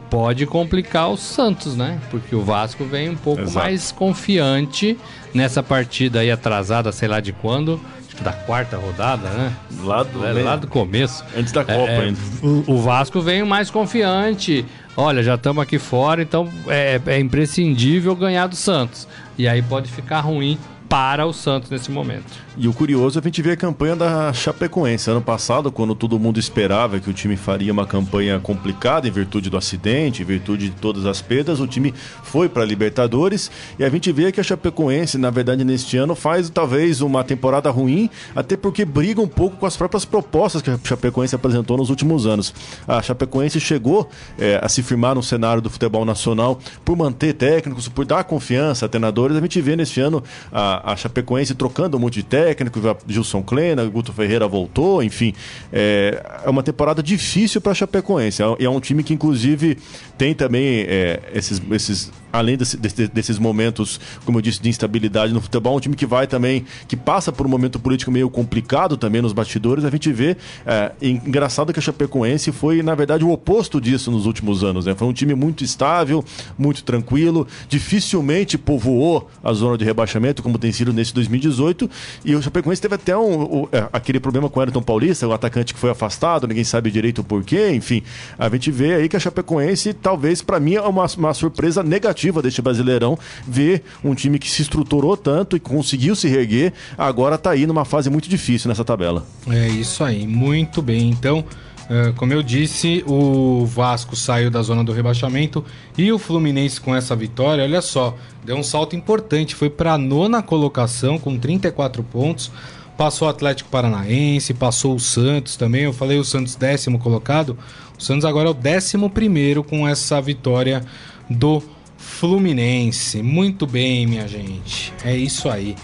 pode 0.09 0.45
complicar 0.45 1.09
o 1.09 1.17
Santos, 1.17 1.75
né? 1.75 1.99
Porque 2.09 2.35
o 2.35 2.41
Vasco 2.41 2.83
vem 2.85 3.09
um 3.09 3.15
pouco 3.15 3.43
Exato. 3.43 3.59
mais 3.59 3.91
confiante 3.91 4.97
nessa 5.33 5.61
partida 5.61 6.21
aí 6.21 6.31
atrasada, 6.31 6.91
sei 6.91 7.07
lá 7.07 7.19
de 7.19 7.31
quando, 7.31 7.79
da 8.23 8.31
quarta 8.33 8.77
rodada, 8.77 9.29
né? 9.29 9.53
Lá 9.83 10.03
do, 10.03 10.25
É, 10.25 10.33
lá 10.43 10.55
do 10.55 10.67
começo. 10.67 11.23
Antes 11.37 11.51
da 11.51 11.63
Copa 11.63 11.89
É, 11.89 11.99
ainda. 12.01 12.19
O, 12.41 12.73
o 12.73 12.81
Vasco 12.81 13.21
vem 13.21 13.43
mais 13.43 13.69
confiante. 13.71 14.65
Olha, 14.95 15.23
já 15.23 15.35
estamos 15.35 15.61
aqui 15.63 15.79
fora, 15.79 16.21
então 16.21 16.49
é, 16.67 16.99
é 17.05 17.19
imprescindível 17.19 18.15
ganhar 18.15 18.47
do 18.47 18.55
Santos. 18.55 19.07
E 19.37 19.47
aí 19.47 19.61
pode 19.61 19.89
ficar 19.91 20.19
ruim 20.21 20.57
para 20.89 21.25
o 21.25 21.31
Santos 21.31 21.69
nesse 21.69 21.91
momento. 21.91 22.25
E 22.61 22.67
o 22.67 22.73
curioso 22.73 23.17
é 23.17 23.21
a 23.21 23.23
gente 23.23 23.41
ver 23.41 23.51
a 23.51 23.55
campanha 23.55 23.95
da 23.95 24.33
Chapecoense. 24.33 25.09
Ano 25.09 25.21
passado, 25.21 25.71
quando 25.71 25.95
todo 25.95 26.19
mundo 26.19 26.37
esperava 26.37 26.99
que 26.99 27.09
o 27.09 27.13
time 27.13 27.37
faria 27.37 27.71
uma 27.71 27.87
campanha 27.87 28.37
complicada 28.37 29.07
em 29.07 29.11
virtude 29.11 29.49
do 29.49 29.55
acidente, 29.55 30.23
em 30.23 30.25
virtude 30.25 30.67
de 30.67 30.75
todas 30.75 31.05
as 31.05 31.21
perdas, 31.21 31.61
o 31.61 31.67
time 31.67 31.93
foi 32.21 32.49
para 32.49 32.63
a 32.63 32.65
Libertadores. 32.65 33.49
E 33.79 33.83
a 33.85 33.89
gente 33.89 34.11
vê 34.11 34.29
que 34.29 34.41
a 34.41 34.43
Chapecoense, 34.43 35.17
na 35.17 35.29
verdade, 35.29 35.63
neste 35.63 35.95
ano, 35.95 36.15
faz 36.15 36.49
talvez 36.49 36.99
uma 36.99 37.23
temporada 37.23 37.69
ruim, 37.69 38.09
até 38.35 38.57
porque 38.57 38.83
briga 38.83 39.21
um 39.21 39.27
pouco 39.27 39.55
com 39.55 39.65
as 39.65 39.77
próprias 39.77 40.03
propostas 40.03 40.61
que 40.61 40.69
a 40.69 40.77
Chapecoense 40.83 41.33
apresentou 41.33 41.77
nos 41.77 41.89
últimos 41.89 42.25
anos. 42.25 42.53
A 42.85 43.01
Chapecoense 43.01 43.57
chegou 43.61 44.09
eh, 44.37 44.59
a 44.61 44.67
se 44.67 44.83
firmar 44.83 45.15
no 45.15 45.23
cenário 45.23 45.61
do 45.61 45.69
futebol 45.69 46.03
nacional 46.03 46.59
por 46.83 46.97
manter 46.97 47.35
técnicos, 47.35 47.87
por 47.87 48.03
dar 48.03 48.25
confiança 48.25 48.85
a 48.85 48.89
treinadores. 48.89 49.37
A 49.37 49.39
gente 49.39 49.61
vê 49.61 49.77
neste 49.77 50.01
ano 50.01 50.21
a, 50.51 50.91
a 50.91 50.95
Chapecoense 50.97 51.55
trocando 51.55 51.95
um 51.95 52.01
monte 52.01 52.15
de 52.15 52.23
técnico, 52.49 52.79
Gilson 53.07 53.43
Klena, 53.43 53.85
Guto 53.85 54.11
Ferreira 54.11 54.47
voltou, 54.47 55.03
enfim. 55.03 55.33
É, 55.71 56.41
é 56.45 56.49
uma 56.49 56.63
temporada 56.63 57.03
difícil 57.03 57.61
para 57.61 57.71
a 57.71 57.75
Chapecoense. 57.75 58.41
É, 58.41 58.65
é 58.65 58.69
um 58.69 58.79
time 58.79 59.03
que, 59.03 59.13
inclusive, 59.13 59.77
tem 60.17 60.33
também 60.33 60.85
é, 60.87 61.19
esses, 61.33 61.61
esses 61.71 62.11
além 62.31 62.57
desse- 62.57 62.77
desse- 62.77 63.07
desses 63.07 63.39
momentos, 63.39 63.99
como 64.25 64.37
eu 64.37 64.41
disse, 64.41 64.61
de 64.61 64.69
instabilidade 64.69 65.33
no 65.33 65.41
futebol, 65.41 65.77
um 65.77 65.79
time 65.79 65.95
que 65.95 66.05
vai 66.05 66.27
também, 66.27 66.65
que 66.87 66.95
passa 66.95 67.31
por 67.31 67.45
um 67.45 67.49
momento 67.49 67.79
político 67.79 68.11
meio 68.11 68.29
complicado 68.29 68.97
também 68.97 69.21
nos 69.21 69.33
bastidores, 69.33 69.83
a 69.85 69.89
gente 69.89 70.11
vê, 70.11 70.37
é, 70.65 70.91
engraçado 71.01 71.71
que 71.73 71.79
a 71.79 71.81
Chapecoense 71.81 72.51
foi, 72.51 72.81
na 72.83 72.93
verdade, 72.95 73.23
o 73.23 73.31
oposto 73.31 73.79
disso 73.81 74.11
nos 74.11 74.25
últimos 74.25 74.63
anos, 74.63 74.85
né? 74.85 74.95
Foi 74.95 75.07
um 75.07 75.13
time 75.13 75.33
muito 75.33 75.63
estável, 75.63 76.23
muito 76.57 76.83
tranquilo, 76.83 77.47
dificilmente 77.67 78.57
povoou 78.57 79.29
a 79.43 79.53
zona 79.53 79.77
de 79.77 79.85
rebaixamento, 79.85 80.43
como 80.43 80.57
tem 80.57 80.71
sido 80.71 80.91
nesse 80.93 81.13
2018, 81.13 81.89
e 82.25 82.35
o 82.35 82.41
Chapecoense 82.41 82.81
teve 82.81 82.95
até 82.95 83.17
um, 83.17 83.41
o- 83.63 83.69
é, 83.71 83.87
aquele 83.91 84.19
problema 84.19 84.49
com 84.49 84.59
o 84.59 84.63
Ayrton 84.63 84.81
Paulista, 84.81 85.27
o 85.27 85.33
atacante 85.33 85.73
que 85.73 85.79
foi 85.79 85.89
afastado, 85.89 86.47
ninguém 86.47 86.63
sabe 86.63 86.91
direito 86.91 87.21
o 87.21 87.23
porquê, 87.23 87.71
enfim, 87.71 88.03
a 88.37 88.49
gente 88.49 88.69
vê 88.71 88.95
aí 88.95 89.09
que 89.09 89.15
a 89.15 89.19
Chapecoense, 89.19 89.93
talvez, 89.93 90.41
para 90.41 90.59
mim, 90.59 90.75
é 90.75 90.81
uma, 90.81 91.05
uma 91.17 91.33
surpresa 91.33 91.81
negativa 91.83 92.18
deste 92.41 92.61
Brasileirão, 92.61 93.17
ver 93.47 93.83
um 94.03 94.13
time 94.13 94.37
que 94.37 94.49
se 94.49 94.61
estruturou 94.61 95.15
tanto 95.15 95.55
e 95.55 95.59
conseguiu 95.59 96.15
se 96.15 96.27
reerguer, 96.27 96.73
agora 96.97 97.37
tá 97.37 97.51
aí 97.51 97.65
numa 97.65 97.85
fase 97.85 98.09
muito 98.09 98.29
difícil 98.29 98.67
nessa 98.67 98.83
tabela. 98.83 99.25
É 99.49 99.67
isso 99.67 100.03
aí, 100.03 100.27
muito 100.27 100.81
bem. 100.81 101.09
Então, 101.09 101.43
eh, 101.89 102.13
como 102.15 102.31
eu 102.31 102.43
disse, 102.43 103.03
o 103.07 103.65
Vasco 103.65 104.15
saiu 104.15 104.51
da 104.51 104.61
zona 104.61 104.83
do 104.83 104.91
rebaixamento 104.91 105.63
e 105.97 106.11
o 106.11 106.19
Fluminense 106.19 106.79
com 106.79 106.95
essa 106.95 107.15
vitória, 107.15 107.63
olha 107.63 107.81
só, 107.81 108.15
deu 108.45 108.55
um 108.57 108.63
salto 108.63 108.95
importante, 108.95 109.55
foi 109.55 109.69
para 109.69 109.93
a 109.93 109.97
nona 109.97 110.43
colocação 110.43 111.17
com 111.17 111.37
34 111.37 112.03
pontos. 112.03 112.51
Passou 112.95 113.29
o 113.29 113.31
Atlético 113.31 113.69
Paranaense, 113.69 114.53
passou 114.53 114.93
o 114.93 114.99
Santos 114.99 115.55
também. 115.55 115.83
Eu 115.83 115.93
falei 115.93 116.19
o 116.19 116.23
Santos 116.25 116.55
décimo 116.55 116.99
colocado. 116.99 117.57
O 117.97 118.03
Santos 118.03 118.25
agora 118.25 118.49
é 118.49 118.51
o 118.51 118.53
décimo 118.53 119.09
primeiro 119.09 119.63
com 119.63 119.87
essa 119.87 120.21
vitória 120.21 120.83
do 121.29 121.63
Fluminense. 121.99 123.21
Muito 123.21 123.67
bem, 123.67 124.07
minha 124.07 124.27
gente. 124.27 124.93
É 125.03 125.15
isso 125.15 125.49
aí. 125.49 125.75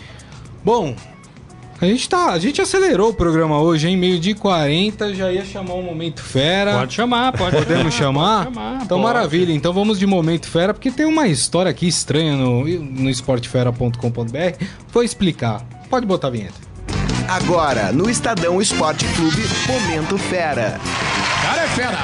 Bom, 0.64 0.96
a 1.80 1.86
gente 1.86 2.08
tá, 2.08 2.32
a 2.32 2.40
gente 2.40 2.62
acelerou 2.62 3.10
o 3.10 3.14
programa 3.14 3.60
hoje, 3.60 3.90
hein? 3.90 3.98
Meio 3.98 4.18
de 4.18 4.34
40, 4.34 5.14
já 5.14 5.32
ia 5.32 5.44
chamar 5.44 5.74
o 5.74 5.84
Momento 5.84 6.22
Fera. 6.22 6.80
Pode 6.80 6.94
chamar, 6.94 7.34
pode 7.34 7.58
Podemos 7.58 7.94
chamar? 7.94 8.46
Pode 8.46 8.56
chamar, 8.56 8.76
então 8.78 9.02
pode. 9.02 9.14
maravilha, 9.14 9.52
então 9.52 9.74
vamos 9.74 10.00
de 10.00 10.08
Momento 10.08 10.48
Fera, 10.48 10.74
porque 10.74 10.90
tem 10.90 11.06
uma 11.06 11.28
história 11.28 11.70
aqui 11.70 11.86
estranha 11.88 12.38
no, 12.38 12.64
no 12.66 13.10
esportefera.com.br. 13.10 14.66
Vou 14.92 15.04
explicar. 15.04 15.62
Pode 15.90 16.06
botar 16.06 16.28
a 16.28 16.32
vinheta. 16.32 16.66
Agora, 17.28 17.92
no 17.92 18.10
Estadão 18.10 18.62
Esporte 18.62 19.06
Clube, 19.16 19.44
Momento 19.68 20.18
Fera. 20.18 20.80
Cara 21.44 21.64
é 21.64 21.68
fera! 21.68 21.98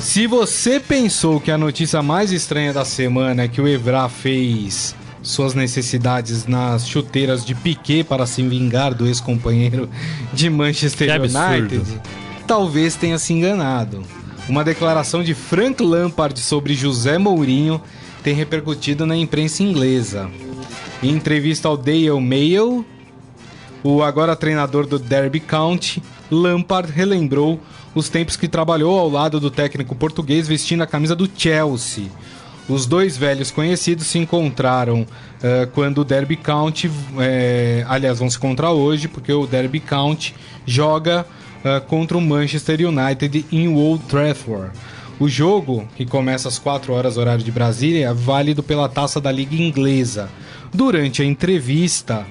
Se 0.00 0.26
você 0.26 0.78
pensou 0.78 1.40
que 1.40 1.50
a 1.50 1.58
notícia 1.58 2.02
mais 2.02 2.30
estranha 2.30 2.72
da 2.72 2.84
semana 2.84 3.42
é 3.42 3.48
que 3.48 3.60
o 3.60 3.66
Evra 3.66 4.08
fez 4.08 4.94
suas 5.22 5.54
necessidades 5.54 6.46
nas 6.46 6.88
chuteiras 6.88 7.44
de 7.44 7.54
Piquet 7.54 8.04
para 8.04 8.26
se 8.26 8.42
vingar 8.42 8.94
do 8.94 9.06
ex-companheiro 9.06 9.90
de 10.32 10.48
Manchester. 10.48 11.20
United, 11.20 12.00
talvez 12.46 12.94
tenha 12.94 13.18
se 13.18 13.32
enganado. 13.32 14.02
Uma 14.48 14.62
declaração 14.62 15.24
de 15.24 15.34
Frank 15.34 15.82
Lampard 15.82 16.38
sobre 16.38 16.74
José 16.74 17.18
Mourinho 17.18 17.82
tem 18.22 18.34
repercutido 18.34 19.04
na 19.04 19.16
imprensa 19.16 19.62
inglesa. 19.62 20.30
Em 21.02 21.10
entrevista 21.10 21.66
ao 21.66 21.76
Daily 21.76 22.20
Mail, 22.20 22.86
o 23.82 24.02
agora 24.02 24.36
treinador 24.36 24.86
do 24.86 24.98
Derby 24.98 25.40
County, 25.40 26.02
Lampard 26.30 26.92
relembrou 26.92 27.60
os 27.96 28.10
tempos 28.10 28.36
que 28.36 28.46
trabalhou 28.46 28.98
ao 28.98 29.08
lado 29.08 29.40
do 29.40 29.50
técnico 29.50 29.94
português 29.94 30.46
vestindo 30.46 30.82
a 30.82 30.86
camisa 30.86 31.16
do 31.16 31.28
Chelsea. 31.34 32.04
Os 32.68 32.84
dois 32.84 33.16
velhos 33.16 33.50
conhecidos 33.50 34.06
se 34.06 34.18
encontraram 34.18 35.06
eh, 35.42 35.66
quando 35.72 36.02
o 36.02 36.04
Derby 36.04 36.36
County, 36.36 36.90
eh, 37.18 37.86
aliás, 37.88 38.18
vão 38.18 38.28
se 38.28 38.36
encontrar 38.36 38.72
hoje, 38.72 39.08
porque 39.08 39.32
o 39.32 39.46
Derby 39.46 39.80
County 39.80 40.34
joga 40.66 41.24
eh, 41.64 41.80
contra 41.80 42.18
o 42.18 42.20
Manchester 42.20 42.86
United 42.86 43.46
em 43.50 43.68
Old 43.68 44.04
Trafford. 44.04 44.72
O 45.18 45.26
jogo, 45.26 45.88
que 45.96 46.04
começa 46.04 46.48
às 46.48 46.58
4 46.58 46.92
horas 46.92 47.16
horário 47.16 47.42
de 47.42 47.50
Brasília, 47.50 48.08
é 48.08 48.12
válido 48.12 48.62
pela 48.62 48.90
taça 48.90 49.22
da 49.22 49.32
Liga 49.32 49.56
Inglesa. 49.56 50.28
Durante 50.70 51.22
a 51.22 51.24
entrevista, 51.24 52.26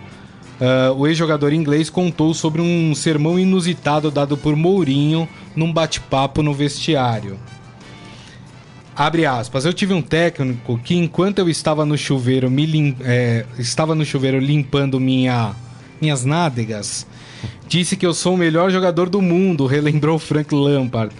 ah, 0.60 0.91
o 0.95 1.08
ex-jogador 1.08 1.53
inglês 1.53 1.89
contou 1.89 2.34
sobre 2.34 2.62
um 2.62 2.93
sermão 2.95 3.39
inusitado 3.39 4.10
dado 4.12 4.38
por 4.38 4.56
Mourinho 4.56 5.28
num 5.56 5.72
bate-papo 5.72 6.41
no 6.41 6.53
vestiário. 6.53 7.38
Abre 8.95 9.26
aspas. 9.26 9.66
Eu 9.66 9.74
tive 9.74 9.93
um 9.93 10.01
técnico 10.01 10.80
que 10.84 10.95
enquanto 10.95 11.39
eu 11.39 11.49
estava 11.49 11.86
no 11.86 11.97
chuveiro 11.97 12.49
me 12.49 12.66
lim- 12.66 12.95
é, 13.01 13.45
estava 13.60 13.93
no 13.93 14.06
chuveiro 14.06 14.39
limpando 14.39 14.99
minha 14.99 15.53
minhas 15.99 16.26
nádegas, 16.26 17.08
disse 17.70 17.95
que 17.95 18.06
eu 18.06 18.14
sou 18.14 18.34
o 18.34 18.38
melhor 18.38 18.70
jogador 18.70 19.10
do 19.10 19.22
mundo, 19.22 19.66
relembrou 19.68 20.20
Frank 20.20 20.53
Lampard. 20.53 21.14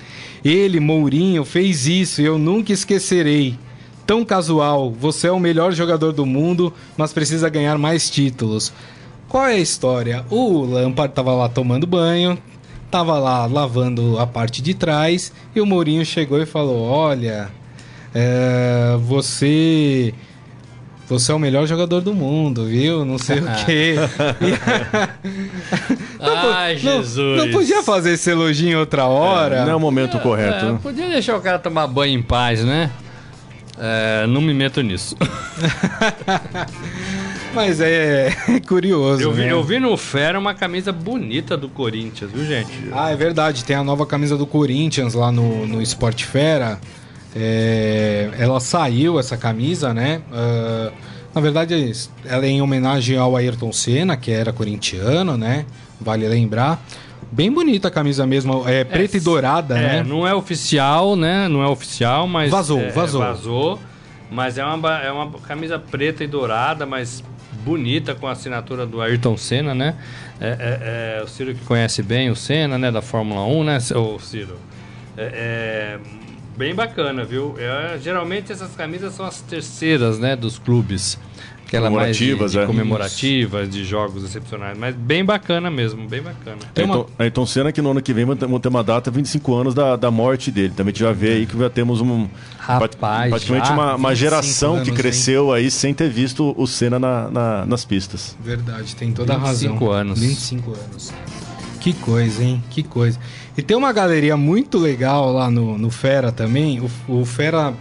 Ele, 0.44 0.80
Mourinho, 0.80 1.44
fez 1.44 1.88
isso 1.88 2.22
e 2.22 2.26
eu 2.26 2.38
nunca 2.38 2.72
esquecerei. 2.72 3.58
Tão 4.06 4.24
casual, 4.24 4.92
você 4.92 5.28
é 5.28 5.32
o 5.32 5.40
melhor 5.40 5.72
jogador 5.74 6.12
do 6.12 6.26
mundo, 6.26 6.72
mas 6.96 7.12
precisa 7.12 7.50
ganhar 7.50 7.78
mais 7.78 8.10
títulos. 8.10 8.72
Qual 9.28 9.46
é 9.46 9.54
a 9.54 9.58
história? 9.58 10.26
O 10.30 10.62
Lampard 10.66 11.14
tava 11.14 11.34
lá 11.34 11.50
tomando 11.50 11.86
banho, 11.88 12.38
tava 12.90 13.18
lá 13.20 13.46
lavando 13.46 14.18
a 14.20 14.26
parte 14.28 14.62
de 14.62 14.74
trás 14.74 15.32
e 15.56 15.62
o 15.62 15.66
Mourinho 15.66 16.06
chegou 16.06 16.42
e 16.42 16.46
falou: 16.46 16.84
Olha, 16.84 17.50
é, 18.14 18.96
você. 19.02 20.14
Você 21.08 21.32
é 21.32 21.36
o 21.36 21.40
melhor 21.40 21.68
jogador 21.68 22.02
do 22.02 22.16
mundo, 22.16 22.66
viu? 22.66 23.06
Não 23.06 23.20
sei 23.20 23.38
o 23.38 23.46
quê. 23.64 23.94
Ai, 26.20 26.74
Não- 26.74 26.80
Jesus. 26.80 27.38
Não, 27.38 27.52
podia 27.52 27.84
fazer 27.84 28.14
esse 28.14 28.32
elogio 28.32 28.70
em 28.70 28.76
outra 28.76 29.06
hora? 29.06 29.66
Não 29.66 29.72
é 29.72 29.76
o 29.76 29.80
momento 29.80 30.18
correto. 30.20 30.66
É, 30.66 30.74
podia 30.82 31.08
deixar 31.08 31.38
o 31.38 31.42
cara 31.42 31.60
tomar 31.60 31.86
banho 31.86 32.18
em 32.18 32.24
paz, 32.24 32.64
né? 32.64 32.90
É, 33.78 34.26
não 34.28 34.42
me 34.42 34.52
meto 34.52 34.82
nisso. 34.82 35.16
Mas 37.56 37.80
é, 37.82 38.32
curioso. 38.68 39.22
Eu 39.24 39.32
vi, 39.32 39.42
né? 39.44 39.52
eu 39.52 39.64
vi 39.64 39.80
no 39.80 39.96
Fera 39.98 40.38
uma 40.38 40.54
camisa 40.54 40.92
bonita 40.92 41.56
do 41.56 41.70
Corinthians, 41.70 42.32
viu, 42.32 42.46
gente? 42.46 42.72
Ah, 42.92 43.12
é 43.12 43.16
verdade. 43.16 43.64
Tem 43.64 43.76
a 43.76 43.84
nova 43.84 44.06
camisa 44.06 44.38
do 44.38 44.46
Corinthians 44.46 45.14
lá 45.14 45.32
no, 45.32 45.66
no 45.66 45.82
Sport 45.82 46.24
Fera. 46.24 46.80
É, 47.36 48.30
ela 48.38 48.60
saiu, 48.60 49.20
essa 49.20 49.36
camisa, 49.36 49.94
né? 49.94 50.22
Ah, 50.32 50.92
na 51.34 51.42
verdade, 51.42 51.92
ela 52.24 52.46
é 52.46 52.50
em 52.50 52.62
homenagem 52.62 53.18
ao 53.18 53.36
Ayrton 53.36 53.72
Senna, 53.74 54.16
que 54.16 54.32
era 54.32 54.54
corintiano, 54.54 55.38
né? 55.38 55.66
Vale 56.00 56.26
lembrar. 56.28 56.82
Bem 57.30 57.52
bonita 57.52 57.90
a 57.90 57.92
camisa 57.92 58.26
mesmo. 58.26 58.64
É 58.66 58.86
preta 58.86 59.18
e 59.18 59.20
dourada, 59.20 59.78
É, 59.78 59.82
né? 59.82 60.04
não 60.04 60.26
é 60.26 60.34
oficial, 60.34 61.18
né? 61.18 61.50
Não 61.50 61.62
é 61.62 61.68
oficial, 61.68 62.26
mas. 62.26 62.50
Vazou, 62.50 62.80
é, 62.80 62.90
vazou. 62.90 63.22
Vazou. 63.22 63.80
Mas 64.32 64.58
é 64.58 64.66
uma, 64.66 65.00
é 65.00 65.12
uma 65.12 65.30
camisa 65.40 65.78
preta 65.78 66.24
e 66.24 66.28
dourada, 66.28 66.86
mas 66.86 67.22
bonita, 67.66 68.14
com 68.14 68.28
a 68.28 68.32
assinatura 68.32 68.86
do 68.86 69.02
Ayrton 69.02 69.36
Senna, 69.36 69.74
né? 69.74 69.96
É, 70.40 70.48
é- 70.48 71.20
é 71.20 71.24
o 71.24 71.28
Ciro 71.28 71.54
que 71.56 71.66
conhece 71.66 72.04
bem 72.04 72.30
o 72.30 72.36
Senna, 72.36 72.78
né? 72.78 72.92
Da 72.92 73.02
Fórmula 73.02 73.44
1, 73.46 73.64
né, 73.64 73.78
ô 73.96 74.20
Ciro? 74.20 74.58
É, 75.18 75.98
é 75.98 76.00
bem 76.56 76.76
bacana, 76.76 77.26
viu? 77.26 77.56
É, 77.58 77.98
geralmente 78.00 78.52
essas 78.52 78.76
camisas 78.76 79.14
são 79.16 79.26
as 79.26 79.42
terceiras, 79.42 80.20
né? 80.20 80.36
Dos 80.36 80.60
clubes. 80.60 81.18
Aquela 81.78 81.90
mais 81.90 82.16
de, 82.18 82.24
Comemorativas, 82.36 82.52
de 82.52 82.60
é. 82.60 82.66
comemorativas, 82.66 83.70
de 83.70 83.84
jogos 83.86 84.24
excepcionais. 84.24 84.78
Mas 84.78 84.96
bem 84.96 85.24
bacana 85.24 85.70
mesmo, 85.70 86.08
bem 86.08 86.22
bacana. 86.22 86.58
Tem 86.74 86.86
uma- 86.86 86.96
Ayrton, 86.96 87.12
Ayrton 87.20 87.46
Senna 87.46 87.72
que 87.72 87.82
no 87.82 87.92
ano 87.92 88.02
que 88.02 88.14
vem 88.14 88.26
vão 88.26 88.36
ter- 88.36 88.68
uma 88.68 88.84
data 88.84 89.10
25 89.12 89.54
anos 89.56 89.74
da, 89.74 89.96
da 89.96 90.10
morte 90.12 90.52
dele. 90.52 90.74
Também 90.76 90.92
a 90.92 90.94
gente 90.94 91.00
já 91.04 91.12
vê 91.12 91.30
aí 91.34 91.46
que 91.46 91.58
já 91.58 91.70
temos 91.70 92.02
um 92.02 92.28
Rapaz, 92.58 93.30
praticamente 93.30 93.68
já? 93.68 93.74
uma, 93.74 93.96
uma 93.96 94.10
25 94.10 94.16
geração 94.16 94.74
anos, 94.76 94.84
que 94.86 94.90
hein? 94.92 94.96
cresceu 94.98 95.54
aí 95.54 95.70
sem 95.70 95.94
ter 95.94 96.10
visto 96.10 96.54
o 96.58 96.66
Senna 96.68 96.98
na- 97.00 97.30
na- 97.30 97.66
nas 97.66 97.86
pistas. 97.86 98.36
Verdade, 98.44 98.96
tem 98.96 99.12
toda 99.12 99.34
a 99.34 99.38
25 99.38 99.86
razão. 99.86 99.92
anos. 99.92 100.20
25 100.20 100.72
anos. 100.72 101.14
Que 101.80 101.94
coisa, 101.94 102.44
hein? 102.44 102.64
Que 102.72 102.82
coisa. 102.82 103.20
E 103.56 103.62
tem 103.62 103.78
uma 103.78 103.94
galeria 103.94 104.36
muito 104.36 104.78
legal 104.80 105.32
lá 105.32 105.52
no, 105.52 105.78
no 105.78 105.90
Fera 105.92 106.32
também. 106.32 106.80
O, 107.08 107.20
o 107.22 107.26
Fera 107.26 107.74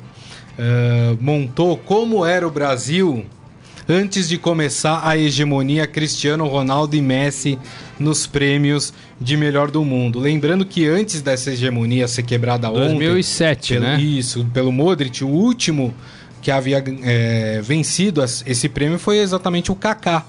eh, 0.58 1.16
montou 1.20 1.76
como 1.78 2.24
era 2.24 2.46
o 2.46 2.50
Brasil 2.50 3.24
antes 3.88 4.28
de 4.28 4.38
começar 4.38 5.00
a 5.06 5.16
hegemonia 5.16 5.86
Cristiano 5.86 6.46
Ronaldo 6.46 6.96
e 6.96 7.02
Messi 7.02 7.58
nos 7.98 8.26
prêmios 8.26 8.92
de 9.20 9.36
melhor 9.36 9.70
do 9.70 9.84
mundo. 9.84 10.18
Lembrando 10.18 10.64
que 10.64 10.86
antes 10.86 11.20
dessa 11.20 11.52
hegemonia 11.52 12.08
ser 12.08 12.22
quebrada 12.22 12.70
ontem... 12.70 12.98
2007, 12.98 13.74
Pelo- 13.74 13.84
né? 13.84 14.00
Isso, 14.00 14.46
pelo 14.52 14.72
Modric, 14.72 15.22
o 15.24 15.28
último 15.28 15.94
que 16.40 16.50
havia 16.50 16.82
é, 17.02 17.60
vencido 17.62 18.22
esse 18.22 18.68
prêmio 18.68 18.98
foi 18.98 19.18
exatamente 19.18 19.72
o 19.72 19.74
Kaká. 19.74 20.24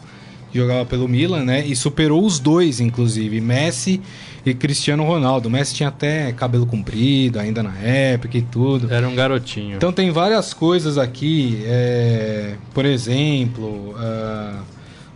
que 0.51 0.57
Jogava 0.57 0.85
pelo 0.85 1.07
Milan, 1.07 1.43
né? 1.43 1.65
E 1.65 1.75
superou 1.75 2.25
os 2.25 2.39
dois, 2.39 2.79
inclusive, 2.79 3.41
Messi 3.41 4.01
e 4.45 4.53
Cristiano 4.53 5.03
Ronaldo. 5.03 5.47
O 5.47 5.51
Messi 5.51 5.73
tinha 5.73 5.89
até 5.89 6.31
cabelo 6.31 6.65
comprido 6.65 7.39
ainda 7.39 7.63
na 7.63 7.75
época 7.79 8.37
e 8.37 8.41
tudo. 8.41 8.93
Era 8.93 9.07
um 9.07 9.15
garotinho. 9.15 9.75
Então 9.75 9.91
tem 9.91 10.11
várias 10.11 10.53
coisas 10.53 10.97
aqui, 10.97 11.63
é, 11.65 12.53
por 12.73 12.85
exemplo, 12.85 13.95
ah, 13.97 14.59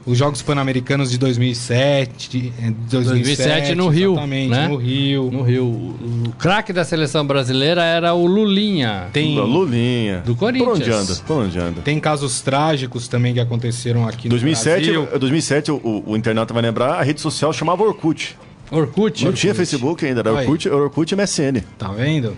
os 0.05 0.17
Jogos 0.17 0.41
Pan-Americanos 0.41 1.11
de 1.11 1.19
2007, 1.19 2.29
de, 2.29 2.53
é, 2.59 2.71
2007, 2.89 2.89
2007 2.89 3.75
no 3.75 3.87
Rio, 3.89 4.13
exatamente, 4.13 4.49
né? 4.49 4.67
no 4.67 4.75
Rio. 4.77 5.29
No 5.31 5.41
Rio, 5.43 5.65
o, 5.65 6.33
craque 6.39 6.73
da 6.73 6.83
seleção 6.83 7.25
brasileira 7.25 7.83
era 7.83 8.13
o 8.15 8.25
Lulinha. 8.25 9.09
Tem, 9.13 9.37
Lulinha. 9.37 10.23
Do 10.25 10.35
Corinthians. 10.35 10.67
Por 10.67 10.77
onde 10.77 10.91
anda? 10.91 11.15
Por 11.27 11.37
onde 11.37 11.59
anda? 11.59 11.81
tem 11.81 11.99
casos 11.99 12.41
trágicos 12.41 13.07
também 13.07 13.33
que 13.33 13.39
aconteceram 13.39 14.07
aqui 14.07 14.27
no 14.27 14.31
2007, 14.31 14.91
Brasil. 14.91 15.19
2007 15.19 15.71
o, 15.71 16.03
o 16.07 16.17
internauta 16.17 16.53
vai 16.53 16.63
lembrar, 16.63 16.93
a 16.93 17.03
rede 17.03 17.21
social 17.21 17.53
chamava 17.53 17.83
Orkut. 17.83 18.35
Orkut. 18.71 19.25
Não 19.25 19.33
tinha 19.33 19.53
Facebook 19.55 20.05
ainda, 20.05 20.19
era 20.21 20.31
Aí. 20.31 20.45
Orkut, 20.45 20.69
Orkut 20.69 21.11
e 21.13 21.15
MSN. 21.17 21.61
Tá 21.77 21.89
vendo? 21.89 22.35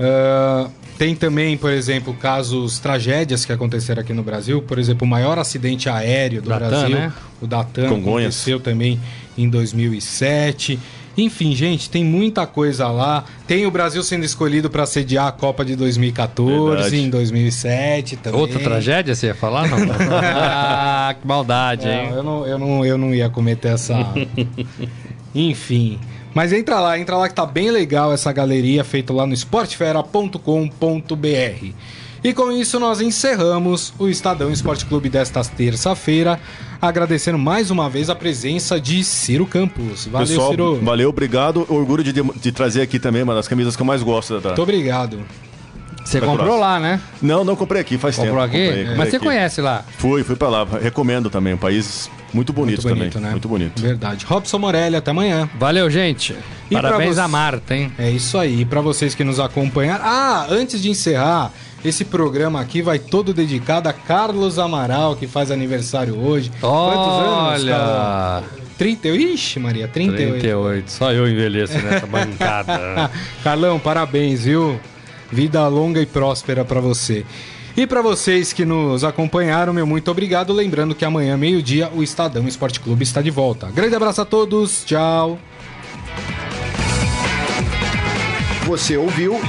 Ah, 0.00 0.68
tem 0.96 1.14
também, 1.14 1.56
por 1.56 1.70
exemplo, 1.70 2.12
casos, 2.14 2.78
tragédias 2.78 3.44
que 3.44 3.52
aconteceram 3.52 4.00
aqui 4.02 4.12
no 4.12 4.22
Brasil. 4.22 4.60
Por 4.62 4.78
exemplo, 4.78 5.06
o 5.06 5.08
maior 5.10 5.38
acidente 5.38 5.88
aéreo 5.88 6.42
do 6.42 6.48
Da 6.48 6.58
TAM, 6.58 6.68
Brasil, 6.68 6.96
né? 6.96 7.12
o 7.40 7.46
da 7.46 7.62
TAM, 7.64 7.88
Congonhas. 7.88 8.34
aconteceu 8.34 8.60
também 8.60 8.98
em 9.36 9.48
2007. 9.48 10.78
Enfim, 11.16 11.52
gente, 11.52 11.90
tem 11.90 12.04
muita 12.04 12.46
coisa 12.46 12.86
lá. 12.88 13.24
Tem 13.46 13.66
o 13.66 13.70
Brasil 13.72 14.00
sendo 14.04 14.24
escolhido 14.24 14.70
para 14.70 14.86
sediar 14.86 15.26
a 15.26 15.32
Copa 15.32 15.64
de 15.64 15.74
2014, 15.74 16.70
Verdade. 16.76 16.96
em 17.00 17.10
2007 17.10 18.16
também. 18.16 18.40
Outra 18.40 18.60
tragédia, 18.60 19.14
você 19.16 19.26
ia 19.26 19.34
falar? 19.34 19.66
Não. 19.68 19.78
ah, 20.14 21.16
que 21.20 21.26
maldade, 21.26 21.86
Não, 21.86 21.92
hein? 21.92 22.10
eu, 22.12 22.22
não, 22.22 22.46
eu, 22.46 22.58
não, 22.58 22.86
eu 22.86 22.98
não 22.98 23.14
ia 23.14 23.28
cometer 23.28 23.68
essa. 23.68 23.96
Enfim. 25.38 25.98
Mas 26.34 26.52
entra 26.52 26.80
lá, 26.80 26.98
entra 26.98 27.16
lá 27.16 27.28
que 27.28 27.34
tá 27.34 27.46
bem 27.46 27.70
legal 27.70 28.12
essa 28.12 28.32
galeria 28.32 28.84
feita 28.84 29.12
lá 29.12 29.26
no 29.26 29.32
esportefera.com.br. 29.34 31.66
E 32.24 32.34
com 32.34 32.50
isso 32.50 32.80
nós 32.80 33.00
encerramos 33.00 33.94
o 33.98 34.08
Estadão 34.08 34.50
Esporte 34.50 34.84
Clube 34.84 35.08
desta 35.08 35.42
terça-feira, 35.44 36.40
agradecendo 36.82 37.38
mais 37.38 37.70
uma 37.70 37.88
vez 37.88 38.10
a 38.10 38.14
presença 38.14 38.80
de 38.80 39.04
Ciro 39.04 39.46
Campos. 39.46 40.06
Valeu, 40.06 40.26
Pessoal, 40.26 40.50
Ciro. 40.50 40.80
valeu, 40.82 41.08
obrigado. 41.10 41.64
Orgulho 41.68 42.02
de, 42.02 42.12
de 42.12 42.52
trazer 42.52 42.82
aqui 42.82 42.98
também 42.98 43.22
uma 43.22 43.34
das 43.34 43.46
camisas 43.46 43.76
que 43.76 43.82
eu 43.82 43.86
mais 43.86 44.02
gosto. 44.02 44.40
Da... 44.40 44.48
Muito 44.50 44.62
obrigado. 44.62 45.20
Você 46.04 46.18
Vai 46.20 46.28
comprou 46.30 46.58
lá, 46.58 46.80
né? 46.80 47.00
Não, 47.22 47.44
não 47.44 47.54
comprei 47.54 47.80
aqui, 47.82 47.98
faz 47.98 48.16
Comprou 48.16 48.34
tempo. 48.36 48.46
aqui? 48.46 48.64
Comprei, 48.64 48.78
comprei 48.82 48.98
Mas 48.98 49.10
você 49.10 49.16
aqui. 49.16 49.24
conhece 49.26 49.60
lá. 49.60 49.84
Fui, 49.98 50.24
fui 50.24 50.34
pra 50.36 50.48
lá. 50.48 50.66
Recomendo 50.82 51.28
também. 51.30 51.54
Um 51.54 51.58
país 51.58 52.10
muito 52.32 52.52
bonito, 52.52 52.82
Muito 52.82 52.94
bonito, 52.96 53.12
também. 53.14 53.26
né? 53.26 53.30
Muito 53.32 53.48
bonito. 53.48 53.80
Verdade. 53.80 54.24
Robson 54.26 54.58
Morelli, 54.58 54.96
até 54.96 55.10
amanhã. 55.10 55.48
Valeu, 55.58 55.88
gente. 55.90 56.34
E 56.70 56.74
Parabéns 56.74 57.18
a 57.18 57.26
Marta, 57.26 57.74
hein? 57.74 57.92
É 57.98 58.10
isso 58.10 58.36
aí, 58.38 58.64
para 58.64 58.80
vocês 58.80 59.14
que 59.14 59.24
nos 59.24 59.40
acompanharam. 59.40 60.04
Ah, 60.04 60.46
antes 60.50 60.82
de 60.82 60.90
encerrar, 60.90 61.50
esse 61.84 62.04
programa 62.04 62.60
aqui 62.60 62.82
vai 62.82 62.98
todo 62.98 63.32
dedicado 63.32 63.88
a 63.88 63.92
Carlos 63.92 64.58
Amaral, 64.58 65.16
que 65.16 65.26
faz 65.26 65.50
aniversário 65.50 66.18
hoje. 66.18 66.50
Quantos 66.60 67.26
anos? 67.26 67.62
Olha! 67.64 68.42
30, 68.76 69.08
ixi, 69.08 69.58
Maria, 69.58 69.88
38. 69.88 70.30
38. 70.40 70.90
Só 70.90 71.12
eu 71.12 71.28
envelheço 71.28 71.72
nessa 71.78 72.06
bancada. 72.06 73.10
Carlão, 73.42 73.78
parabéns, 73.78 74.44
viu? 74.44 74.78
Vida 75.32 75.66
longa 75.66 76.00
e 76.00 76.06
próspera 76.06 76.64
para 76.64 76.80
você. 76.80 77.24
E 77.78 77.86
para 77.86 78.02
vocês 78.02 78.52
que 78.52 78.64
nos 78.64 79.04
acompanharam, 79.04 79.72
meu 79.72 79.86
muito 79.86 80.10
obrigado. 80.10 80.52
Lembrando 80.52 80.96
que 80.96 81.04
amanhã, 81.04 81.36
meio-dia, 81.36 81.88
o 81.94 82.02
Estadão 82.02 82.48
Esporte 82.48 82.80
Clube 82.80 83.04
está 83.04 83.22
de 83.22 83.30
volta. 83.30 83.70
Grande 83.70 83.94
abraço 83.94 84.20
a 84.20 84.24
todos, 84.24 84.84
tchau. 84.84 85.38
Você 88.66 88.96
ouviu 88.96 89.40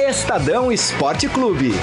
Estadão 0.00 0.72
Esporte 0.72 1.28
Clube. 1.28 1.74